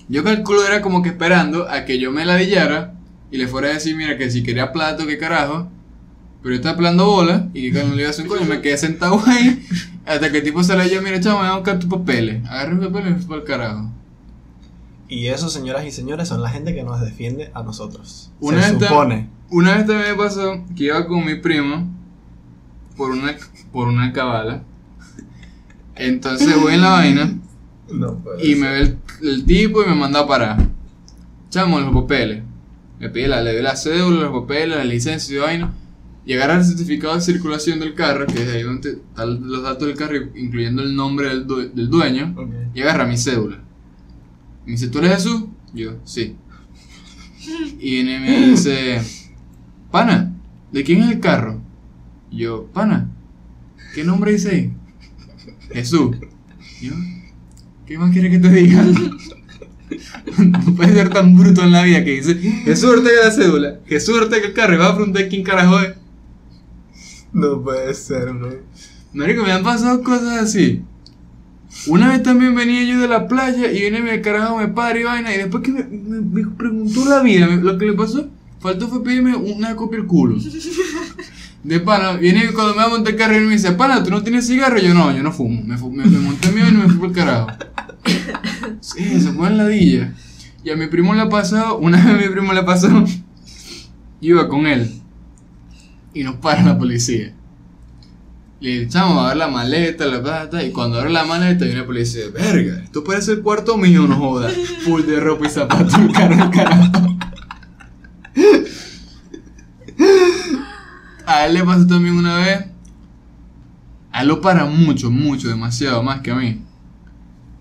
Yo 0.08 0.24
calculo 0.24 0.66
era 0.66 0.82
como 0.82 1.02
que 1.02 1.10
esperando 1.10 1.70
a 1.70 1.84
que 1.84 2.00
yo 2.00 2.14
me 2.14 2.24
ladillara 2.24 2.94
y 3.30 3.38
le 3.38 3.48
fuera 3.50 3.68
a 3.68 3.74
decir, 3.74 3.98
mira, 3.98 4.18
que 4.18 4.32
si 4.32 4.42
quería 4.42 4.72
plato, 4.72 5.06
qué 5.06 5.18
carajo. 5.18 5.68
Pero 6.42 6.56
yo 6.56 6.62
estaba 6.62 6.78
plando 6.78 7.06
bola 7.08 7.50
y 7.54 7.74
que 7.74 7.84
no 7.84 7.94
le 7.94 8.04
iba 8.04 8.08
a 8.08 8.12
hacer 8.12 8.24
un 8.24 8.30
coño, 8.30 8.46
me 8.46 8.62
quedé 8.62 8.78
sentado 8.78 9.22
ahí 9.28 9.68
hasta 10.06 10.32
que 10.32 10.38
el 10.38 10.44
tipo 10.46 10.64
se 10.64 10.78
le 10.78 10.90
yo, 10.90 11.02
mira, 11.02 11.20
chamo, 11.20 11.40
me 11.40 11.48
voy 11.48 11.54
a 11.54 11.58
buscar 11.58 11.78
tus 11.78 11.90
papeles. 11.90 12.42
Agarré 12.46 12.76
mis 12.76 12.88
papeles 12.88 13.10
y 13.10 13.14
me 13.14 13.18
fui 13.18 13.28
para 13.28 13.42
el 13.42 13.48
carajo. 13.48 13.92
Y 15.10 15.28
eso, 15.28 15.50
señoras 15.50 15.86
y 15.86 15.92
señores, 15.92 16.30
son 16.30 16.42
la 16.42 16.50
gente 16.50 16.74
que 16.74 16.84
nos 16.84 17.02
defiende 17.02 17.52
a 17.54 17.64
nosotros. 17.64 18.32
Una 18.40 18.64
Se 18.64 18.76
vez 18.76 18.88
supone. 18.88 19.30
Una 19.50 19.76
vez 19.76 19.86
también 19.86 20.12
me 20.12 20.16
pasó 20.16 20.64
que 20.74 20.86
iba 20.86 21.06
con 21.06 21.26
mi 21.26 21.36
primo 21.36 22.00
por 23.02 23.10
una, 23.14 23.36
por 23.72 23.88
una 23.88 24.14
cabala. 24.14 24.62
Entonces 25.95 26.56
voy 26.62 26.76
en 26.76 26.82
la 26.82 26.89
vaina 26.89 27.34
No 27.91 28.20
puede 28.20 28.45
y 28.45 28.54
ser. 28.54 28.58
me 28.60 28.70
ve 28.70 28.80
el, 28.82 28.97
el 29.24 29.45
tipo 29.45 29.82
y 29.82 29.88
me 29.88 29.95
manda 29.95 30.20
a 30.20 30.28
parar. 30.28 30.68
Chamo, 31.49 31.80
los 31.80 31.91
papeles. 31.91 32.43
Me 32.99 33.10
pide 33.10 33.28
la, 33.28 33.41
le 33.41 33.54
doy 33.54 33.64
la 33.64 33.76
cédula, 33.76 34.22
los 34.30 34.41
papeles, 34.41 34.78
la 34.78 34.84
licencia 34.84 35.36
y 35.36 35.39
vaina. 35.39 35.74
Agarra 36.32 36.58
el 36.60 36.64
certificado 36.64 37.16
de 37.16 37.22
circulación 37.22 37.80
del 37.80 37.95
carro, 37.95 38.28
que 38.28 38.43
es 38.43 38.49
ahí 38.54 38.62
donde 38.62 38.91
están 38.91 39.49
los 39.49 39.64
datos 39.64 39.88
del 39.88 39.97
carro, 39.97 40.16
incluyendo 40.36 40.84
el 40.84 40.95
nombre 40.95 41.28
del, 41.30 41.47
del 41.74 41.89
dueño. 41.89 42.36
Y 42.76 42.82
agarra 42.82 43.06
mi 43.08 43.18
cédula. 43.18 43.58
Me 44.64 44.74
dice, 44.74 44.89
¿tú 44.89 44.99
eres 44.99 45.16
Jesús? 45.16 45.45
Yo, 45.74 45.93
sí. 46.04 46.36
Y 47.80 47.95
viene 48.04 48.18
y 48.18 48.20
me 48.20 48.47
dice, 48.49 49.02
pana, 49.89 50.32
¿de 50.72 50.84
quién 50.84 51.02
es 51.02 51.12
el 51.14 51.20
carro? 51.20 51.60
Y 52.32 52.38
yo, 52.40 52.66
pana, 52.74 53.10
¿qué 53.94 54.04
nombre 54.04 54.32
dice? 54.34 54.72
Jesús. 55.74 56.16
Y 56.82 56.88
yo, 56.88 56.94
¿qué 57.86 57.98
más 57.98 58.12
quieres 58.12 58.32
que 58.32 58.40
te 58.40 58.50
diga? 58.50 58.84
no 60.38 60.76
puedes 60.76 60.94
ser 60.94 61.10
tan 61.10 61.36
bruto 61.36 61.62
en 61.64 61.72
la 61.72 61.84
vida 61.84 62.04
que 62.04 62.12
dice, 62.22 62.36
Jesús 62.36 62.90
Ortega 62.90 63.26
la 63.26 63.32
cédula, 63.32 63.80
Jesús 63.86 64.16
Ortega 64.18 64.48
el 64.48 64.54
carro, 64.54 64.76
y 64.76 64.78
va 64.78 64.88
a 64.90 64.96
preguntar 64.96 65.28
quién 65.30 65.44
carajo 65.44 65.80
es. 65.82 65.94
No 67.34 67.62
puede 67.62 67.94
ser, 67.94 68.32
bro. 68.34 68.60
Marico, 69.14 69.44
me 69.44 69.52
han 69.52 69.64
pasado 69.64 70.02
cosas 70.04 70.40
así. 70.42 70.84
Una 71.88 72.10
vez 72.10 72.22
también 72.24 72.54
venía 72.56 72.84
yo 72.84 73.00
de 73.00 73.08
la 73.08 73.28
playa 73.28 73.72
y 73.72 73.80
viene 73.80 74.02
mi 74.02 74.22
carajo, 74.22 74.58
me 74.58 74.68
para 74.68 75.00
y 75.00 75.04
vaina. 75.04 75.34
Y 75.34 75.38
después 75.38 75.64
que 75.64 75.72
me, 75.72 75.84
me- 75.84 76.22
me 76.22 76.48
preguntó 76.56 77.06
la 77.06 77.22
vida, 77.22 77.48
me- 77.48 77.62
lo 77.62 77.78
que 77.78 77.86
le 77.86 77.94
pasó, 77.94 78.30
faltó 78.60 78.88
fue 78.90 79.04
pedirme 79.04 79.36
una 79.36 79.76
copia 79.76 80.00
del 80.00 80.08
culo. 80.08 80.38
De 81.64 81.80
pana, 81.80 82.14
viene 82.14 82.51
cuando 82.53 82.72
me 82.74 82.80
va 82.80 82.86
a 82.86 82.89
montar 82.89 83.14
el 83.14 83.20
carro 83.20 83.38
y 83.38 83.41
me 83.45 83.53
dice, 83.53 83.72
pana, 83.74 84.03
¿tú 84.03 84.09
no 84.09 84.24
tienes 84.24 84.47
cigarro? 84.47 84.80
Yo 84.80 84.93
no, 84.95 85.16
yo 85.16 85.22
no 85.22 85.32
fumo. 85.32 85.62
Me, 85.64 85.78
fu- 85.78 85.91
me, 85.91 86.03
me 86.05 86.18
monté 86.18 86.51
mío 86.51 86.68
y 86.68 86.72
me 86.72 86.86
fui 86.86 86.95
por 86.97 87.09
el 87.09 87.14
carajo. 87.16 87.47
Sí, 88.82 89.22
se 89.22 89.32
fue 89.34 89.47
en 89.47 89.57
ladilla. 89.57 90.14
Y 90.64 90.70
a 90.72 90.76
mi 90.76 90.88
primo 90.88 91.14
le 91.14 91.22
ha 91.22 91.30
pasado, 91.30 91.78
una 91.78 91.97
vez 91.97 92.05
a 92.07 92.14
mi 92.18 92.28
primo 92.34 92.51
le 92.53 92.64
pasó, 92.64 92.88
iba 94.22 94.47
con 94.47 94.66
él. 94.66 94.91
Y 96.14 96.24
nos 96.24 96.36
para 96.38 96.64
la 96.64 96.78
policía. 96.78 97.34
Le 98.59 98.84
echamos 98.84 99.24
a 99.24 99.30
ver 99.30 99.38
la 99.38 99.47
maleta, 99.47 100.05
la 100.05 100.22
plata, 100.22 100.64
y 100.64 100.72
cuando 100.72 100.99
abre 100.99 101.12
la 101.12 101.24
maleta 101.26 101.66
viene 101.66 101.80
la 101.82 101.86
policía, 101.86 102.26
verga, 102.34 102.80
esto 102.84 103.03
parece 103.03 103.32
el 103.34 103.41
cuarto 103.41 103.78
mío, 103.78 104.03
no 104.07 104.16
joda. 104.18 104.49
Full 104.84 105.01
de 105.03 105.20
ropa 105.20 105.47
y 105.47 105.49
zapatos, 105.49 105.93
el 105.95 106.12
carajo. 106.51 107.11
A 111.42 111.46
él 111.48 111.54
le 111.56 111.64
pasó 111.64 111.88
también 111.88 112.16
una 112.16 112.38
vez. 112.38 112.66
A 114.12 114.22
él 114.22 114.28
lo 114.28 114.42
para 114.42 114.66
mucho, 114.66 115.10
mucho, 115.10 115.48
demasiado, 115.50 116.04
más 116.04 116.22
que 116.22 116.32
a 116.32 116.36
mí. 116.36 116.60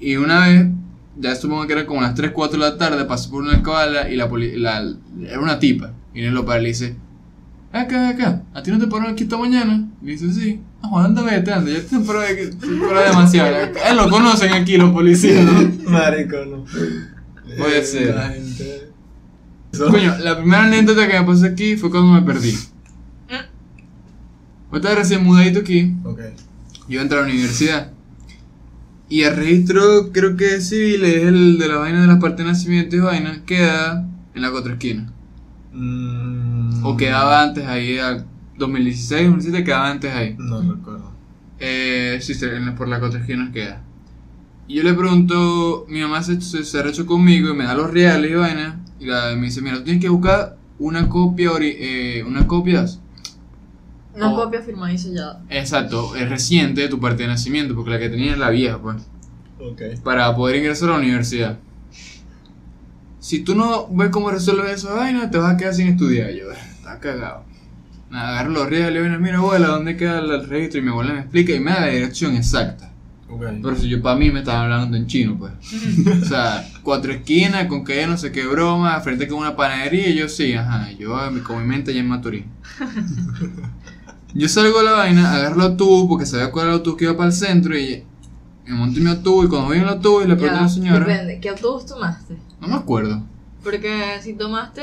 Y 0.01 0.17
una 0.17 0.47
vez, 0.49 0.67
ya 1.19 1.35
supongo 1.37 1.67
que 1.67 1.73
era 1.75 1.87
como 1.87 2.01
las 2.01 2.15
3, 2.15 2.33
4 2.33 2.59
de 2.59 2.65
la 2.71 2.77
tarde, 2.79 3.05
pasó 3.05 3.31
por 3.31 3.43
una 3.43 3.53
escabala 3.55 4.09
y 4.11 4.17
la, 4.17 4.29
la 4.57 4.95
era 5.29 5.41
una 5.41 5.59
tipa. 5.59 5.93
Y 6.15 6.23
él 6.23 6.35
lo 6.35 6.45
para 6.45 6.59
y 6.61 6.63
le 6.63 6.69
dice, 6.69 6.97
acá, 7.73 8.09
acá, 8.09 8.43
¿a 8.53 8.63
ti 8.63 8.71
no 8.71 8.79
te 8.79 8.87
pararon 8.87 9.13
aquí 9.13 9.23
esta 9.25 9.37
mañana? 9.37 9.89
Y 10.03 10.07
dice, 10.07 10.33
sí. 10.33 10.61
Ah, 10.83 10.89
bueno, 10.91 11.07
anda, 11.09 11.23
vete, 11.23 11.53
anda, 11.53 11.71
ya 11.71 11.81
te 11.83 11.99
paró 12.01 12.21
de- 12.21 12.47
te 12.49 12.67
demasiado. 12.67 13.57
Él 13.89 13.97
lo 13.97 14.11
conocen 14.11 14.53
aquí 14.53 14.77
los 14.77 14.91
policías, 14.91 15.45
¿no? 15.45 15.91
Marico, 15.91 16.37
no. 16.47 16.65
Puede 17.59 17.85
ser. 17.85 18.15
La 18.15 18.31
gente. 18.31 18.89
Coño, 19.79 20.19
la 20.19 20.37
primera 20.39 20.65
anécdota 20.65 21.07
que 21.07 21.21
me 21.21 21.27
pasó 21.27 21.47
aquí 21.47 21.77
fue 21.77 21.91
cuando 21.91 22.11
me 22.13 22.23
perdí. 22.23 22.55
Yo 24.71 24.77
estaba 24.77 24.95
recién 24.97 25.25
mudadito 25.25 25.61
aquí, 25.61 25.95
Ok. 26.05 26.21
yo 26.89 27.01
entré 27.01 27.19
a 27.19 27.23
la 27.23 27.29
universidad. 27.29 27.93
Y 29.09 29.23
el 29.23 29.35
registro, 29.35 30.13
creo 30.13 30.37
que 30.37 30.55
es 30.57 30.69
civil, 30.69 31.03
es 31.05 31.25
el 31.25 31.59
de 31.59 31.69
la 31.69 31.77
vaina 31.79 32.01
de 32.01 32.07
las 32.07 32.21
partes 32.21 32.39
de 32.47 32.53
nacimiento 32.53 32.95
y 32.97 33.01
vaina, 33.01 33.43
queda 33.45 34.07
en 34.35 34.43
la 34.43 34.53
otra 34.53 34.75
esquina. 34.75 35.13
Mm, 35.73 36.85
O 36.85 36.97
quedaba 36.97 37.43
antes 37.43 37.67
ahí, 37.67 37.99
a 37.99 38.25
2016, 38.57 39.23
2017, 39.27 39.65
quedaba 39.65 39.91
antes 39.91 40.15
ahí. 40.15 40.37
No 40.39 40.61
recuerdo. 40.63 41.11
Eh, 41.59 42.19
sí, 42.23 42.35
por 42.77 42.89
la 42.89 42.99
otra 42.99 43.21
esquina 43.21 43.51
queda. 43.53 43.83
Y 44.69 44.77
yo 44.77 44.83
le 44.85 44.95
pregunto, 44.95 45.85
mi 45.89 46.01
mamá 46.01 46.23
se, 46.23 46.41
se, 46.41 46.65
se 46.65 46.79
conmigo 47.07 47.51
y 47.51 47.55
me 47.57 47.65
da 47.65 47.75
los 47.75 47.91
reales 47.91 48.31
y 48.31 48.35
vaina. 48.35 48.81
Y 49.01 49.07
la, 49.07 49.35
me 49.35 49.47
dice, 49.47 49.61
mira, 49.63 49.79
tú 49.79 49.83
tienes 49.85 50.01
que 50.01 50.09
buscar 50.09 50.57
una 50.79 51.09
copia, 51.09 51.51
ori- 51.51 51.75
eh, 51.77 52.25
una 52.25 52.47
copia, 52.47 52.85
Una 54.15 54.33
Oh. 54.33 54.37
copia 54.37 54.61
firmada 54.61 54.93
y 54.93 54.99
sellada. 54.99 55.43
exacto, 55.49 56.17
es 56.17 56.29
reciente 56.29 56.81
de 56.83 56.89
tu 56.89 56.99
parte 57.01 57.23
de 57.23 57.29
nacimiento, 57.29 57.75
porque 57.75 57.91
la 57.91 57.99
que 57.99 58.09
tenía 58.09 58.33
es 58.33 58.39
la 58.39 58.51
vieja, 58.51 58.79
pues. 58.81 58.97
Ok. 59.61 59.83
para 60.03 60.35
poder 60.35 60.57
ingresar 60.57 60.89
a 60.89 60.93
la 60.93 60.99
universidad. 60.99 61.59
Si 63.19 63.41
tú 63.41 63.55
no 63.55 63.87
ves 63.91 64.09
cómo 64.11 64.31
resuelves 64.31 64.73
esa 64.73 64.95
vaina, 64.95 65.31
te 65.31 65.37
vas 65.39 65.55
a 65.55 65.57
quedar 65.59 65.75
sin 65.75 65.89
estudiar. 65.89 66.31
Yo, 66.31 66.51
está 66.51 66.99
cagado. 66.99 67.45
Nada, 68.11 68.31
agarro 68.31 68.51
los 68.53 68.71
reales 68.71 68.91
y 68.91 68.95
le 68.95 69.03
digo, 69.09 69.21
mira, 69.21 69.37
abuela, 69.39 69.69
¿dónde 69.69 69.97
queda 69.97 70.19
el 70.21 70.49
registro? 70.49 70.81
Y 70.81 70.83
mi 70.85 70.89
abuela 70.91 71.13
me 71.13 71.21
explica 71.21 71.53
y 71.55 71.61
me 71.61 71.71
da 71.71 71.81
la 71.83 71.87
dirección 71.89 72.35
exacta. 72.35 72.91
Ok. 73.29 73.43
Pero 73.63 73.77
si 73.77 73.89
yo, 73.89 74.01
para 74.03 74.17
mí, 74.19 74.31
me 74.31 74.41
estaban 74.41 74.73
hablando 74.73 74.97
en 74.97 75.07
chino, 75.07 75.37
pues. 75.39 75.53
o 76.23 76.25
sea, 76.25 76.67
cuatro 76.83 77.13
esquinas, 77.13 77.67
con 77.67 77.85
que 77.85 78.05
no 78.07 78.17
sé 78.17 78.33
qué 78.33 78.45
broma, 78.47 78.99
frente 79.01 79.29
con 79.29 79.39
una 79.39 79.55
panadería, 79.55 80.09
y 80.09 80.17
yo 80.17 80.29
sí, 80.29 80.55
ajá. 80.55 80.91
Yo, 80.99 81.17
con 81.45 81.61
mi 81.63 81.69
mente 81.69 81.93
ya 81.95 82.01
en 82.01 82.09
Maturín. 82.09 82.47
Yo 84.35 84.49
salgo 84.49 84.79
de 84.79 84.85
la 84.85 84.93
vaina, 84.93 85.35
agarro 85.35 85.57
el 85.57 85.61
autobús, 85.73 86.07
porque 86.09 86.27
sabía 86.27 86.51
cuál 86.51 86.67
era 86.67 86.73
el 86.75 86.79
autobús 86.79 86.99
que 86.99 87.05
iba 87.05 87.17
para 87.17 87.29
el 87.29 87.33
centro, 87.33 87.77
y 87.77 88.05
me 88.67 88.75
monté 88.75 88.99
en 88.99 89.05
mi 89.05 89.11
autobús, 89.11 89.47
y 89.47 89.49
cuando 89.49 89.69
voy 89.69 89.79
en 89.79 89.83
el 89.85 89.89
autobús, 89.89 90.27
le 90.27 90.37
pregunto 90.37 90.59
a 90.61 90.63
la 90.63 90.69
señora, 90.69 91.07
Depende, 91.07 91.41
¿qué 91.41 91.49
autobús 91.49 91.87
tomaste? 91.87 92.37
no 92.61 92.69
me 92.69 92.75
acuerdo. 92.75 93.23
Porque 93.63 94.19
si 94.23 94.35
tomaste, 94.35 94.83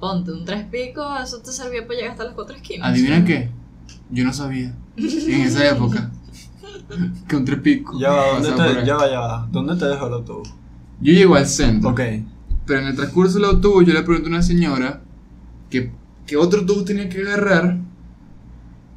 ponte 0.00 0.32
un 0.32 0.44
tres 0.44 0.64
picos, 0.66 1.06
eso 1.22 1.38
te 1.40 1.52
servía 1.52 1.86
para 1.86 1.94
llegar 1.94 2.12
hasta 2.12 2.24
las 2.24 2.34
cuatro 2.34 2.56
esquinas. 2.56 2.88
¿Adivina 2.88 3.24
qué? 3.24 3.50
Yo 4.10 4.24
no 4.24 4.32
sabía, 4.32 4.74
en 4.96 5.40
esa 5.40 5.68
época, 5.68 6.10
que 7.28 7.36
un 7.36 7.44
trepico. 7.44 7.98
Ya 7.98 8.10
va, 8.10 8.38
¿dónde 8.38 8.50
te, 8.50 8.86
ya 8.86 8.96
va, 8.96 9.10
ya 9.10 9.20
va. 9.20 9.48
¿Dónde 9.50 9.76
te 9.76 9.86
dejo 9.86 10.06
el 10.06 10.12
autobús? 10.12 10.48
Yo 11.00 11.12
llego 11.12 11.34
al 11.34 11.46
centro. 11.46 11.90
Ok. 11.90 12.00
Pero 12.64 12.80
en 12.80 12.86
el 12.86 12.96
transcurso 12.96 13.34
del 13.38 13.44
autobús 13.46 13.84
yo 13.86 13.92
le 13.92 14.02
pregunté 14.02 14.28
a 14.28 14.30
una 14.30 14.42
señora 14.42 15.02
que, 15.70 15.92
que 16.26 16.36
otro 16.36 16.60
autobús 16.60 16.84
tenía 16.84 17.08
que 17.08 17.20
agarrar 17.20 17.78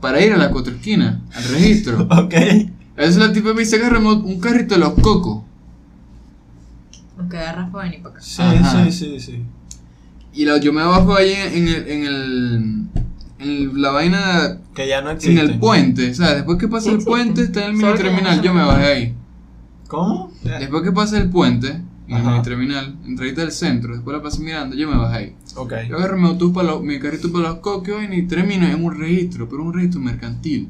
para 0.02 0.24
ir 0.24 0.34
a 0.34 0.38
la 0.38 0.50
cuatro 0.52 0.74
esquina, 0.74 1.22
al 1.34 1.44
registro. 1.46 2.04
Ok. 2.10 2.34
A 2.98 3.02
veces 3.04 3.18
la 3.18 3.32
tipa 3.32 3.54
me 3.54 3.62
dice, 3.62 3.78
agárrame 3.78 4.12
un 4.12 4.40
carrito 4.42 4.76
de 4.76 4.82
los 4.82 4.94
cocos. 4.96 5.44
Aunque 7.18 7.38
agarras 7.38 7.70
para 7.70 7.86
venir 7.86 8.02
para 8.02 8.16
acá. 8.16 8.24
Sí, 8.24 8.42
Ajá. 8.42 8.86
sí, 8.86 8.92
sí, 8.92 9.20
sí. 9.20 9.44
Y 10.34 10.46
la- 10.46 10.58
yo 10.60 10.74
me 10.74 10.84
bajo 10.84 11.16
ahí 11.16 11.32
en 11.34 11.68
el, 11.68 11.88
en 11.88 12.06
el, 12.06 12.86
en 13.40 13.82
la 13.82 13.92
vaina, 13.92 14.58
Que 14.76 14.88
ya 14.88 15.02
no 15.02 15.12
en 15.12 15.16
existe. 15.16 15.42
el 15.42 15.60
puente. 15.60 16.12
O 16.12 16.14
sea, 16.14 16.36
después 16.36 16.58
que 16.58 16.68
pasa 16.68 16.92
el 16.92 17.00
puente 17.00 17.42
está 17.44 17.62
en 17.66 17.72
el 17.72 17.78
mini 17.78 17.92
que 17.94 17.98
terminal, 18.04 18.42
yo 18.42 18.54
me 18.54 18.64
bajé 18.64 18.86
ahí. 18.86 19.16
¿Cómo? 19.88 20.32
Después 20.44 20.84
que 20.84 20.92
pasa 20.92 21.18
el 21.18 21.30
puente, 21.30 21.82
en 22.10 22.16
el 22.16 22.22
Ajá. 22.22 22.32
mini 22.32 22.44
terminal, 22.44 22.98
entradita 23.06 23.42
del 23.42 23.52
centro, 23.52 23.94
después 23.94 24.18
la 24.18 24.24
pasé 24.24 24.42
mirando, 24.42 24.76
yo 24.76 24.90
me 24.90 24.98
bajé 24.98 25.18
ahí. 25.18 25.36
Ok. 25.56 25.74
Yo 25.88 25.98
agarro 25.98 26.18
mi 26.18 26.28
autobús 26.28 26.56
para 26.56 26.72
los- 26.72 26.82
mi 26.84 27.00
carrito 27.00 27.32
para 27.32 27.50
los 27.50 27.60
vaina, 27.88 28.16
y 28.16 28.24
termino 28.24 28.66
en 28.68 28.84
un 28.84 28.96
registro, 28.98 29.48
pero 29.48 29.64
un 29.64 29.74
registro 29.74 30.02
mercantil. 30.02 30.70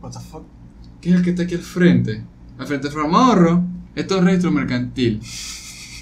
What 0.00 0.12
the 0.12 0.20
fuck? 0.20 0.44
que 1.00 1.10
es 1.10 1.16
el 1.16 1.22
que 1.22 1.30
está 1.30 1.42
aquí 1.42 1.54
al 1.56 1.60
frente. 1.62 2.22
Al 2.58 2.66
frente 2.66 2.88
de 2.88 2.94
Ahorro, 2.94 3.64
esto 3.96 4.14
es 4.14 4.20
un 4.20 4.26
registro 4.26 4.50
mercantil. 4.52 5.20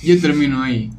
Y 0.03 0.09
yo 0.15 0.21
termino 0.21 0.63
ahí. 0.63 0.91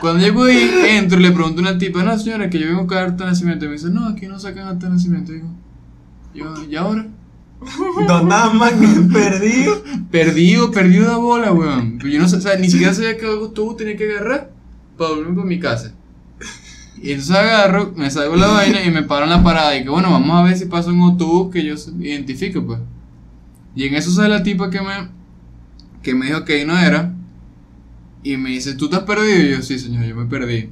Cuando 0.00 0.20
llego 0.24 0.44
ahí, 0.44 0.70
entro 0.90 1.18
y 1.18 1.22
le 1.22 1.32
pregunto 1.32 1.58
a 1.58 1.62
una 1.62 1.78
tipa, 1.78 2.02
no 2.02 2.18
señora, 2.18 2.48
que 2.48 2.58
yo 2.58 2.66
vengo 2.66 2.80
a 2.80 2.82
buscar 2.84 3.04
acta 3.08 3.24
de 3.24 3.30
nacimiento. 3.30 3.64
Y 3.64 3.68
me 3.68 3.74
dice, 3.74 3.90
no, 3.90 4.06
aquí 4.08 4.26
no 4.26 4.38
sacan 4.38 4.68
acta 4.68 4.86
de 4.86 4.92
nacimiento. 4.92 5.32
Digo, 5.32 5.48
yo, 6.34 6.54
¿y 6.70 6.76
ahora? 6.76 7.06
¿Dónde 8.06 8.34
más 8.54 8.72
que 8.72 8.86
perdido? 9.12 9.82
Perdido, 10.10 10.70
perdido 10.70 11.08
la 11.08 11.16
bola, 11.16 11.52
weón. 11.52 11.98
Yo 12.00 12.18
no 12.18 12.28
sé, 12.28 12.36
o 12.36 12.40
sea, 12.40 12.56
ni 12.56 12.70
siquiera 12.70 12.94
sabía 12.94 13.16
que 13.16 13.26
autobús 13.26 13.76
tenía 13.76 13.96
que 13.96 14.10
agarrar 14.10 14.50
para 14.96 15.10
volverme 15.10 15.34
para 15.34 15.46
mi 15.46 15.58
casa. 15.58 15.94
Y 17.02 17.10
entonces 17.10 17.36
agarro, 17.36 17.92
me 17.96 18.10
salgo 18.10 18.36
la 18.36 18.48
vaina 18.48 18.82
y 18.84 18.90
me 18.90 19.02
paro 19.02 19.24
en 19.24 19.30
la 19.30 19.42
parada. 19.42 19.76
Y 19.76 19.82
que 19.82 19.90
bueno, 19.90 20.10
vamos 20.10 20.36
a 20.36 20.42
ver 20.44 20.56
si 20.56 20.66
pasa 20.66 20.90
un 20.90 21.00
autobús 21.00 21.52
que 21.52 21.64
yo 21.64 21.74
identifique, 22.00 22.60
pues. 22.60 22.80
Y 23.74 23.84
en 23.84 23.94
eso 23.94 24.10
sale 24.10 24.30
la 24.30 24.42
tipa 24.42 24.70
que 24.70 24.80
me, 24.80 25.08
que 26.02 26.14
me 26.14 26.26
dijo 26.26 26.44
que 26.44 26.54
ahí 26.54 26.64
no 26.64 26.78
era. 26.78 27.14
Y 28.22 28.36
me 28.36 28.50
dice, 28.50 28.74
¿tú 28.74 28.88
te 28.88 28.96
has 28.96 29.02
perdido? 29.02 29.40
Y 29.40 29.50
yo, 29.50 29.62
sí, 29.62 29.78
señor, 29.78 30.04
yo 30.04 30.16
me 30.16 30.26
perdí. 30.26 30.70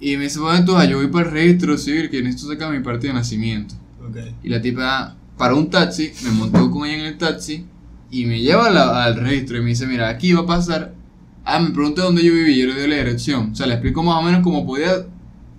Y 0.00 0.16
me 0.16 0.24
dice, 0.24 0.40
bueno, 0.40 0.64
tú, 0.64 0.76
ah, 0.76 0.84
yo 0.84 0.96
voy 0.96 1.08
para 1.08 1.26
el 1.26 1.32
registro 1.32 1.76
civil, 1.78 2.10
que 2.10 2.22
necesito 2.22 2.52
sacar 2.52 2.72
mi 2.72 2.80
parte 2.80 3.06
de 3.06 3.12
nacimiento. 3.12 3.74
Ok. 4.06 4.16
Y 4.42 4.48
la 4.48 4.60
tipa 4.60 5.16
paró 5.40 5.56
un 5.56 5.70
taxi, 5.70 6.12
me 6.22 6.30
montó 6.32 6.70
con 6.70 6.86
ella 6.86 6.98
en 7.00 7.06
el 7.06 7.18
taxi 7.18 7.64
y 8.10 8.26
me 8.26 8.40
lleva 8.40 8.68
la- 8.70 9.04
al 9.04 9.16
registro 9.16 9.56
y 9.56 9.62
me 9.62 9.70
dice, 9.70 9.86
mira, 9.86 10.08
aquí 10.10 10.32
va 10.34 10.42
a 10.42 10.46
pasar. 10.46 10.94
Ah, 11.44 11.58
me 11.58 11.70
pregunté 11.70 12.02
dónde 12.02 12.22
yo 12.22 12.32
vivía, 12.32 12.56
yo 12.56 12.66
le 12.74 12.78
doy 12.80 12.90
la 12.90 12.96
dirección. 12.96 13.50
O 13.52 13.54
sea, 13.56 13.66
le 13.66 13.72
explico 13.74 14.02
más 14.02 14.16
o 14.16 14.22
menos 14.22 14.42
cómo 14.42 14.66
podía, 14.66 14.92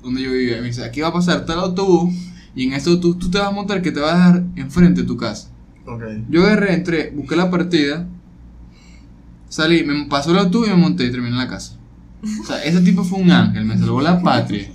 dónde 0.03 0.21
yo 0.21 0.32
vivía. 0.32 0.57
Y 0.59 0.61
me 0.61 0.67
dice, 0.67 0.86
aquí 0.86 1.01
va 1.01 1.07
a 1.07 1.13
pasar 1.13 1.45
tal 1.45 1.59
autobús 1.59 2.13
y 2.55 2.67
en 2.67 2.73
ese 2.73 2.89
autobús 2.91 3.17
tú 3.19 3.32
te 3.32 3.39
vas 3.39 3.47
a 3.47 3.51
montar 3.51 3.82
que 3.82 3.91
te 3.91 3.99
va 3.99 4.11
a 4.13 4.15
dejar 4.17 4.43
enfrente 4.55 5.01
de 5.01 5.07
tu 5.07 5.17
casa. 5.17 5.49
Ok. 5.88 6.03
Yo 6.29 6.43
agarré, 6.45 6.73
entré, 6.75 7.11
busqué 7.15 7.36
la 7.36 7.49
partida, 7.49 8.07
salí, 9.49 9.84
me 9.84 10.05
pasó 10.05 10.32
el 10.32 10.38
autobús 10.38 10.67
y 10.67 10.71
me 10.71 10.77
monté 10.77 11.05
y 11.05 11.11
terminé 11.11 11.32
en 11.32 11.38
la 11.39 11.47
casa. 11.47 11.77
O 12.41 12.45
sea, 12.45 12.63
ese 12.63 12.82
tipo 12.82 13.03
fue 13.03 13.19
un 13.19 13.32
ángel, 13.32 13.65
me 13.65 13.77
salvó 13.77 14.01
la 14.01 14.21
patria. 14.21 14.69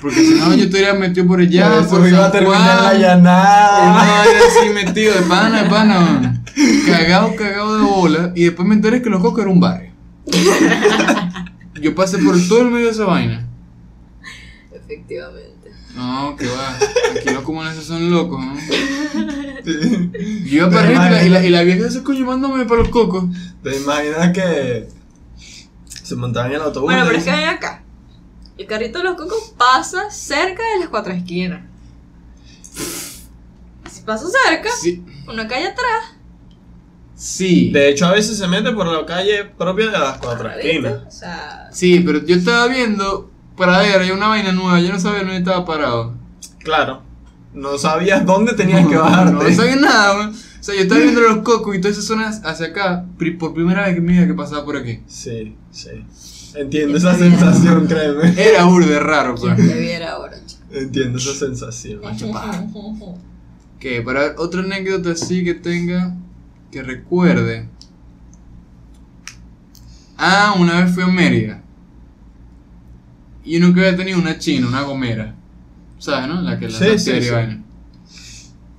Porque 0.00 0.24
si 0.24 0.34
no, 0.34 0.54
yo 0.54 0.64
estaría 0.64 0.94
metido 0.94 1.26
por 1.26 1.40
allá, 1.40 1.68
Por 1.70 1.80
eso 1.80 1.90
por 1.90 2.08
iba 2.08 2.26
a 2.26 2.32
terminar 2.32 2.82
la 2.82 2.94
llanada. 2.94 3.92
No, 3.92 4.30
era 4.30 4.40
así 4.46 4.70
metido 4.70 5.14
de 5.14 5.22
pana, 5.22 5.62
de 5.62 5.68
pana. 5.68 6.42
Cagado, 6.86 7.36
cagado 7.36 7.76
de 7.76 7.82
bola. 7.82 8.32
Y 8.34 8.44
después 8.44 8.66
me 8.66 8.74
enteré 8.74 9.02
que 9.02 9.10
Los 9.10 9.20
Cocos 9.20 9.42
era 9.42 9.50
un 9.50 9.60
barrio. 9.60 9.90
Yo 11.80 11.94
pasé 11.94 12.18
por 12.18 12.36
todo 12.48 12.62
el 12.62 12.70
medio 12.70 12.86
de 12.86 12.92
esa 12.92 13.04
vaina. 13.04 13.46
Efectivamente. 14.72 15.70
No, 15.94 16.36
que 16.36 16.46
va. 16.46 16.76
Aquí 17.16 17.30
los 17.34 17.42
comunes 17.42 17.76
son 17.84 18.10
locos, 18.10 18.40
¿no? 18.44 18.56
Sí. 18.60 20.10
Yo 20.46 20.56
iba 20.56 20.70
para 20.70 20.86
arriba 20.86 21.22
y 21.44 21.50
la, 21.50 21.62
y 21.62 21.66
vieja 21.66 21.90
se 21.90 22.02
coño 22.02 22.24
mandándome 22.24 22.64
para 22.64 22.80
los 22.80 22.88
cocos. 22.88 23.24
¿Te 23.62 23.76
imaginas 23.76 24.32
que 24.32 24.88
se 25.86 26.16
montaban 26.16 26.50
en 26.50 26.56
el 26.56 26.62
autobús? 26.62 26.86
Bueno, 26.86 27.04
pero 27.06 27.18
es 27.18 27.24
que 27.24 27.30
ven 27.30 27.44
acá. 27.44 27.82
El 28.60 28.66
carrito 28.66 28.98
de 28.98 29.04
los 29.04 29.16
cocos 29.16 29.54
pasa 29.56 30.10
cerca 30.10 30.62
de 30.74 30.80
las 30.80 30.88
cuatro 30.90 31.14
esquinas. 31.14 31.62
Si 33.90 34.02
pasa 34.04 34.26
cerca, 34.44 34.68
Sí. 34.82 35.02
una 35.26 35.48
calle 35.48 35.68
atrás. 35.68 36.14
Sí. 37.14 37.70
De 37.70 37.88
hecho, 37.88 38.04
a 38.06 38.12
veces 38.12 38.36
se 38.36 38.46
mete 38.46 38.70
por 38.72 38.86
la 38.86 39.06
calle 39.06 39.46
propia 39.46 39.86
de 39.86 39.98
las 39.98 40.18
cuatro 40.18 40.48
¿viste? 40.50 40.68
esquinas. 40.76 40.92
O 41.06 41.10
sea, 41.10 41.68
Sí, 41.72 42.00
pero 42.00 42.22
yo 42.24 42.36
estaba 42.36 42.66
viendo 42.68 43.30
pradera 43.56 44.04
y 44.04 44.10
una 44.10 44.28
vaina 44.28 44.52
nueva. 44.52 44.78
Yo 44.80 44.92
no 44.92 45.00
sabía 45.00 45.20
dónde 45.20 45.38
estaba 45.38 45.64
parado. 45.64 46.14
Claro. 46.62 47.02
No 47.54 47.78
sabías 47.78 48.26
dónde 48.26 48.52
tenías 48.52 48.86
que 48.86 48.94
No, 48.94 49.00
bajarte. 49.02 49.32
No, 49.32 49.54
sabía 49.56 49.76
nada, 49.76 50.14
man. 50.18 50.30
O 50.34 50.62
sea, 50.62 50.74
yo 50.74 50.82
estaba 50.82 51.00
viendo 51.00 51.22
los 51.22 51.38
cocos 51.38 51.74
y 51.74 51.80
todas 51.80 51.96
esas 51.96 52.06
zonas 52.06 52.42
hacia 52.44 52.66
acá. 52.66 53.06
pri- 53.16 53.38
Por 53.38 53.54
primera 53.54 53.86
vez 53.86 53.94
que 53.94 54.02
me 54.02 54.26
que 54.26 54.34
pasaba 54.34 54.66
por 54.66 54.76
aquí. 54.76 55.00
Sí, 55.06 55.56
sí. 55.70 56.04
Entiendo 56.54 56.96
esa 56.98 57.14
sensación, 57.16 57.86
créeme. 57.86 58.34
Era 58.36 58.64
burde 58.64 58.98
raro, 58.98 59.34
pues. 59.36 59.54
quien 59.54 59.68
te 59.68 59.80
viera 59.80 60.12
ahora, 60.12 60.36
chico. 60.46 60.62
Entiendo 60.72 61.18
esa 61.18 61.34
sensación. 61.34 62.00
Que 63.78 64.02
para 64.02 64.20
ver 64.20 64.34
otra 64.38 64.60
anécdota 64.60 65.12
así 65.12 65.42
que 65.44 65.54
tenga 65.54 66.14
que 66.70 66.82
recuerde. 66.82 67.68
Ah, 70.18 70.54
una 70.58 70.84
vez 70.84 70.94
fui 70.94 71.02
a 71.02 71.06
Mérida. 71.06 71.62
Y 73.42 73.58
yo 73.58 73.60
nunca 73.66 73.80
había 73.80 73.96
tenido 73.96 74.18
una 74.18 74.38
china, 74.38 74.68
una 74.68 74.82
gomera. 74.82 75.34
¿Sabes, 75.98 76.28
no? 76.28 76.42
La 76.42 76.58
que 76.58 76.68
la 76.68 76.78
Sí, 76.78 76.84
sí, 76.92 76.98
serie, 76.98 77.22
sí. 77.22 77.30
vaina. 77.30 77.62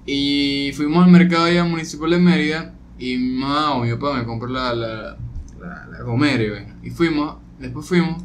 Y 0.06 0.72
fuimos 0.76 1.04
al 1.04 1.12
mercado 1.12 1.46
allá 1.46 1.64
municipal 1.64 2.12
de 2.12 2.20
Mérida. 2.20 2.74
Y 3.00 3.18
mi 3.18 3.40
mamá 3.40 3.74
o 3.74 3.84
mi 3.84 3.92
papá 3.94 4.18
me 4.18 4.26
compró 4.26 4.48
la, 4.50 4.74
la, 4.76 5.18
la, 5.60 5.88
la 5.92 6.02
gomera 6.04 6.44
y 6.44 6.50
vaina. 6.50 6.76
Y 6.84 6.92
fuimos, 6.92 7.38
después 7.62 7.86
fuimos 7.86 8.22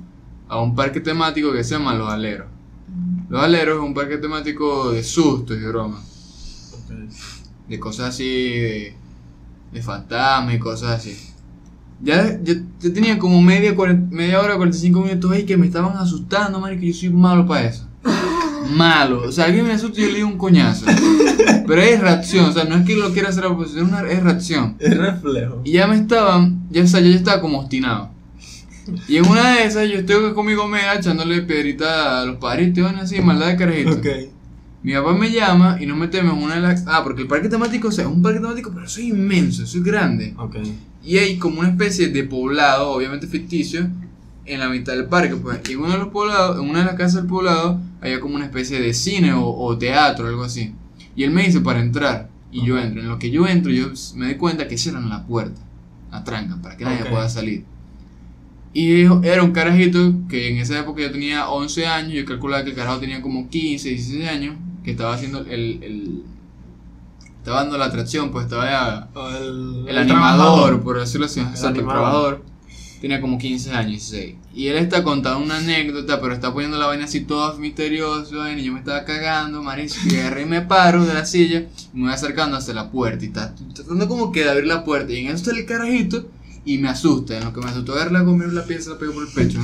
a 0.49 0.61
un 0.61 0.75
parque 0.75 1.01
temático 1.01 1.53
que 1.53 1.63
se 1.65 1.75
llama 1.75 1.95
Los 1.95 2.09
Aleros. 2.11 2.47
Los 3.29 3.43
Aleros 3.43 3.79
es 3.79 3.83
un 3.83 3.95
parque 3.95 4.19
temático 4.19 4.93
de 4.93 5.03
sustos 5.03 5.57
y 5.57 5.65
bromas 5.65 6.03
de 7.69 7.81
cosas 7.81 8.11
así, 8.11 8.25
de, 8.25 8.95
de 9.73 9.83
fantasmas 9.83 10.55
y 10.55 10.59
cosas 10.59 10.91
así. 10.91 11.17
Ya, 12.03 12.39
ya, 12.43 12.55
ya 12.79 12.93
tenía 12.93 13.19
como 13.19 13.41
media, 13.43 13.75
cuaren- 13.75 14.09
media 14.11 14.41
hora, 14.41 14.57
45 14.57 15.01
minutos 15.01 15.31
ahí 15.33 15.45
que 15.45 15.57
me 15.57 15.67
estaban 15.67 15.97
asustando, 15.97 16.63
que 16.79 16.87
yo 16.93 16.95
soy 16.95 17.11
malo 17.11 17.47
para 17.47 17.67
eso. 17.67 17.87
Malo. 18.77 19.23
O 19.29 19.33
sea, 19.33 19.47
alguien 19.47 19.65
me 19.67 19.73
asusta 19.73 20.01
y 20.01 20.05
yo 20.05 20.09
le 20.11 20.17
digo 20.17 20.29
un 20.29 20.39
coñazo. 20.39 20.87
Pero 21.67 21.81
es 21.83 22.01
reacción, 22.01 22.47
o 22.47 22.53
sea, 22.53 22.65
no 22.65 22.77
es 22.77 22.85
que 22.87 22.97
lo 22.97 23.13
quiera 23.13 23.29
hacer 23.31 23.45
a 23.45 23.49
es, 23.49 23.75
una, 23.75 24.01
es 24.09 24.23
reacción. 24.23 24.77
Es 24.79 24.97
reflejo. 24.97 25.61
Y 25.65 25.73
ya 25.73 25.87
me 25.87 25.97
estaban, 25.97 26.67
ya, 26.71 26.83
o 26.83 26.87
sea, 26.87 27.01
yo 27.01 27.11
ya 27.11 27.17
estaba 27.17 27.41
como 27.41 27.61
obstinado. 27.61 28.11
Y 29.09 29.17
en 29.17 29.27
una 29.27 29.55
de 29.55 29.65
esas 29.65 29.89
yo 29.89 29.97
estoy 29.99 30.33
con 30.35 30.47
mi 30.47 30.55
gomera 30.55 30.95
echándole 30.95 31.43
piedrita 31.43 32.21
a 32.23 32.25
los 32.25 32.37
paritos, 32.37 32.85
van 32.85 32.97
así, 32.97 33.21
maldad 33.21 33.49
de 33.49 33.57
carajito. 33.57 33.93
Ok. 33.93 34.07
Mi 34.83 34.93
papá 34.93 35.15
me 35.15 35.31
llama 35.33 35.79
y 35.81 35.87
nos 35.87 35.97
metemos 35.99 36.37
en 36.37 36.43
una 36.45 36.55
de 36.57 36.61
las... 36.61 36.85
Ah, 36.87 37.03
porque 37.03 37.23
el 37.23 37.29
parque 37.29 37.49
temático, 37.49 37.89
o 37.89 37.93
sea, 37.93 38.05
es 38.05 38.11
un 38.11 38.23
parque 38.23 38.39
temático, 38.39 38.71
pero 38.73 38.87
eso 38.87 39.01
es 39.01 39.07
inmenso, 39.07 39.65
eso 39.65 39.79
es 39.79 39.83
grande. 39.85 40.35
Ok. 40.39 40.57
Y 41.05 41.19
hay 41.19 41.39
como 41.39 41.61
una 41.61 41.71
especie 41.71 42.09
de 42.09 42.23
poblado, 42.25 42.91
obviamente 42.91 43.27
ficticio, 43.27 43.89
en 44.45 44.61
la 44.61 44.69
mitad 44.69 44.93
del 44.93 45.07
parque. 45.07 45.35
Pues. 45.37 45.59
Y 45.69 45.73
en 45.73 45.81
uno 45.81 45.93
de 45.93 45.99
los 45.99 46.09
poblados, 46.09 46.63
en 46.63 46.69
una 46.71 46.81
de 46.81 46.85
las 46.85 46.95
casas 46.95 47.15
del 47.17 47.27
poblado, 47.27 47.81
había 48.01 48.21
como 48.21 48.37
una 48.37 48.45
especie 48.45 48.81
de 48.81 48.95
cine 48.95 49.33
o, 49.33 49.45
o 49.45 49.77
teatro, 49.77 50.29
algo 50.29 50.45
así. 50.45 50.73
Y 51.17 51.25
él 51.25 51.31
me 51.33 51.45
dice 51.45 51.61
para 51.61 51.81
entrar. 51.81 52.29
Y 52.53 52.65
yo 52.65 52.79
entro. 52.79 53.01
En 53.03 53.09
lo 53.09 53.19
que 53.19 53.31
yo 53.31 53.47
entro, 53.49 53.73
yo 53.73 53.89
me 54.15 54.27
doy 54.27 54.37
cuenta 54.37 54.69
que 54.69 54.79
cierran 54.79 55.09
la 55.09 55.27
puerta. 55.27 55.61
La 56.13 56.23
trancan 56.23 56.63
para 56.63 56.77
que 56.77 56.85
nadie 56.85 57.03
Ok. 57.03 57.11
pueda 57.11 57.29
salir. 57.29 57.65
Y 58.73 59.05
era 59.25 59.43
un 59.43 59.53
carajito 59.53 60.15
que 60.29 60.51
en 60.51 60.59
esa 60.59 60.79
época 60.79 61.03
yo 61.03 61.11
tenía 61.11 61.49
11 61.49 61.87
años. 61.87 62.13
Yo 62.13 62.25
calculaba 62.25 62.63
que 62.63 62.71
el 62.71 62.77
carajo 62.77 62.99
tenía 62.99 63.23
como 63.23 63.49
15, 63.49 63.89
16 63.89 64.29
años. 64.29 64.57
Que 64.85 64.93
estaba 64.93 65.15
haciendo 65.15 65.41
el. 65.41 65.83
el 65.83 66.23
estaba 67.47 67.63
dando 67.63 67.79
la 67.79 67.85
atracción, 67.85 68.33
pues 68.33 68.47
estaba 68.47 68.69
ya 68.69 69.09
El, 69.41 69.85
el 69.87 69.99
animador, 69.99 70.83
por 70.83 70.99
decirlo 70.99 71.27
así, 71.27 71.39
exacto, 71.39 71.79
el 71.79 71.87
trabajador, 71.87 72.43
tenía 73.01 73.21
como 73.21 73.39
15 73.39 73.71
años, 73.71 74.11
16. 74.11 74.35
Y 74.53 74.67
él 74.67 74.77
está 74.79 75.05
contando 75.05 75.45
una 75.45 75.59
anécdota, 75.59 76.21
pero 76.21 76.35
está 76.35 76.53
poniendo 76.53 76.77
la 76.77 76.87
vaina 76.87 77.05
así 77.05 77.21
toda 77.21 77.57
misteriosa, 77.57 78.53
y 78.53 78.65
yo 78.65 78.73
me 78.73 78.81
estaba 78.81 79.05
cagando, 79.05 79.61
agarré 79.61 80.43
y 80.43 80.47
me 80.47 80.63
paro 80.63 81.05
de 81.05 81.15
la 81.15 81.25
silla, 81.25 81.67
y 81.95 81.97
me 81.97 82.07
voy 82.07 82.13
acercando 82.13 82.57
hacia 82.57 82.75
la 82.75 82.91
puerta, 82.91 83.25
y 83.25 83.29
está 83.29 83.55
tratando 83.75 84.09
como 84.09 84.33
que 84.33 84.43
de 84.43 84.51
abrir 84.51 84.67
la 84.67 84.83
puerta, 84.83 85.13
y 85.13 85.19
en 85.19 85.27
eso 85.27 85.37
está 85.37 85.51
el 85.53 85.67
carajito, 85.67 86.27
y 86.67 86.77
me 86.79 86.89
asusta, 86.91 87.39
en 87.39 87.45
lo 87.45 87.53
que 87.55 87.61
me 87.61 87.71
asustó 87.71 87.95
agarré 87.95 88.11
la 88.13 88.25
comida 88.25 88.49
la 88.49 88.65
pieza 88.65 88.91
la 88.91 88.99
pegó 88.99 89.15
por 89.15 89.23
el 89.27 89.33
pecho. 89.33 89.61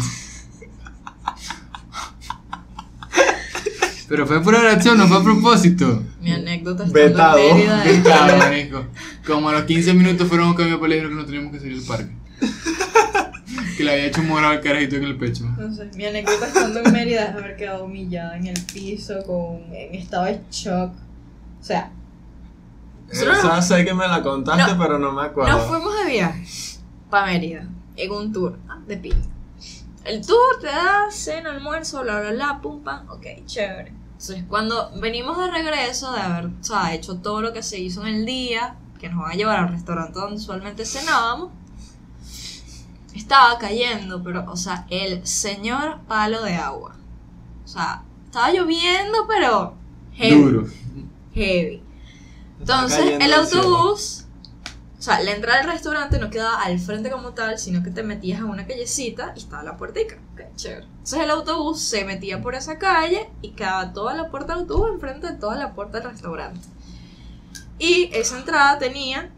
Pero 4.09 4.27
fue 4.27 4.43
por 4.43 4.53
reacción, 4.55 4.99
no 4.99 5.09
fue 5.09 5.17
a 5.19 5.23
propósito. 5.23 6.03
Mi 6.21 6.33
anécdota 6.33 6.85
está 6.85 6.95
Vetado. 6.99 7.39
en 7.39 7.57
Mérida. 7.57 7.85
es- 7.85 8.03
Claro, 8.03 8.37
marisco. 8.39 8.85
Como 9.27 9.49
a 9.49 9.53
los 9.53 9.63
15 9.65 9.95
minutos 9.95 10.29
fueron 10.29 10.49
un 10.49 10.55
cambio 10.55 10.75
de 10.77 10.83
peligro 10.83 11.09
que 11.09 11.15
no 11.15 11.25
teníamos 11.25 11.53
que 11.53 11.61
salir 11.61 11.79
del 11.79 11.87
parque. 11.87 12.13
Que 13.77 13.85
le 13.85 13.93
había 13.93 14.07
hecho 14.07 14.23
morado 14.23 14.53
al 14.53 14.61
carajito 14.61 14.97
en 14.97 15.05
el 15.05 15.17
pecho. 15.17 15.45
No 15.59 15.75
sé, 15.75 15.89
mi 15.97 16.05
anécdota 16.05 16.47
estando 16.47 16.81
en 16.81 16.93
Mérida 16.93 17.25
es 17.27 17.35
haber 17.35 17.57
quedado 17.57 17.85
humillada 17.87 18.37
en 18.37 18.49
el 18.49 18.61
piso, 18.73 19.15
con, 19.27 19.75
en 19.75 19.95
estado 19.95 20.27
de 20.27 20.41
shock. 20.51 20.93
O 21.61 21.65
sea, 21.65 21.91
Esa 23.11 23.63
sé 23.63 23.85
que 23.85 23.95
me 23.95 24.07
la 24.07 24.23
contaste, 24.23 24.73
No. 24.75 24.79
pero 24.79 24.99
no 24.99 25.13
me 25.13 25.23
acuerdo. 25.23 25.53
nos 25.57 25.69
fuimos 25.69 25.93
de 26.05 26.11
viaje 26.11 26.45
para 27.13 27.27
Mérida 27.27 27.69
en 27.95 28.11
un 28.11 28.33
tour 28.33 28.59
ah, 28.71 28.79
de 28.87 28.97
pinta. 28.97 29.29
El 30.03 30.27
tour 30.27 30.59
te 30.63 30.67
da 30.67 31.11
cena, 31.11 31.51
almuerzo, 31.51 32.03
bla, 32.03 32.21
bla, 32.21 32.33
bla, 32.33 32.61
pum, 32.63 32.83
pam, 32.83 33.07
ok, 33.11 33.45
chévere. 33.45 33.93
Entonces, 34.13 34.45
cuando 34.49 34.91
venimos 34.99 35.37
de 35.37 35.51
regreso 35.51 36.11
de 36.13 36.21
haber 36.21 36.47
o 36.47 36.65
sea, 36.65 36.95
hecho 36.95 37.19
todo 37.19 37.43
lo 37.43 37.53
que 37.53 37.63
se 37.63 37.79
hizo 37.79 38.01
en 38.07 38.15
el 38.15 38.25
día, 38.25 38.77
que 38.99 39.11
nos 39.11 39.21
van 39.21 39.33
a 39.33 39.35
llevar 39.35 39.59
al 39.59 39.69
restaurante 39.69 40.19
donde 40.19 40.37
usualmente 40.37 40.87
cenábamos, 40.87 41.51
estaba 43.15 43.59
cayendo, 43.59 44.23
pero, 44.23 44.51
o 44.51 44.57
sea, 44.57 44.87
el 44.89 45.27
señor 45.27 46.01
palo 46.09 46.43
de 46.43 46.55
agua. 46.55 46.97
O 47.63 47.69
sea, 47.69 48.05
estaba 48.25 48.51
lloviendo, 48.53 49.27
pero 49.29 49.75
heavy. 50.15 50.43
Duro. 50.43 50.67
Heavy. 51.35 51.83
Entonces, 52.59 53.19
el 53.21 53.33
autobús, 53.35 54.22
o 55.03 55.05
sea, 55.05 55.21
la 55.21 55.33
entrada 55.33 55.63
al 55.63 55.67
restaurante 55.67 56.21
no 56.21 56.31
quedaba 56.31 56.63
al 56.63 56.79
frente 56.79 57.11
como 57.11 57.33
tal, 57.33 57.59
sino 57.59 57.83
que 57.83 57.91
te 57.91 58.05
metías 58.05 58.39
en 58.39 58.45
una 58.45 58.69
callecita 58.69 59.33
y 59.35 59.41
estaba 59.41 59.65
la 59.65 59.77
puertica. 59.77 60.17
Ok, 60.33 60.43
chévere. 60.55 60.85
Entonces, 60.85 61.19
el 61.19 61.31
autobús 61.31 61.81
se 61.81 62.05
metía 62.05 62.41
por 62.41 62.55
esa 62.55 62.79
calle 62.79 63.29
y 63.41 63.51
quedaba 63.51 63.93
toda 63.93 64.15
la 64.15 64.31
puerta 64.31 64.53
del 64.53 64.63
autobús 64.63 64.91
enfrente 64.93 65.27
de 65.27 65.33
toda 65.33 65.57
la 65.57 65.75
puerta 65.75 65.99
del 65.99 66.09
restaurante. 66.11 66.61
Y 67.81 68.11
esa 68.13 68.39
entrada 68.39 68.79
tenía 68.79 69.29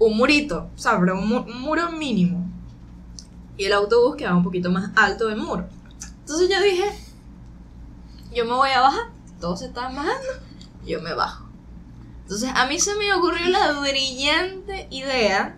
un 0.00 0.16
murito, 0.16 0.68
o 0.74 0.78
sea, 0.78 0.96
un, 0.96 1.08
un 1.08 1.60
muro 1.60 1.92
mínimo. 1.92 2.44
Y 3.56 3.66
el 3.66 3.72
autobús 3.72 4.16
quedaba 4.16 4.38
un 4.38 4.42
poquito 4.42 4.72
más 4.72 4.90
alto 4.96 5.28
del 5.28 5.36
muro. 5.36 5.68
Entonces 6.18 6.48
yo 6.48 6.60
dije, 6.60 6.90
yo 8.34 8.44
me 8.44 8.54
voy 8.54 8.70
a 8.70 8.80
bajar, 8.80 9.06
todos 9.40 9.60
se 9.60 9.66
estaban 9.66 9.94
bajando, 9.94 10.26
yo 10.84 11.00
me 11.00 11.14
bajo. 11.14 11.47
Entonces 12.28 12.50
a 12.54 12.66
mí 12.66 12.78
se 12.78 12.94
me 12.96 13.10
ocurrió 13.14 13.48
la 13.48 13.72
brillante 13.80 14.86
idea 14.90 15.56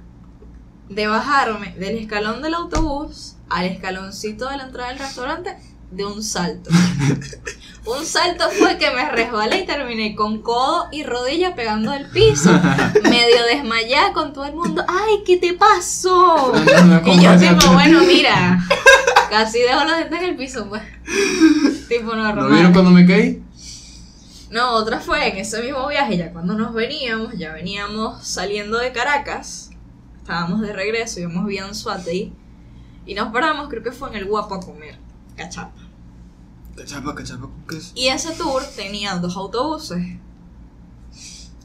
de 0.89 1.09
bajarme 1.09 1.75
del 1.77 1.99
escalón 1.99 2.43
del 2.43 2.55
autobús 2.55 3.35
al 3.49 3.67
escaloncito 3.67 4.49
de 4.49 4.57
la 4.57 4.63
entrada 4.67 4.91
del 4.91 5.01
restaurante 5.01 5.57
de 5.91 6.07
un 6.07 6.23
salto. 6.23 6.71
un 7.87 8.07
salto 8.07 8.45
fue 8.57 8.79
que 8.79 8.89
me 8.93 9.11
resbalé 9.11 9.63
y 9.63 9.67
terminé 9.67 10.15
con 10.15 10.43
codo 10.43 10.87
y 10.93 11.03
rodilla 11.03 11.57
pegando 11.57 11.93
el 11.93 12.07
piso, 12.07 12.53
medio 13.03 13.45
desmayada 13.53 14.13
con 14.13 14.33
todo 14.33 14.45
el 14.45 14.55
mundo. 14.55 14.85
¡Ay, 14.87 15.25
qué 15.27 15.39
te 15.39 15.55
pasó! 15.55 16.53
No, 16.55 16.85
no, 16.85 17.03
Y 17.05 17.21
yo 17.21 17.31
¿cómo 17.31 17.59
tipo, 17.59 17.73
bueno, 17.73 18.01
mira, 18.03 18.61
casi 19.29 19.59
dejo 19.59 19.83
los 19.83 19.97
dientes 19.97 20.21
en 20.21 20.25
el 20.25 20.37
piso, 20.37 20.69
pues. 20.69 20.83
tipo 21.89 22.15
¿Lo 22.15 22.23
normal. 22.23 22.53
vieron 22.53 22.73
cuando 22.73 22.93
me 22.93 23.05
caí? 23.05 23.43
No, 24.51 24.73
otra 24.75 24.99
fue 24.99 25.29
en 25.29 25.39
ese 25.39 25.63
mismo 25.63 25.87
viaje, 25.87 26.17
ya 26.17 26.33
cuando 26.33 26.55
nos 26.55 26.75
veníamos, 26.75 27.35
ya 27.39 27.53
veníamos 27.53 28.27
saliendo 28.27 28.79
de 28.79 28.91
Caracas, 28.91 29.71
estábamos 30.17 30.61
de 30.61 30.73
regreso, 30.73 31.21
íbamos 31.21 31.47
vía 31.47 31.65
Anzuategui, 31.65 32.33
y 33.07 33.15
nos 33.15 33.33
paramos, 33.33 33.69
creo 33.69 33.85
que 33.85 33.93
fue 33.93 34.09
en 34.09 34.17
el 34.17 34.25
Guapo 34.25 34.57
a 34.57 34.61
comer, 34.61 34.99
cachapa. 35.37 35.71
Cachapa, 36.77 37.15
cachapa, 37.15 37.43
¿con 37.43 37.65
qué 37.69 37.77
es? 37.77 37.93
Y 37.95 38.09
ese 38.09 38.33
tour 38.33 38.65
tenía 38.75 39.15
dos 39.15 39.37
autobuses. 39.37 40.19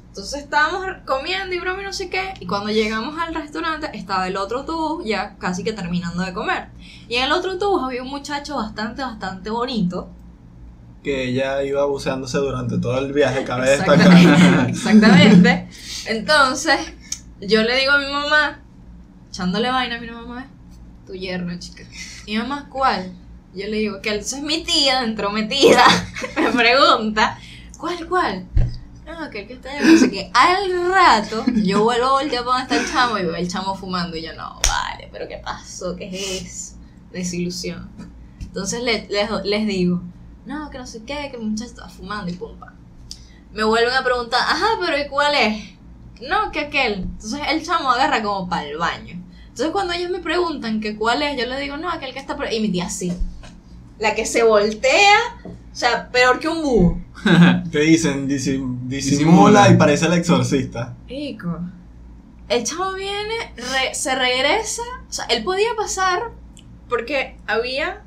Entonces 0.07 0.43
estábamos 0.43 0.85
comiendo 1.05 1.55
y 1.55 1.59
broma 1.59 1.81
y 1.81 1.85
no 1.85 1.91
sé 1.91 2.11
qué, 2.11 2.35
y 2.39 2.45
cuando 2.45 2.69
llegamos 2.69 3.19
al 3.19 3.33
restaurante 3.33 3.89
estaba 3.97 4.27
el 4.27 4.37
otro 4.37 4.59
autobús 4.59 5.03
ya 5.05 5.37
casi 5.39 5.63
que 5.63 5.73
terminando 5.73 6.21
de 6.21 6.33
comer. 6.33 6.69
Y 7.09 7.15
en 7.15 7.23
el 7.23 7.31
otro 7.31 7.53
autobús 7.53 7.81
había 7.83 8.03
un 8.03 8.09
muchacho 8.09 8.55
bastante, 8.57 9.01
bastante 9.01 9.49
bonito. 9.49 10.09
Que 11.05 11.25
ella 11.29 11.61
iba 11.63 11.85
buceándose 11.85 12.39
durante 12.39 12.79
todo 12.79 12.97
el 12.97 13.13
viaje, 13.13 13.43
cabe 13.43 13.71
Exactamente. 13.75 14.27
destacar. 14.31 14.69
Exactamente. 14.71 15.67
Entonces, 16.07 16.79
yo 17.41 17.61
le 17.61 17.75
digo 17.79 17.91
a 17.91 17.99
mi 17.99 18.11
mamá, 18.11 18.59
echándole 19.29 19.69
vaina 19.69 19.97
a 19.97 19.99
mi 19.99 20.09
mamá, 20.09 20.47
tu 21.05 21.13
yerno, 21.13 21.55
chica. 21.59 21.83
Mi 22.25 22.37
mamá, 22.39 22.67
¿cuál? 22.71 23.13
Yo 23.53 23.67
le 23.67 23.77
digo, 23.77 24.01
que 24.01 24.15
esa 24.15 24.37
es 24.37 24.41
mi 24.43 24.63
tía, 24.63 25.03
entrometida. 25.03 25.83
Me 26.37 26.49
pregunta, 26.51 27.37
¿cuál, 27.77 28.07
cuál? 28.09 28.47
No, 29.05 29.29
que 29.29 29.41
el 29.41 29.47
que 29.47 29.53
está 29.53 29.69
allá, 29.71 29.81
no 29.85 29.97
sé 29.99 30.09
qué. 30.09 30.31
Al 30.33 30.89
rato, 30.91 31.45
yo 31.63 31.83
vuelvo 31.83 32.05
a 32.07 32.11
voltear 32.13 32.43
para 32.43 32.61
donde 32.61 32.77
está 32.77 32.91
chamo 32.91 33.19
y 33.19 33.21
veo 33.25 33.35
el 33.35 33.47
chamo 33.47 33.75
fumando. 33.75 34.17
Y 34.17 34.23
yo, 34.23 34.33
no, 34.33 34.59
vale, 34.67 35.07
pero 35.11 35.27
¿qué 35.27 35.37
pasó? 35.37 35.95
¿Qué 35.95 36.07
es 36.07 36.41
eso? 36.41 36.75
Desilusión. 37.11 37.87
Entonces 38.41 38.81
le- 38.81 39.07
les, 39.09 39.29
les 39.43 39.67
digo, 39.67 40.01
no, 40.45 40.69
que 40.69 40.77
no 40.77 40.85
sé 40.87 41.01
qué, 41.05 41.29
que 41.31 41.37
el 41.37 41.43
muchacho 41.43 41.69
estaba 41.71 41.89
fumando 41.89 42.31
y 42.31 42.35
pum, 42.35 42.57
pam. 42.57 42.73
Me 43.53 43.63
vuelven 43.63 43.93
a 43.93 44.03
preguntar, 44.03 44.39
ajá, 44.41 44.67
pero 44.85 44.97
¿y 44.97 45.07
cuál 45.07 45.33
es? 45.35 45.63
No, 46.27 46.51
que 46.51 46.59
aquel. 46.61 46.93
Entonces 47.03 47.39
el 47.49 47.63
chamo 47.65 47.89
agarra 47.91 48.21
como 48.21 48.47
para 48.49 48.63
el 48.65 48.77
baño. 48.77 49.21
Entonces 49.47 49.69
cuando 49.71 49.93
ellos 49.93 50.11
me 50.11 50.19
preguntan 50.19 50.81
que 50.81 50.95
cuál 50.97 51.21
es, 51.21 51.37
yo 51.39 51.45
le 51.45 51.59
digo, 51.59 51.77
no, 51.77 51.89
aquel 51.89 52.13
que 52.13 52.19
está 52.19 52.35
por... 52.35 52.51
Y 52.51 52.59
mi 52.59 52.69
tía 52.69 52.89
sí. 52.89 53.13
La 53.99 54.13
que 54.13 54.25
se 54.25 54.43
voltea, 54.43 55.17
o 55.45 55.75
sea, 55.75 56.09
peor 56.11 56.39
que 56.39 56.49
un 56.49 56.61
búho. 56.61 57.01
Te 57.71 57.79
dicen, 57.79 58.27
disim- 58.27 58.79
disimula 58.87 59.69
y 59.69 59.77
parece 59.77 60.05
el 60.07 60.13
exorcista. 60.13 60.93
Rico. 61.07 61.59
El 62.49 62.63
chamo 62.65 62.93
viene, 62.93 63.33
re- 63.55 63.95
se 63.95 64.13
regresa. 64.15 64.83
O 65.09 65.13
sea, 65.13 65.25
él 65.25 65.43
podía 65.45 65.73
pasar 65.77 66.31
porque 66.89 67.37
había 67.47 68.03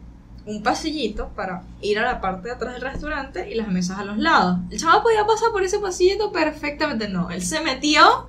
un 0.49 0.63
pasillito 0.63 1.29
para 1.37 1.63
ir 1.83 1.99
a 1.99 2.03
la 2.03 2.21
parte 2.21 2.49
de 2.49 2.55
atrás 2.55 2.73
del 2.73 2.83
restaurante 2.83 3.51
y 3.51 3.55
las 3.55 3.69
mesas 3.69 3.99
a 3.99 4.05
los 4.05 4.17
lados. 4.17 4.59
El 4.71 4.81
chamo 4.81 5.03
podía 5.03 5.27
pasar 5.27 5.51
por 5.53 5.63
ese 5.63 5.79
pasillito 5.79 6.33
perfectamente. 6.33 7.09
No, 7.09 7.31
él 7.31 7.43
se 7.43 7.61
metió 7.61 8.29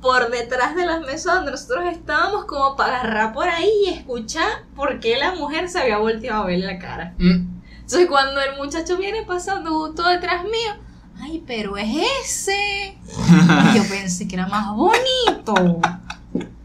por 0.00 0.30
detrás 0.30 0.76
de 0.76 0.86
las 0.86 1.00
mesas 1.00 1.34
donde 1.36 1.50
nosotros 1.50 1.84
estábamos 1.90 2.44
como 2.44 2.76
para 2.76 3.00
agarrar 3.00 3.32
por 3.32 3.48
ahí 3.48 3.70
y 3.86 3.88
escuchar 3.90 4.64
por 4.76 5.00
qué 5.00 5.16
la 5.16 5.34
mujer 5.34 5.68
se 5.68 5.80
había 5.80 5.98
volteado 5.98 6.44
a 6.44 6.46
ver 6.46 6.60
la 6.60 6.78
cara. 6.78 7.14
Mm. 7.18 7.60
Entonces 7.80 8.06
cuando 8.08 8.40
el 8.40 8.56
muchacho 8.56 8.96
viene 8.96 9.24
pasando 9.24 9.70
justo 9.70 10.08
detrás 10.08 10.44
mío, 10.44 10.76
ay, 11.20 11.42
pero 11.46 11.76
es 11.76 11.88
ese. 12.24 12.96
Y 13.08 13.76
yo 13.76 13.82
pensé 13.88 14.28
que 14.28 14.36
era 14.36 14.46
más 14.46 14.74
bonito. 14.74 15.80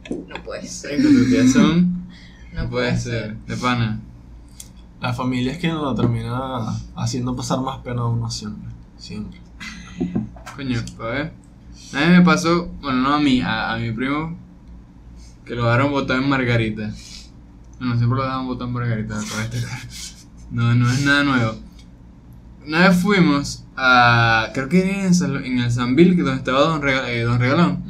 No 0.09 0.41
puede 0.41 0.65
ser. 0.65 0.91
Tengo 0.91 1.09
tu 1.09 1.29
tía 1.29 1.45
son. 1.45 2.07
No 2.53 2.63
No 2.63 2.69
puede 2.69 2.97
ser. 2.97 3.35
De 3.39 3.57
pana. 3.57 3.99
La 5.01 5.13
familia 5.13 5.51
es 5.51 5.57
quien 5.59 5.75
lo 5.75 5.93
termina 5.93 6.73
haciendo 6.95 7.35
pasar 7.35 7.61
más 7.61 7.77
pena 7.79 8.01
a 8.01 8.05
uno 8.05 8.29
siempre. 8.31 8.69
Siempre. 8.97 9.39
Coño, 10.55 10.79
a 10.99 11.03
ver. 11.03 11.33
A 11.93 11.99
mí 11.99 12.05
me 12.17 12.21
pasó, 12.21 12.67
bueno, 12.81 13.01
no 13.01 13.13
a 13.13 13.19
mí, 13.19 13.41
a, 13.41 13.73
a 13.73 13.77
mi 13.77 13.91
primo, 13.91 14.35
que 15.45 15.53
lo 15.55 15.65
dejaron 15.65 15.91
botar 15.91 16.17
en 16.21 16.27
Margarita. 16.27 16.91
Bueno, 17.79 17.95
siempre 17.97 18.17
lo 18.17 18.23
dejaban 18.23 18.47
botar 18.47 18.67
en 18.67 18.73
Margarita. 18.73 19.19
No, 20.51 20.73
no 20.73 20.89
es 20.91 21.05
nada 21.05 21.23
nuevo. 21.23 21.53
Una 22.65 22.87
vez 22.89 22.97
fuimos 22.99 23.63
a, 23.77 24.49
creo 24.53 24.67
que 24.67 24.79
era 24.89 25.05
en, 25.05 25.13
San- 25.13 25.45
en 25.45 25.59
el 25.59 25.71
Sanville, 25.71 26.15
que 26.15 26.23
donde 26.23 26.39
estaba 26.39 26.61
Don, 26.61 26.81
Rega- 26.81 27.07
eh, 27.09 27.21
Don 27.21 27.39
Regalón. 27.39 27.83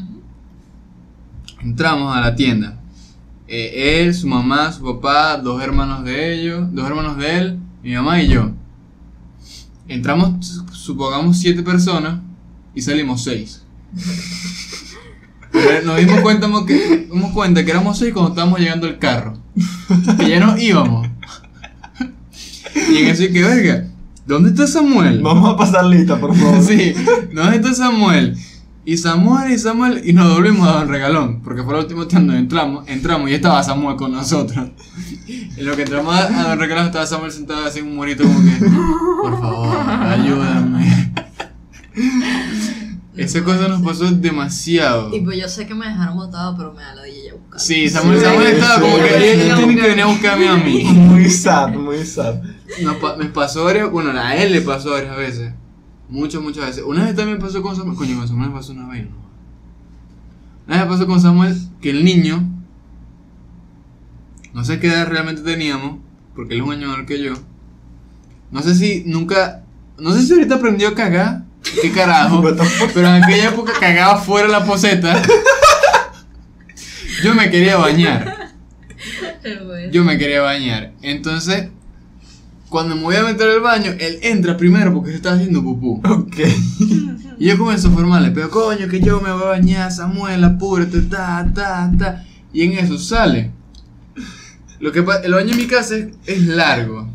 Entramos 1.61 2.15
a 2.15 2.21
la 2.21 2.35
tienda. 2.35 2.76
Eh, 3.47 4.01
él, 4.01 4.13
su 4.13 4.27
mamá, 4.27 4.71
su 4.73 4.83
papá, 4.83 5.37
dos 5.37 5.61
hermanos 5.63 6.03
de 6.03 6.33
ellos, 6.33 6.67
dos 6.73 6.85
hermanos 6.85 7.17
de 7.17 7.37
él, 7.37 7.59
mi 7.81 7.93
mamá 7.93 8.21
y 8.21 8.27
yo. 8.27 8.51
Entramos, 9.87 10.45
su- 10.45 10.67
supongamos, 10.73 11.37
siete 11.37 11.63
personas 11.63 12.19
y 12.75 12.81
salimos 12.81 13.23
seis. 13.23 13.63
Pero 15.51 15.85
nos 15.85 15.97
dimos 15.97 16.19
cuenta, 16.21 16.47
que, 16.67 17.07
dimos 17.11 17.31
cuenta 17.31 17.63
que 17.63 17.71
éramos 17.71 17.97
seis 17.97 18.13
cuando 18.13 18.31
estábamos 18.31 18.59
llegando 18.59 18.85
al 18.87 18.99
carro. 18.99 19.37
Que 20.17 20.29
ya 20.29 20.39
nos 20.39 20.61
íbamos. 20.61 21.07
Y 22.91 22.97
en 22.97 23.07
eso 23.07 23.23
que 23.31 23.41
verga, 23.43 23.87
¿dónde 24.27 24.49
está 24.49 24.67
Samuel? 24.67 25.21
Vamos 25.21 25.51
a 25.53 25.57
pasar 25.57 25.85
lista, 25.85 26.19
por 26.19 26.35
favor. 26.35 26.61
Sí, 26.67 26.93
¿dónde 27.33 27.55
está 27.55 27.73
Samuel? 27.73 28.37
Y 28.89 28.95
Samuel 28.95 29.51
y 29.51 29.57
Samuel 29.59 30.01
y 30.05 30.13
nos 30.13 30.33
volvimos 30.33 30.65
a 30.65 30.71
Don 30.79 30.87
Regalón, 30.87 31.41
porque 31.41 31.61
fue 31.61 31.73
el 31.73 31.81
último 31.81 32.07
tienda 32.07 32.27
donde 32.33 32.39
entramos, 32.43 32.87
entramos 32.87 33.29
y 33.29 33.33
estaba 33.33 33.61
Samuel 33.61 33.97
con 33.97 34.13
nosotros. 34.13 34.69
En 35.27 35.65
lo 35.65 35.75
que 35.75 35.81
entramos 35.81 36.15
a, 36.15 36.25
a 36.45 36.47
Don 36.49 36.59
Regalón 36.59 36.85
estaba 36.85 37.05
Samuel 37.05 37.33
sentado 37.33 37.65
así 37.65 37.79
en 37.79 37.87
un 37.87 37.97
morito 37.97 38.23
como 38.23 38.39
que, 38.41 38.65
por 39.21 39.41
favor, 39.41 39.77
ayúdame. 39.89 41.11
Esa 43.17 43.43
cosa 43.43 43.67
nos 43.67 43.81
pasó 43.81 44.09
demasiado. 44.09 45.11
Tipo, 45.11 45.33
yo 45.33 45.49
sé 45.49 45.67
que 45.67 45.73
me 45.75 45.85
dejaron 45.87 46.15
botado, 46.15 46.55
pero 46.55 46.71
me 46.71 46.81
da 46.83 46.95
la 46.95 47.01
de 47.01 47.09
ella 47.09 47.33
buscar. 47.33 47.59
Sí, 47.59 47.89
Samuel, 47.89 48.19
Sí, 48.19 48.23
Samuel 48.25 48.47
estaba 48.47 48.75
sí, 48.75 48.81
como 48.81 48.97
que 48.99 49.09
sí. 49.09 49.15
él, 49.25 49.39
él 49.41 49.55
tiene 49.57 49.75
que 49.75 49.81
venir 49.81 50.03
a 50.03 50.07
buscarme 50.07 50.47
a 50.47 50.55
mí. 50.55 50.83
Muy 50.85 51.29
sad, 51.29 51.69
muy 51.73 52.05
sad. 52.05 52.35
Nos 52.83 52.95
pa- 52.97 53.17
me 53.17 53.25
pasó 53.25 53.65
varias, 53.65 53.91
bueno, 53.91 54.11
a 54.17 54.33
él 54.37 54.53
le 54.53 54.61
pasó 54.61 54.91
varias 54.91 55.17
veces. 55.17 55.51
Muchas, 56.09 56.41
muchas 56.41 56.65
veces. 56.65 56.83
Una 56.85 57.05
vez 57.05 57.15
también 57.15 57.39
pasó 57.39 57.61
con 57.61 57.75
Samuel. 57.75 57.97
Coño, 57.97 58.17
con 58.17 58.27
Samuel 58.27 58.49
me 58.49 58.55
pasó 58.55 58.71
una 58.71 58.87
vez, 58.87 59.05
¿no? 59.09 59.15
Una 60.67 60.77
vez 60.77 60.85
pasó 60.85 61.07
con 61.07 61.21
Samuel 61.21 61.55
que 61.81 61.89
el 61.89 62.03
niño. 62.03 62.43
No 64.53 64.63
sé 64.63 64.79
qué 64.79 64.87
edad 64.87 65.07
realmente 65.07 65.41
teníamos. 65.41 65.99
Porque 66.35 66.53
él 66.53 66.61
es 66.61 66.65
un 66.65 66.73
año 66.73 66.87
menor 66.87 67.05
que 67.05 67.21
yo. 67.21 67.33
No 68.51 68.61
sé 68.61 68.75
si 68.75 69.03
nunca. 69.05 69.63
No 69.97 70.13
sé 70.13 70.21
si 70.23 70.33
ahorita 70.33 70.55
aprendió 70.55 70.89
a 70.89 70.95
cagar. 70.95 71.43
¿Qué 71.81 71.91
carajo? 71.91 72.41
Pero 72.93 73.07
en 73.07 73.23
aquella 73.23 73.49
época 73.49 73.73
cagaba 73.79 74.17
fuera 74.17 74.47
la 74.47 74.63
poseta. 74.63 75.21
Yo 77.23 77.33
me 77.33 77.49
quería 77.49 77.77
bañar. 77.77 78.53
Yo 79.91 80.03
me 80.03 80.17
quería 80.17 80.41
bañar. 80.41 80.93
Entonces, 81.01 81.69
cuando 82.69 82.95
me 82.95 83.03
voy 83.03 83.15
a 83.15 83.23
meter 83.23 83.49
al 83.49 83.61
baño, 83.61 83.91
él 83.99 84.19
entra 84.21 84.57
primero 84.57 84.93
porque 84.93 85.11
se 85.11 85.17
está 85.17 85.33
haciendo 85.33 85.63
pupú. 85.63 86.01
Ok. 86.09 86.37
Y 87.39 87.45
yo 87.45 87.57
comienzo 87.57 87.89
a 87.89 87.91
formarle, 87.91 88.31
pero 88.31 88.49
coño, 88.49 88.87
que 88.87 88.99
yo 88.99 89.21
me 89.21 89.31
voy 89.31 89.43
a 89.43 89.45
bañar, 89.45 89.91
Samuel, 89.91 90.43
apúrate, 90.43 91.03
ta, 91.03 91.47
ta, 91.53 91.91
ta. 91.97 92.25
Y 92.51 92.63
en 92.63 92.73
eso 92.73 92.97
sale. 92.97 93.51
Lo 94.79 94.91
que 94.91 94.99
el 94.99 95.33
baño 95.33 95.51
en 95.51 95.57
mi 95.57 95.67
casa 95.67 95.97
es, 95.97 96.07
es 96.25 96.47
largo. 96.47 97.07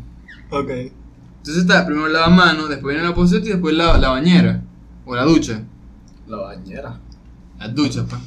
Ok. 0.49 0.69
Entonces 0.69 1.63
está 1.63 1.85
primero 1.85 2.07
la 2.07 2.29
mano, 2.29 2.67
después 2.67 2.95
viene 2.95 3.09
la 3.09 3.13
poseta 3.13 3.45
y 3.45 3.49
después 3.49 3.75
la, 3.75 3.97
la 3.97 4.09
bañera. 4.11 4.61
O 5.05 5.13
la 5.13 5.23
ducha. 5.23 5.61
La 6.27 6.37
bañera. 6.37 6.99
La 7.59 7.67
ducha, 7.67 8.05
pa. 8.05 8.21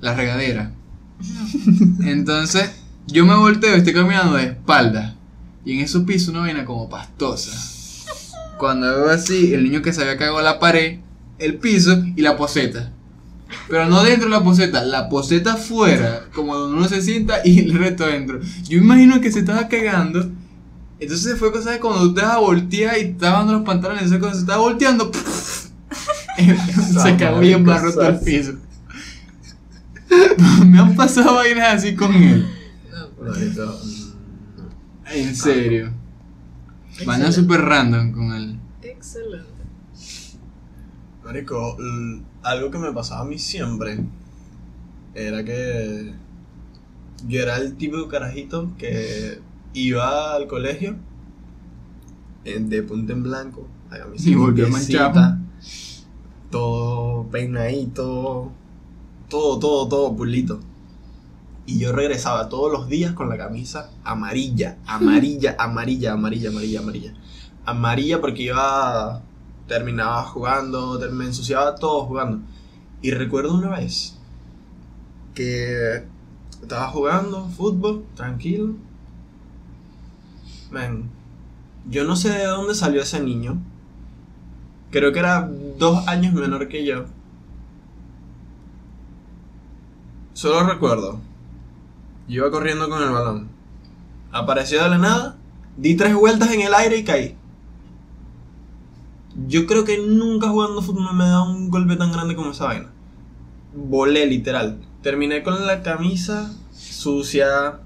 La 0.00 0.14
regadera. 0.14 0.72
Entonces, 2.04 2.72
yo 3.06 3.24
me 3.24 3.36
volteo 3.36 3.74
y 3.76 3.78
estoy 3.78 3.92
caminando 3.92 4.34
de 4.34 4.46
espalda. 4.46 5.14
Y 5.64 5.74
en 5.74 5.80
esos 5.80 6.04
pisos 6.04 6.28
una 6.28 6.40
vaina 6.40 6.64
como 6.64 6.88
pastosa. 6.88 7.52
Cuando 8.58 8.86
veo 8.86 9.10
así, 9.10 9.54
el 9.54 9.64
niño 9.64 9.82
que 9.82 9.92
se 9.92 10.02
había 10.02 10.16
cagado 10.16 10.40
la 10.42 10.58
pared, 10.58 10.98
el 11.38 11.56
piso 11.56 12.02
y 12.16 12.22
la 12.22 12.36
poseta. 12.36 12.92
Pero 13.68 13.86
no 13.86 14.02
dentro 14.02 14.28
de 14.28 14.34
la 14.34 14.44
poseta, 14.44 14.84
la 14.84 15.08
poseta 15.08 15.54
afuera, 15.54 16.26
como 16.34 16.54
donde 16.54 16.78
uno 16.78 16.88
se 16.88 17.02
sienta 17.02 17.40
y 17.44 17.60
el 17.60 17.78
resto 17.78 18.04
adentro. 18.04 18.40
Yo 18.68 18.78
imagino 18.78 19.20
que 19.20 19.30
se 19.30 19.40
estaba 19.40 19.68
cagando 19.68 20.30
Entonces 20.98 21.38
fue 21.38 21.52
cosa 21.52 21.70
de 21.70 21.80
cuando 21.80 22.00
tú 22.00 22.14
te 22.14 22.22
vas 22.22 22.32
a 22.32 22.38
voltear 22.38 22.98
y 22.98 23.12
te 23.12 23.24
dando 23.24 23.52
los 23.52 23.62
pantalones, 23.62 24.04
entonces 24.04 24.20
cuando 24.20 24.36
se 24.36 24.42
estaba 24.42 24.62
volteando, 24.62 25.10
se 27.02 27.16
cagó 27.16 27.40
bien 27.40 27.64
barro 27.64 27.92
todo 27.92 28.08
el 28.08 28.20
piso. 28.20 28.54
Me 30.66 30.78
han 30.78 30.94
pasado 30.94 31.34
vainas 31.34 31.74
así 31.74 31.94
con 31.94 32.14
él. 32.14 32.46
No, 32.90 33.32
En 35.12 35.34
serio. 35.36 35.92
Vainas 37.06 37.34
super 37.34 37.60
random 37.60 38.12
con 38.12 38.32
él. 38.32 38.58
Excelente. 38.82 39.48
Marico, 41.24 41.76
algo 42.42 42.70
que 42.70 42.78
me 42.78 42.92
pasaba 42.92 43.22
a 43.22 43.24
mí 43.24 43.38
siempre 43.38 43.98
era 45.14 45.44
que 45.44 46.12
yo 47.26 47.40
era 47.40 47.56
el 47.56 47.76
tipo 47.76 47.96
de 47.96 48.08
carajito 48.08 48.72
que 48.78 49.40
iba 49.72 50.34
al 50.34 50.46
colegio 50.46 50.96
en- 52.44 52.68
de 52.68 52.82
punta 52.82 53.12
en 53.14 53.22
blanco, 53.22 53.66
la 53.90 54.00
camisa 54.00 54.28
Y 54.28 54.34
volvió 54.34 54.68
manchado. 54.68 55.38
todo 56.50 57.24
peinadito, 57.30 58.52
todo, 59.28 59.58
todo, 59.58 59.88
todo 59.88 60.16
pulito. 60.16 60.60
Y 61.66 61.78
yo 61.78 61.92
regresaba 61.92 62.48
todos 62.48 62.70
los 62.70 62.88
días 62.88 63.12
con 63.12 63.28
la 63.28 63.38
camisa 63.38 63.90
amarilla, 64.04 64.78
amarilla, 64.86 65.56
amarilla, 65.58 66.12
amarilla, 66.12 66.50
amarilla, 66.50 66.80
amarilla. 66.80 67.14
Amarilla 67.64 68.20
porque 68.20 68.42
iba, 68.42 69.22
terminaba 69.66 70.22
jugando, 70.24 71.00
me 71.10 71.24
ensuciaba 71.24 71.74
todo 71.76 72.04
jugando. 72.04 72.40
Y 73.00 73.10
recuerdo 73.10 73.54
una 73.54 73.70
vez 73.70 74.18
que 75.34 76.04
estaba 76.60 76.88
jugando 76.88 77.48
fútbol, 77.48 78.04
tranquilo. 78.14 78.74
Man, 80.70 81.10
yo 81.88 82.04
no 82.04 82.16
sé 82.16 82.30
de 82.30 82.44
dónde 82.44 82.74
salió 82.74 83.02
ese 83.02 83.20
niño. 83.20 83.58
Creo 84.90 85.12
que 85.12 85.18
era 85.18 85.50
dos 85.78 86.06
años 86.08 86.34
menor 86.34 86.68
que 86.68 86.84
yo. 86.84 87.06
Solo 90.34 90.66
recuerdo. 90.66 91.20
Yo 92.28 92.34
iba 92.42 92.50
corriendo 92.50 92.88
con 92.88 93.02
el 93.02 93.10
balón. 93.10 93.48
Apareció 94.32 94.82
de 94.82 94.90
la 94.90 94.98
nada. 94.98 95.36
Di 95.76 95.96
tres 95.96 96.14
vueltas 96.14 96.52
en 96.52 96.60
el 96.62 96.74
aire 96.74 96.96
y 96.98 97.04
caí. 97.04 97.36
Yo 99.48 99.66
creo 99.66 99.84
que 99.84 99.98
nunca 99.98 100.48
jugando 100.48 100.80
fútbol 100.80 101.14
me 101.14 101.24
he 101.24 101.28
dado 101.28 101.50
un 101.50 101.68
golpe 101.70 101.96
tan 101.96 102.12
grande 102.12 102.36
como 102.36 102.52
esa 102.52 102.66
vaina. 102.66 102.90
Volé 103.74 104.26
literal. 104.26 104.80
Terminé 105.02 105.42
con 105.42 105.66
la 105.66 105.82
camisa 105.82 106.52
sucia. 106.72 107.80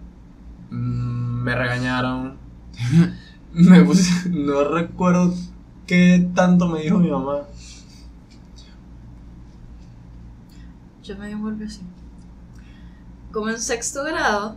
mm, 0.70 1.42
Me 1.42 1.54
regañaron. 1.54 2.36
me 3.52 3.82
puse. 3.82 4.28
No 4.30 4.64
recuerdo 4.64 5.34
qué 5.86 6.28
tanto 6.34 6.68
me 6.68 6.82
dijo 6.82 6.98
mi 6.98 7.10
mamá. 7.10 7.38
Yo 11.02 11.16
me 11.16 11.28
di 11.28 11.34
un 11.34 11.42
golpe 11.42 11.64
así. 11.64 11.80
Como 13.32 13.48
en 13.50 13.60
sexto 13.60 14.04
grado, 14.04 14.56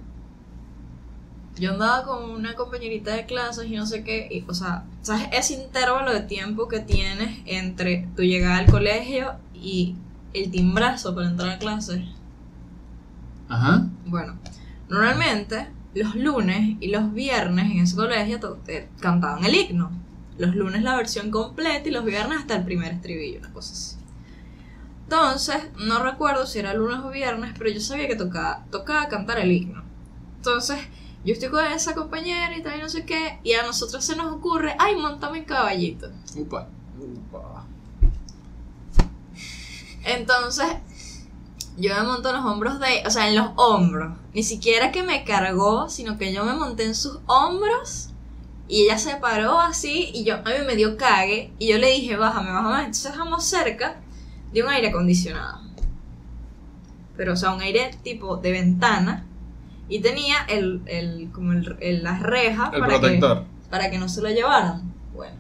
yo 1.60 1.72
andaba 1.74 2.04
con 2.06 2.30
una 2.30 2.56
compañerita 2.56 3.14
de 3.16 3.26
clases 3.26 3.66
y 3.70 3.76
no 3.76 3.86
sé 3.86 4.04
qué, 4.04 4.28
y, 4.32 4.46
o 4.50 4.54
sea, 4.54 4.86
¿sabes 5.02 5.28
ese 5.34 5.56
intervalo 5.56 6.12
de 6.14 6.22
tiempo 6.22 6.68
que 6.68 6.80
tienes 6.80 7.40
entre 7.46 8.08
tu 8.16 8.24
llegada 8.24 8.58
al 8.58 8.66
colegio 8.68 9.34
y 9.54 9.96
el 10.34 10.50
timbrazo 10.50 11.14
para 11.14 11.28
entrar 11.30 11.50
a 11.52 11.60
clase? 11.60 12.06
Ajá. 13.50 13.86
Bueno, 14.06 14.36
normalmente 14.90 15.68
los 15.94 16.16
lunes 16.16 16.78
y 16.80 16.88
los 16.88 17.14
viernes 17.14 17.70
en 17.70 17.80
ese 17.82 17.96
colegio 17.98 18.40
to- 18.40 18.60
eh, 18.68 18.88
cantaban 19.02 19.44
el 19.44 19.54
himno. 19.56 19.92
Los 20.38 20.56
lunes 20.56 20.82
la 20.82 20.96
versión 20.96 21.30
completa 21.30 21.88
y 21.90 21.92
los 21.92 22.06
viernes 22.06 22.40
hasta 22.40 22.56
el 22.56 22.64
primer 22.64 22.94
estribillo, 22.94 23.40
una 23.40 23.52
cosa 23.52 23.74
así. 23.74 23.98
Entonces, 25.12 25.58
no 25.76 26.02
recuerdo 26.02 26.48
si 26.48 26.60
era 26.60 26.74
lunes 26.74 27.00
o 27.04 27.10
viernes, 27.10 27.54
pero 27.58 27.70
yo 27.70 27.82
sabía 27.82 28.08
que 28.08 28.16
tocaba, 28.16 28.64
tocaba 28.72 29.10
cantar 29.10 29.40
el 29.40 29.52
himno. 29.52 29.84
Entonces, 30.38 30.80
yo 31.26 31.34
estoy 31.34 31.50
con 31.50 31.66
esa 31.66 31.94
compañera 31.94 32.56
y 32.56 32.64
tal, 32.64 32.80
y 32.80 32.82
no 32.82 32.88
sé 32.88 33.04
qué, 33.04 33.38
y 33.44 33.52
a 33.52 33.64
nosotros 33.64 34.06
se 34.06 34.16
nos 34.16 34.32
ocurre, 34.32 34.74
ay, 34.80 34.96
montame 34.96 35.40
en 35.40 35.44
caballito. 35.44 36.10
Upa. 36.38 36.70
Entonces, 40.06 40.68
yo 41.76 41.94
me 41.94 42.04
monto 42.04 42.30
en 42.30 42.36
los 42.38 42.46
hombros 42.46 42.80
de, 42.80 43.04
o 43.06 43.10
sea, 43.10 43.28
en 43.28 43.36
los 43.36 43.50
hombros. 43.58 44.18
Ni 44.34 44.44
siquiera 44.44 44.94
que 44.94 45.04
me 45.04 45.26
cargó, 45.26 45.90
sino 45.90 46.18
que 46.18 46.32
yo 46.32 46.46
me 46.46 46.54
monté 46.54 46.86
en 46.86 46.96
sus 46.96 47.20
hombros 47.26 48.12
y 48.70 48.84
ella 48.84 48.98
se 48.98 49.18
paró 49.18 49.60
así 49.60 50.10
y 50.14 50.24
yo, 50.24 50.36
a 50.36 50.38
mí 50.38 50.66
me 50.66 50.78
dio 50.78 50.96
cague 50.96 51.52
y 51.60 51.68
yo 51.68 51.78
le 51.80 51.92
dije, 51.92 52.16
bájame, 52.16 52.54
bájame. 52.54 52.80
Entonces 52.86 53.12
dejamos 53.12 53.44
cerca 53.44 54.00
de 54.54 54.64
un 54.64 54.70
aire 54.70 54.90
acondicionado. 54.90 55.62
Pero, 57.18 57.34
o 57.34 57.36
sea, 57.36 57.54
un 57.54 57.62
aire 57.62 57.92
tipo 58.04 58.38
de 58.38 58.52
ventana 58.52 59.26
y 59.90 60.00
tenía 60.00 60.38
el, 60.48 60.82
el 60.86 61.30
como 61.34 61.52
el, 61.52 61.76
el- 61.82 62.04
las 62.04 62.22
rejas 62.22 62.70
para 62.80 62.94
que 63.00 63.08
para 63.70 63.90
que 63.92 63.98
no 63.98 64.08
se 64.10 64.22
lo 64.22 64.30
llevaran. 64.30 64.94
Bueno. 65.14 65.36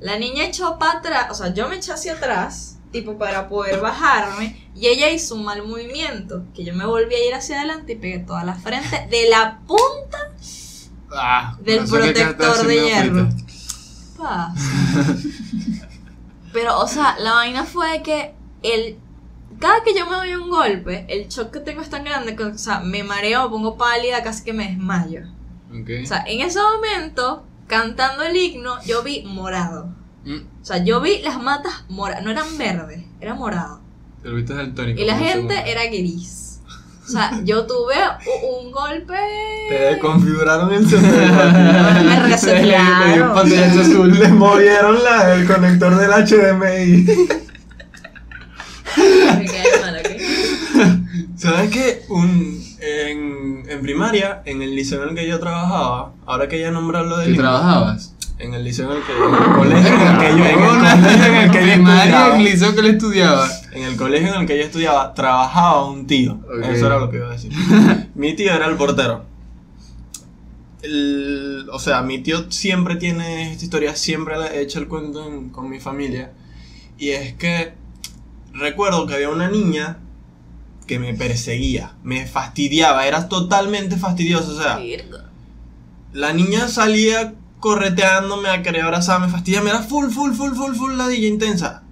La 0.00 0.18
niña 0.18 0.44
echó 0.44 0.78
para 0.78 0.98
atrás, 0.98 1.26
o 1.30 1.34
sea, 1.34 1.52
yo 1.54 1.68
me 1.68 1.76
eché 1.76 1.92
hacia 1.92 2.14
atrás, 2.14 2.78
tipo 2.92 3.16
para 3.18 3.48
poder 3.48 3.80
bajarme, 3.80 4.68
y 4.74 4.86
ella 4.88 5.10
hizo 5.10 5.34
un 5.36 5.44
mal 5.44 5.66
movimiento, 5.66 6.44
que 6.54 6.64
yo 6.64 6.74
me 6.74 6.84
volví 6.86 7.14
a 7.14 7.26
ir 7.26 7.34
hacia 7.34 7.58
adelante 7.58 7.92
y 7.94 7.96
pegué 7.96 8.18
toda 8.18 8.44
la 8.44 8.54
frente 8.54 9.06
de 9.10 9.28
la 9.30 9.60
punta 9.66 10.18
Ah, 11.16 11.56
del 11.62 11.84
protector 11.86 12.66
de 12.66 12.74
hierro. 12.84 13.28
Pero, 16.54 16.80
o 16.80 16.86
sea, 16.86 17.16
la 17.18 17.32
vaina 17.32 17.64
fue 17.64 18.02
que 18.02 18.34
el 18.62 18.96
cada 19.58 19.82
que 19.84 19.94
yo 19.94 20.06
me 20.06 20.16
doy 20.16 20.34
un 20.34 20.50
golpe, 20.50 21.06
el 21.08 21.28
shock 21.28 21.50
que 21.50 21.60
tengo 21.60 21.80
es 21.80 21.90
tan 21.90 22.04
grande 22.04 22.34
que, 22.34 22.44
o 22.44 22.58
sea, 22.58 22.80
me 22.80 23.02
mareo, 23.02 23.44
me 23.44 23.50
pongo 23.50 23.76
pálida, 23.76 24.22
casi 24.22 24.44
que 24.44 24.52
me 24.52 24.68
desmayo. 24.68 25.22
O 25.70 26.06
sea, 26.06 26.24
en 26.26 26.40
ese 26.40 26.60
momento, 26.60 27.44
cantando 27.66 28.22
el 28.22 28.36
himno, 28.36 28.82
yo 28.84 29.02
vi 29.02 29.22
morado. 29.22 29.92
Mm, 30.24 30.38
O 30.62 30.64
sea, 30.64 30.78
yo 30.82 31.00
vi 31.00 31.20
las 31.22 31.42
matas 31.42 31.84
moradas, 31.88 32.24
no 32.24 32.30
eran 32.30 32.56
verdes, 32.56 33.04
era 33.20 33.34
morado. 33.34 33.80
Te 34.22 34.28
lo 34.28 34.36
viste 34.36 34.54
del 34.54 34.74
tónico. 34.74 35.00
Y 35.00 35.04
la 35.04 35.16
gente 35.18 35.32
segundo. 35.32 35.54
era 35.54 35.86
gris. 35.86 36.43
O 37.04 37.08
sea, 37.10 37.40
yo 37.44 37.66
tuve 37.66 37.94
un 38.60 38.70
golpe. 38.72 39.14
Te 39.68 39.74
desconfiguraron 39.74 40.72
el 40.72 40.88
celular. 40.88 41.52
Me 42.02 42.02
Le 42.02 42.14
dio 42.16 42.26
resetearon. 42.26 43.38
azul. 43.38 44.18
Le 44.18 44.28
movieron 44.28 45.02
la- 45.04 45.34
el 45.34 45.46
conector 45.46 45.96
del 45.96 46.10
HDMI. 46.10 47.06
Me 49.36 49.44
quedé 49.44 49.80
mal, 49.82 49.96
¿ok? 49.96 50.10
¿Sabes 51.36 51.70
qué? 51.70 52.02
Un, 52.08 52.62
en, 52.80 53.62
en 53.68 53.82
primaria, 53.82 54.42
en 54.46 54.62
el 54.62 54.74
liceo 54.74 55.02
en 55.02 55.10
el 55.10 55.14
que 55.14 55.26
yo 55.28 55.38
trabajaba, 55.40 56.12
ahora 56.26 56.48
que 56.48 56.58
ya 56.60 56.70
nombrarlo 56.70 57.18
de 57.18 57.26
¿Qué 57.32 57.34
trabajabas? 57.34 58.13
En 58.38 58.52
el 58.52 58.64
liceo 58.64 58.90
en 58.90 58.98
el 58.98 59.02
que 59.04 59.12
en 59.12 59.34
el 59.34 59.54
colegio 59.54 59.94
en 59.94 60.00
el 60.02 60.18
que 60.18 60.28
yo, 60.38 60.44
en 60.44 60.58
el 60.58 60.70
Una 60.70 60.90
colegio 60.90 61.24
en 61.26 61.34
el 61.36 61.50
que 61.50 61.66
yo 61.66 61.72
estudiaba, 61.74 62.34
en 62.34 62.40
el 62.40 62.44
liceo 62.44 62.74
que 62.74 62.82
le 62.82 62.90
estudiaba. 62.90 63.48
en 63.72 63.82
el 63.84 63.96
colegio 63.96 64.34
en 64.34 64.40
el 64.40 64.46
que 64.46 64.58
yo 64.58 64.64
estudiaba, 64.64 65.14
trabajaba 65.14 65.88
un 65.88 66.06
tío. 66.06 66.40
Eso 66.64 66.86
era 66.86 66.98
lo 66.98 67.10
que 67.10 67.18
iba 67.18 67.28
a 67.28 67.32
decir. 67.32 67.52
mi 68.14 68.34
tío 68.34 68.52
era 68.52 68.66
el 68.66 68.76
portero. 68.76 69.24
El- 70.82 71.66
o 71.72 71.78
sea, 71.78 72.02
mi 72.02 72.18
tío 72.18 72.50
siempre 72.50 72.96
tiene 72.96 73.52
esta 73.52 73.64
historia, 73.64 73.96
siempre 73.96 74.36
le 74.38 74.46
he 74.58 74.62
hecho 74.62 74.78
el 74.80 74.88
cuento 74.88 75.26
en- 75.26 75.48
con 75.50 75.70
mi 75.70 75.80
familia. 75.80 76.32
Y 76.98 77.10
es 77.10 77.34
que 77.34 77.72
recuerdo 78.52 79.06
que 79.06 79.14
había 79.14 79.30
una 79.30 79.48
niña 79.48 79.98
que 80.86 80.98
me 80.98 81.14
perseguía, 81.14 81.92
me 82.02 82.26
fastidiaba, 82.26 83.06
era 83.06 83.28
totalmente 83.28 83.96
fastidioso. 83.96 84.52
O 84.52 84.62
sea, 84.62 84.78
la 86.12 86.32
niña 86.32 86.68
salía 86.68 87.34
correteándome 87.64 88.50
a 88.50 88.62
querer 88.62 88.82
abrazarme, 88.82 89.30
fastidiarme, 89.30 89.70
era 89.70 89.80
full, 89.80 90.10
full, 90.10 90.34
full, 90.34 90.52
full, 90.52 90.74
full 90.74 90.96
ladilla 90.98 91.28
intensa. 91.28 91.82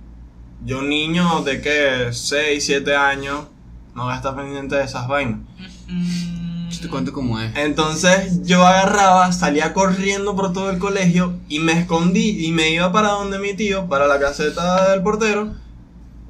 Yo, 0.67 0.83
niño 0.83 1.41
de 1.45 1.63
que 1.63 2.13
6, 2.13 2.63
7 2.63 2.95
años, 2.95 3.47
no 3.95 4.05
voy 4.05 4.13
a 4.13 4.17
estar 4.17 4.37
pendiente 4.37 4.77
de 4.77 4.85
esas 4.85 5.09
vainas. 5.09 5.41
Mm, 5.89 6.69
Yo 6.69 6.79
te 6.79 6.89
cuento 6.91 7.15
cómo 7.15 7.41
es. 7.41 7.57
Entonces 7.57 8.43
yo 8.43 8.67
agarraba, 8.67 9.33
salía 9.33 9.73
corriendo 9.73 10.37
por 10.37 10.53
todo 10.53 10.69
el 10.69 10.79
colegio 10.79 11.39
y 11.49 11.61
me 11.61 11.73
escondí 11.73 12.45
y 12.45 12.53
me 12.53 12.69
iba 12.69 12.93
para 12.93 13.09
donde 13.09 13.39
mi 13.39 13.55
tío, 13.55 13.89
para 13.89 14.07
la 14.07 14.21
caseta 14.21 14.91
del 14.91 15.03
portero, 15.03 15.55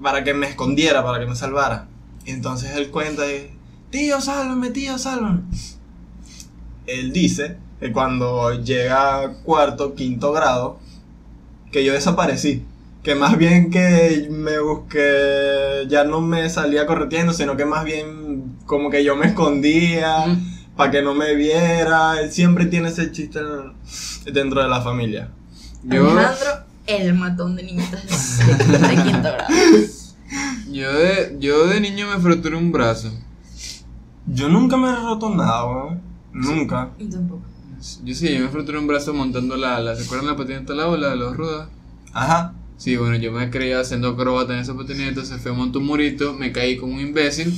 para 0.01 0.23
que 0.23 0.35
me 0.35 0.47
escondiera, 0.47 1.03
para 1.03 1.19
que 1.19 1.27
me 1.27 1.35
salvara. 1.35 1.89
Y 2.25 2.31
entonces 2.31 2.77
él 2.77 2.93
cuenta 2.93 3.27
y, 3.27 3.51
tío, 3.91 4.21
sálvame, 4.21 4.71
tío, 4.71 4.99
sálvame. 4.99 5.41
Él 6.87 7.13
dice 7.13 7.57
que 7.83 7.91
cuando 7.93 8.53
llega 8.63 9.33
cuarto, 9.43 9.95
quinto 9.97 10.31
grado, 10.33 10.79
que 11.73 11.85
yo 11.85 11.93
desaparecí. 11.93 12.65
Que 13.03 13.17
más 13.17 13.37
bien 13.37 13.71
que 13.73 14.29
me 14.31 14.61
busqué, 14.61 15.87
ya 15.89 16.05
no 16.05 16.21
me 16.21 16.49
salía 16.49 16.87
correteando, 16.87 17.33
sino 17.33 17.57
que 17.57 17.65
más 17.65 17.85
bien 17.85 18.57
como 18.67 18.89
que 18.91 19.03
yo 19.03 19.17
me 19.17 19.27
escondía 19.27 20.27
Mm. 20.29 20.77
para 20.77 20.93
que 20.93 21.03
no 21.03 21.13
me 21.13 21.35
viera. 21.35 22.21
Él 22.21 22.31
siempre 22.31 22.67
tiene 22.67 22.91
ese 22.91 23.11
chiste 23.11 23.41
en- 23.41 24.33
dentro 24.33 24.63
de 24.63 24.69
la 24.69 24.81
familia. 24.81 25.31
Yo, 25.83 26.09
Alejandro, 26.13 26.51
el 26.87 27.15
matón 27.15 27.57
de 27.57 27.65
niñitas 27.65 28.39
de, 28.47 28.79
de 28.79 29.03
quinto 29.03 29.23
grado. 29.33 29.53
yo, 30.71 30.93
de, 30.93 31.37
yo 31.41 31.67
de 31.67 31.81
niño 31.81 32.07
me 32.09 32.23
fracturé 32.23 32.57
un 32.57 32.71
brazo. 32.71 33.11
Yo 34.29 34.49
nunca 34.49 34.77
me 34.77 34.89
he 34.91 34.95
roto 34.95 35.29
nada, 35.35 35.65
weón. 35.67 36.01
Nunca. 36.33 36.91
Y 37.01 37.07
tampoco. 37.07 37.43
Yo 38.05 38.15
sí, 38.15 38.33
yo 38.33 38.41
me 38.41 38.49
fracturé 38.49 38.79
un 38.79 38.87
brazo 38.87 39.13
montando 39.13 39.57
la, 39.57 39.81
la 39.81 39.97
¿se 39.97 40.05
acuerdan 40.05 40.29
la 40.29 40.37
patineta 40.37 40.73
la 40.73 40.87
ola 40.87 41.11
de 41.11 41.17
los 41.17 41.37
ruedas? 41.37 41.69
Ajá. 42.13 42.55
Sí, 42.77 42.97
bueno, 42.97 43.17
yo 43.17 43.33
me 43.33 43.51
creía 43.51 43.81
haciendo 43.81 44.11
acrobata 44.11 44.55
en 44.55 44.61
esa 44.61 44.77
patineta, 44.77 45.25
se 45.25 45.39
fue 45.39 45.51
a 45.51 45.55
montar 45.55 45.83
un 45.83 45.89
murito, 45.89 46.33
me 46.33 46.53
caí 46.53 46.77
como 46.77 46.95
un 46.95 47.01
imbécil, 47.01 47.53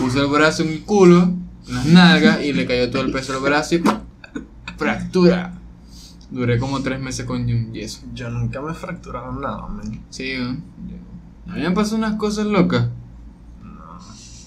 puse 0.00 0.18
el 0.18 0.26
brazo 0.26 0.64
en 0.64 0.70
el 0.70 0.80
culo, 0.82 1.22
en 1.68 1.74
las 1.74 1.86
nalgas 1.86 2.42
y 2.44 2.52
le 2.52 2.66
cayó 2.66 2.90
todo 2.90 3.02
el 3.02 3.12
peso 3.12 3.34
al 3.34 3.42
brazo 3.42 3.76
y 3.76 3.82
fractura. 4.76 5.54
Duré 6.30 6.58
como 6.58 6.80
tres 6.82 7.00
meses 7.00 7.24
con 7.26 7.42
un 7.42 7.72
yeso. 7.72 8.02
Yo 8.12 8.28
nunca 8.30 8.60
me 8.60 8.72
he 8.72 8.74
fracturado 8.74 9.32
nada, 9.32 9.66
man. 9.68 10.00
Sí, 10.10 10.34
¿no? 10.36 10.50
a 11.52 11.56
mí 11.56 11.62
me 11.62 11.70
pasan 11.72 11.98
unas 11.98 12.14
cosas 12.14 12.46
locas. 12.46 12.88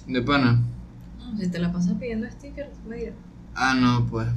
De 0.07 0.21
pana. 0.21 0.61
No, 1.19 1.37
Si 1.37 1.49
te 1.49 1.59
la 1.59 1.71
pasas 1.71 1.93
pidiendo 1.93 2.29
stickers, 2.29 2.71
me 2.87 2.97
dirás. 2.97 3.15
Ah, 3.55 3.73
no, 3.73 4.05
pues. 4.05 4.27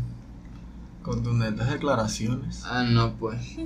Contundentes 1.07 1.69
declaraciones. 1.71 2.65
Ah, 2.67 2.83
no, 2.83 3.13
pues. 3.15 3.57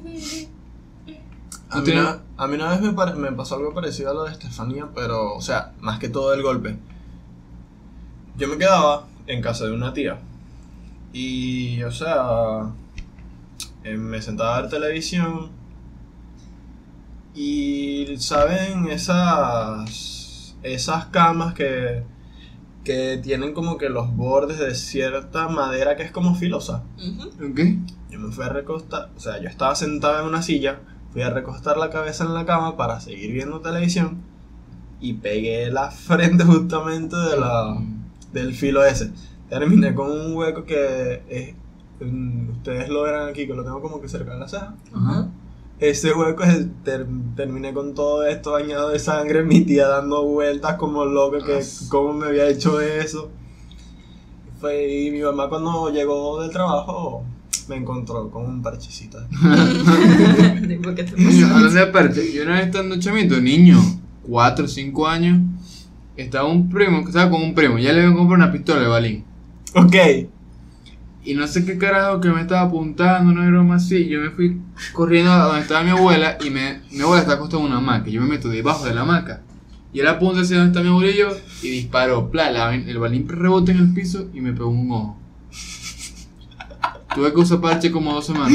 A 1.71 1.83
¿Tú 1.83 1.87
mí, 1.91 1.93
una, 1.93 2.21
a 2.37 2.47
mí 2.47 2.55
una 2.57 2.69
vez 2.71 2.83
me, 2.83 2.93
pare- 2.93 3.15
me 3.15 3.33
pasó 3.33 3.55
algo 3.57 3.73
parecido 3.73 4.11
a 4.11 4.15
lo 4.15 4.25
de 4.25 4.33
Estefanía, 4.33 4.89
pero, 4.95 5.35
o 5.35 5.41
sea, 5.41 5.73
más 5.81 5.99
que 5.99 6.11
todo 6.11 6.35
el 6.35 6.43
golpe. 6.43 6.77
Yo 8.37 8.47
me 8.47 8.59
quedaba 8.59 9.07
en 9.27 9.41
casa 9.41 9.65
de 9.65 9.73
una 9.73 9.95
tía. 9.95 10.19
Y, 11.15 11.83
o 11.83 11.91
sea, 11.93 12.71
eh, 13.85 13.97
me 13.97 14.21
sentaba 14.21 14.59
a 14.59 14.61
ver 14.61 14.71
televisión. 14.71 15.49
Y, 17.35 18.17
¿saben? 18.19 18.91
Esas, 18.91 20.57
esas 20.63 21.07
camas 21.07 21.55
que, 21.55 22.03
que 22.85 23.19
tienen 23.23 23.53
como 23.53 23.77
que 23.77 23.89
los 23.89 24.15
bordes 24.17 24.59
de 24.59 24.75
cierta 24.75 25.49
madera 25.49 25.97
que 25.97 26.03
es 26.03 26.13
como 26.13 26.35
filosa. 26.35 26.85
Yo 28.11 28.19
me 28.19 28.33
fui 28.33 28.45
a 28.45 28.49
recostar, 28.49 29.11
o 29.17 29.21
sea, 29.21 29.41
yo 29.41 29.49
estaba 29.49 29.75
sentado 29.75 30.21
en 30.21 30.27
una 30.27 30.43
silla, 30.43 30.81
fui 31.13 31.23
a 31.23 31.31
recostar 31.31 31.77
la 31.77 31.91
cabeza 31.91 32.25
en 32.25 32.35
la 32.35 32.47
cama 32.47 32.77
para 32.77 33.01
seguir 33.01 33.33
viendo 33.33 33.61
televisión 33.61 34.23
y 35.01 35.15
pegué 35.15 35.71
la 35.71 35.91
frente 35.91 36.45
justamente 36.45 37.17
de 37.17 37.39
la, 37.39 37.77
del 38.33 38.55
filo 38.55 38.85
ese. 38.85 39.13
Terminé 39.49 39.95
con 39.95 40.11
un 40.11 40.35
hueco 40.37 40.65
que 40.65 41.23
es, 41.29 41.55
mm, 42.07 42.51
ustedes 42.51 42.89
lo 42.89 43.03
verán 43.03 43.29
aquí, 43.29 43.47
que 43.47 43.55
lo 43.55 43.65
tengo 43.65 43.83
como 43.83 44.01
que 44.01 44.09
cerca 44.09 44.35
de 44.35 44.41
la 44.41 44.49
ceja. 44.49 44.75
Ajá. 44.95 45.29
Ese 45.81 46.13
hueco 46.13 46.43
es, 46.45 46.67
ter- 46.85 47.07
terminé 47.37 47.73
con 47.73 47.95
todo 47.95 48.25
esto 48.27 48.53
bañado 48.53 48.91
de 48.91 48.99
sangre, 48.99 49.43
mi 49.43 49.63
tía 49.63 49.89
dando 49.89 50.25
vueltas 50.25 50.77
como 50.77 51.05
loca, 51.07 51.39
que 51.45 51.57
As- 51.57 51.87
cómo 51.89 52.13
me 52.13 52.27
había 52.27 52.49
hecho 52.49 52.81
eso. 52.81 53.31
Fue, 54.61 54.93
y 55.07 55.11
mi 55.11 55.21
mamá 55.23 55.49
cuando 55.49 55.91
llegó 55.91 56.43
del 56.43 56.51
trabajo 56.51 57.25
me 57.69 57.77
encontró 57.77 58.31
con 58.31 58.45
un 58.45 58.63
parchecito. 58.63 59.19
Hablando 61.45 61.71
de 61.71 61.81
aparte, 61.83 62.33
yo 62.33 62.43
una 62.43 62.57
vez 62.57 62.67
estando 62.67 62.99
chamito, 62.99 63.41
niño, 63.41 63.79
4 64.29 64.65
o 64.67 64.69
5 64.69 65.07
años, 65.09 65.39
estaba 66.17 66.47
un 66.49 66.69
primo, 66.69 66.99
estaba 67.01 67.31
con 67.31 67.43
un 67.43 67.55
primo, 67.55 67.79
ya 67.79 67.93
le 67.93 68.01
habían 68.01 68.17
comprado 68.17 68.43
una 68.45 68.53
pistola 68.53 68.83
de 68.83 68.89
balín. 68.89 69.25
Ok. 69.75 69.97
Y 71.23 71.35
no 71.35 71.47
sé 71.47 71.65
qué 71.67 71.77
carajo 71.77 72.21
que 72.21 72.31
me 72.31 72.41
estaba 72.41 72.63
apuntando, 72.63 73.33
no 73.33 73.43
era 73.43 73.63
más 73.63 73.85
así. 73.85 74.07
Yo 74.09 74.21
me 74.21 74.31
fui 74.31 74.59
corriendo 74.93 75.31
a 75.33 75.45
donde 75.47 75.61
estaba 75.63 75.83
mi 75.85 75.91
abuela 75.91 76.39
y 76.45 76.51
me, 76.51 76.81
mi 76.91 77.01
abuela 77.03 77.21
está 77.23 77.35
acostada 77.35 77.63
en 77.63 77.69
una 77.69 77.79
hamaca. 77.79 78.09
Yo 78.09 78.21
me 78.23 78.27
meto 78.29 78.49
debajo 78.49 78.85
de 78.87 78.95
la 78.95 79.03
hamaca. 79.03 79.43
Y 79.93 80.01
él 80.01 80.07
apunta 80.09 80.41
hacia 80.41 80.57
donde 80.57 80.71
está 80.71 80.83
mi 80.83 80.89
abuelillo 80.89 81.37
y 81.63 81.69
disparó. 81.71 82.31
Pla, 82.31 82.51
la- 82.51 82.75
el 82.75 82.99
balín 82.99 83.29
rebota 83.29 83.71
en 83.73 83.79
el 83.79 83.93
piso 83.93 84.29
y 84.33 84.41
me 84.41 84.53
pegó 84.53 84.71
un 84.71 84.91
ojo. 84.91 85.19
Tuve 87.15 87.33
que 87.35 87.41
usar 87.41 87.61
parche 87.61 87.91
como 87.91 88.15
dos 88.15 88.25
semanas. 88.27 88.53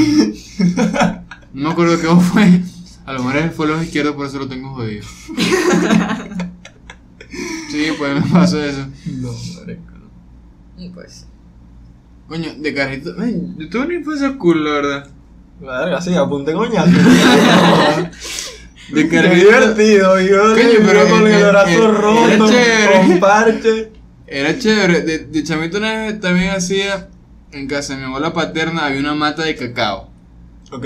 No 1.52 1.68
me 1.68 1.70
acuerdo 1.72 2.00
qué 2.00 2.06
ojo 2.06 2.20
fue. 2.20 2.62
A 3.04 3.12
lo 3.12 3.22
mejor 3.22 3.50
fue 3.50 3.66
el 3.66 3.72
ojo 3.72 3.82
izquierdo, 3.82 4.16
por 4.16 4.26
eso 4.26 4.38
lo 4.38 4.48
tengo 4.48 4.74
jodido. 4.74 5.04
Sí, 7.70 7.88
pues 7.98 8.14
me 8.24 8.30
pasó 8.30 8.62
eso. 8.62 8.86
No, 9.06 9.30
marico. 9.58 9.92
Y 10.78 10.88
Pues. 10.90 11.26
Coño, 12.28 12.54
de 12.58 12.74
carrito. 12.74 13.14
Yo 13.58 13.68
tuve 13.68 13.86
una 13.86 13.94
infancia 13.94 14.36
cool, 14.38 14.64
la 14.64 14.70
verdad. 14.72 15.08
Verga, 15.60 16.00
sí, 16.00 16.14
apunté 16.14 16.52
coñazo. 16.52 16.90
De 18.92 19.08
Qué 19.08 19.16
carrito. 19.16 19.34
divertido, 19.46 20.20
yo 20.20 20.42
Coño, 20.54 20.64
pero 20.78 20.86
pero 20.86 21.08
con 21.10 21.26
el- 21.26 21.44
brazo 21.44 21.92
roto, 21.92 22.28
era 22.28 22.46
chévere. 22.48 23.06
con 23.08 23.20
parche. 23.20 23.92
Era 24.28 24.58
chévere. 24.58 25.00
De, 25.02 25.18
de 25.26 25.42
chamito 25.42 25.78
una 25.78 25.92
vez 26.06 26.20
también 26.20 26.50
hacía. 26.50 27.08
En 27.52 27.66
casa 27.68 27.94
de 27.94 28.00
mi 28.00 28.06
abuela 28.06 28.32
paterna 28.32 28.86
había 28.86 29.00
una 29.00 29.14
mata 29.14 29.42
de 29.42 29.54
cacao. 29.56 30.10
Ok. 30.70 30.84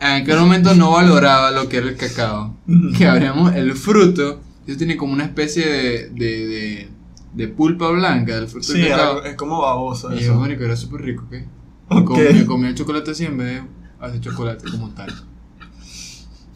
En 0.00 0.22
aquel 0.22 0.38
momento 0.38 0.74
no 0.74 0.92
valoraba 0.92 1.50
lo 1.50 1.68
que 1.68 1.78
era 1.78 1.88
el 1.88 1.96
cacao. 1.96 2.54
Que 2.96 3.06
abríamos 3.06 3.54
el 3.56 3.74
fruto. 3.74 4.40
Eso 4.66 4.76
tiene 4.78 4.96
como 4.96 5.12
una 5.14 5.24
especie 5.24 5.66
de, 5.66 6.08
de, 6.10 6.46
de, 6.46 6.88
de 7.34 7.48
pulpa 7.48 7.90
blanca 7.90 8.34
del 8.36 8.48
fruto 8.48 8.66
Sí, 8.72 8.80
del 8.80 8.90
cacao. 8.90 9.22
es 9.24 9.36
como 9.36 9.60
baboso 9.60 10.10
Y 10.12 10.20
yo, 10.20 10.32
eso. 10.32 10.40
marico, 10.40 10.64
era 10.64 10.76
súper 10.76 11.02
rico, 11.02 11.24
¿qué? 11.30 11.46
Ok. 11.88 12.04
Com- 12.06 12.18
Yo 12.18 12.46
comía 12.46 12.68
el 12.70 12.74
chocolate 12.74 13.10
así 13.12 13.24
en 13.24 13.38
vez 13.38 13.62
de 13.62 13.68
hacer 14.06 14.20
chocolate 14.20 14.70
como 14.70 14.90
tal. 14.90 15.10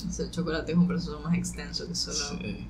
O 0.08 0.10
sea, 0.12 0.24
el 0.26 0.30
chocolate 0.30 0.72
es 0.72 0.78
un 0.78 0.86
proceso 0.86 1.20
más 1.20 1.34
extenso 1.34 1.86
que 1.86 1.94
solo 1.94 2.16
Sí. 2.40 2.66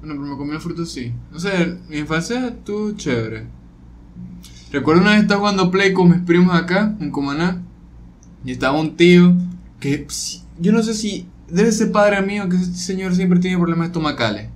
Bueno, 0.00 0.14
pero 0.16 0.20
me 0.32 0.36
comí 0.36 0.52
el 0.52 0.60
fruto 0.60 0.84
sí. 0.86 1.12
No 1.30 1.38
sé, 1.38 1.78
mi 1.88 1.98
infancia 1.98 2.48
estuvo 2.48 2.92
chévere. 2.92 3.46
Recuerdo 4.72 5.02
una 5.02 5.12
vez 5.12 5.22
estaba 5.22 5.40
jugando 5.40 5.70
play 5.70 5.92
con 5.92 6.10
mis 6.10 6.20
primos 6.20 6.54
acá, 6.56 6.96
en 7.00 7.10
Cumaná. 7.10 7.60
Y 8.44 8.52
estaba 8.52 8.80
un 8.80 8.96
tío 8.96 9.34
que 9.80 10.06
yo 10.58 10.72
no 10.72 10.82
sé 10.82 10.94
si 10.94 11.28
debe 11.48 11.70
ser 11.72 11.92
padre 11.92 12.22
mío, 12.22 12.48
que 12.48 12.56
ese 12.56 12.74
señor 12.74 13.14
siempre 13.14 13.38
tiene 13.38 13.58
problemas 13.58 13.88
estomacales. 13.88 14.48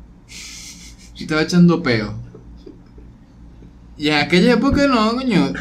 Y 1.16 1.22
estaba 1.22 1.42
echando 1.42 1.82
peo. 1.82 2.14
Y 3.98 4.08
en 4.08 4.14
aquella 4.14 4.52
época 4.54 4.86
no, 4.86 5.14
coño. 5.14 5.52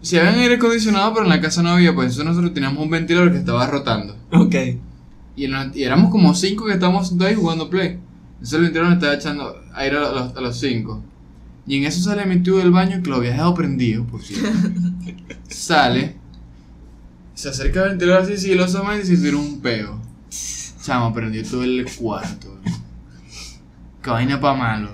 Si 0.00 0.18
había 0.18 0.32
aire 0.40 0.56
acondicionado, 0.56 1.12
pero 1.14 1.24
en 1.24 1.30
la 1.30 1.40
casa 1.40 1.62
no 1.62 1.70
había, 1.70 1.94
pues 1.94 2.06
entonces 2.08 2.26
nosotros 2.26 2.52
teníamos 2.54 2.82
un 2.82 2.90
ventilador 2.90 3.32
que 3.32 3.38
estaba 3.38 3.66
rotando. 3.66 4.16
Ok. 4.32 4.54
Y, 5.36 5.44
en- 5.46 5.72
y 5.74 5.82
éramos 5.82 6.10
como 6.10 6.34
cinco 6.34 6.66
que 6.66 6.74
estábamos 6.74 7.08
sentados 7.08 7.30
ahí 7.32 7.36
jugando 7.40 7.70
play. 7.70 7.98
Entonces 8.34 8.52
el 8.54 8.62
ventilador 8.62 8.90
nos 8.90 8.98
estaba 8.98 9.14
echando 9.14 9.56
aire 9.74 9.96
a 9.96 10.00
los, 10.12 10.36
a 10.36 10.40
los 10.40 10.58
cinco. 10.60 11.02
Y 11.66 11.78
en 11.78 11.84
eso 11.84 12.02
sale 12.02 12.26
mi 12.26 12.40
tío 12.42 12.56
del 12.58 12.70
baño, 12.70 13.02
que 13.02 13.08
lo 13.08 13.16
había 13.16 13.30
dejado 13.30 13.54
prendido, 13.54 14.04
por 14.06 14.22
cierto. 14.22 14.46
sale, 15.48 16.16
se 17.34 17.48
acerca 17.48 17.82
al 17.82 17.90
ventilador 17.90 18.22
así 18.22 18.36
sigilosamente 18.36 19.06
y 19.10 19.16
se 19.16 19.22
tira 19.22 19.36
un 19.38 19.60
peo. 19.60 19.98
Chamo, 20.82 21.14
prendió 21.14 21.42
todo 21.42 21.64
el 21.64 21.86
cuarto. 21.98 22.58
Qué 24.04 24.10
vaina 24.10 24.38
pa' 24.40 24.54
malo. 24.54 24.90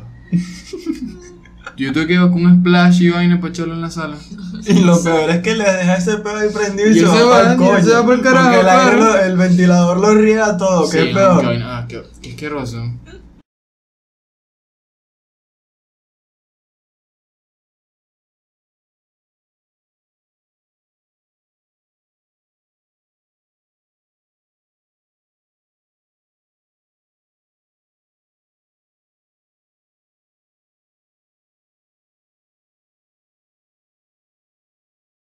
Yo 1.77 1.93
tuve 1.93 2.07
que 2.07 2.13
ir 2.15 2.21
con 2.21 2.45
un 2.45 2.61
splash 2.61 3.03
y 3.03 3.11
vaina 3.11 3.41
para 3.41 3.51
echarlo 3.53 3.75
en 3.75 3.81
la 3.81 3.91
sala. 3.91 4.17
Y 4.67 4.81
lo 4.81 5.03
peor 5.03 5.31
es 5.31 5.39
que 5.41 5.55
le 5.55 5.65
deja 5.65 5.97
ese 5.97 6.19
pedo 6.19 6.37
ahí 6.37 6.49
prendido 6.51 6.91
y, 6.91 6.95
se 7.01 7.05
va, 7.07 7.57
coño. 7.57 7.83
se 7.83 7.93
va 7.93 8.07
pa'l 8.07 8.21
carajo, 8.21 8.47
Porque 8.51 8.61
el, 8.61 8.69
aire 8.69 9.27
el 9.27 9.37
ventilador 9.37 9.99
lo 9.99 10.15
riega 10.15 10.57
todo, 10.57 10.89
qué 10.91 11.07
Sí, 11.09 11.15
peor. 11.15 11.41
Qué, 11.41 11.47
vaina- 11.47 11.79
ah, 11.79 11.87
qué, 11.89 12.03
qué 12.23 12.31
asqueroso. 12.31 12.83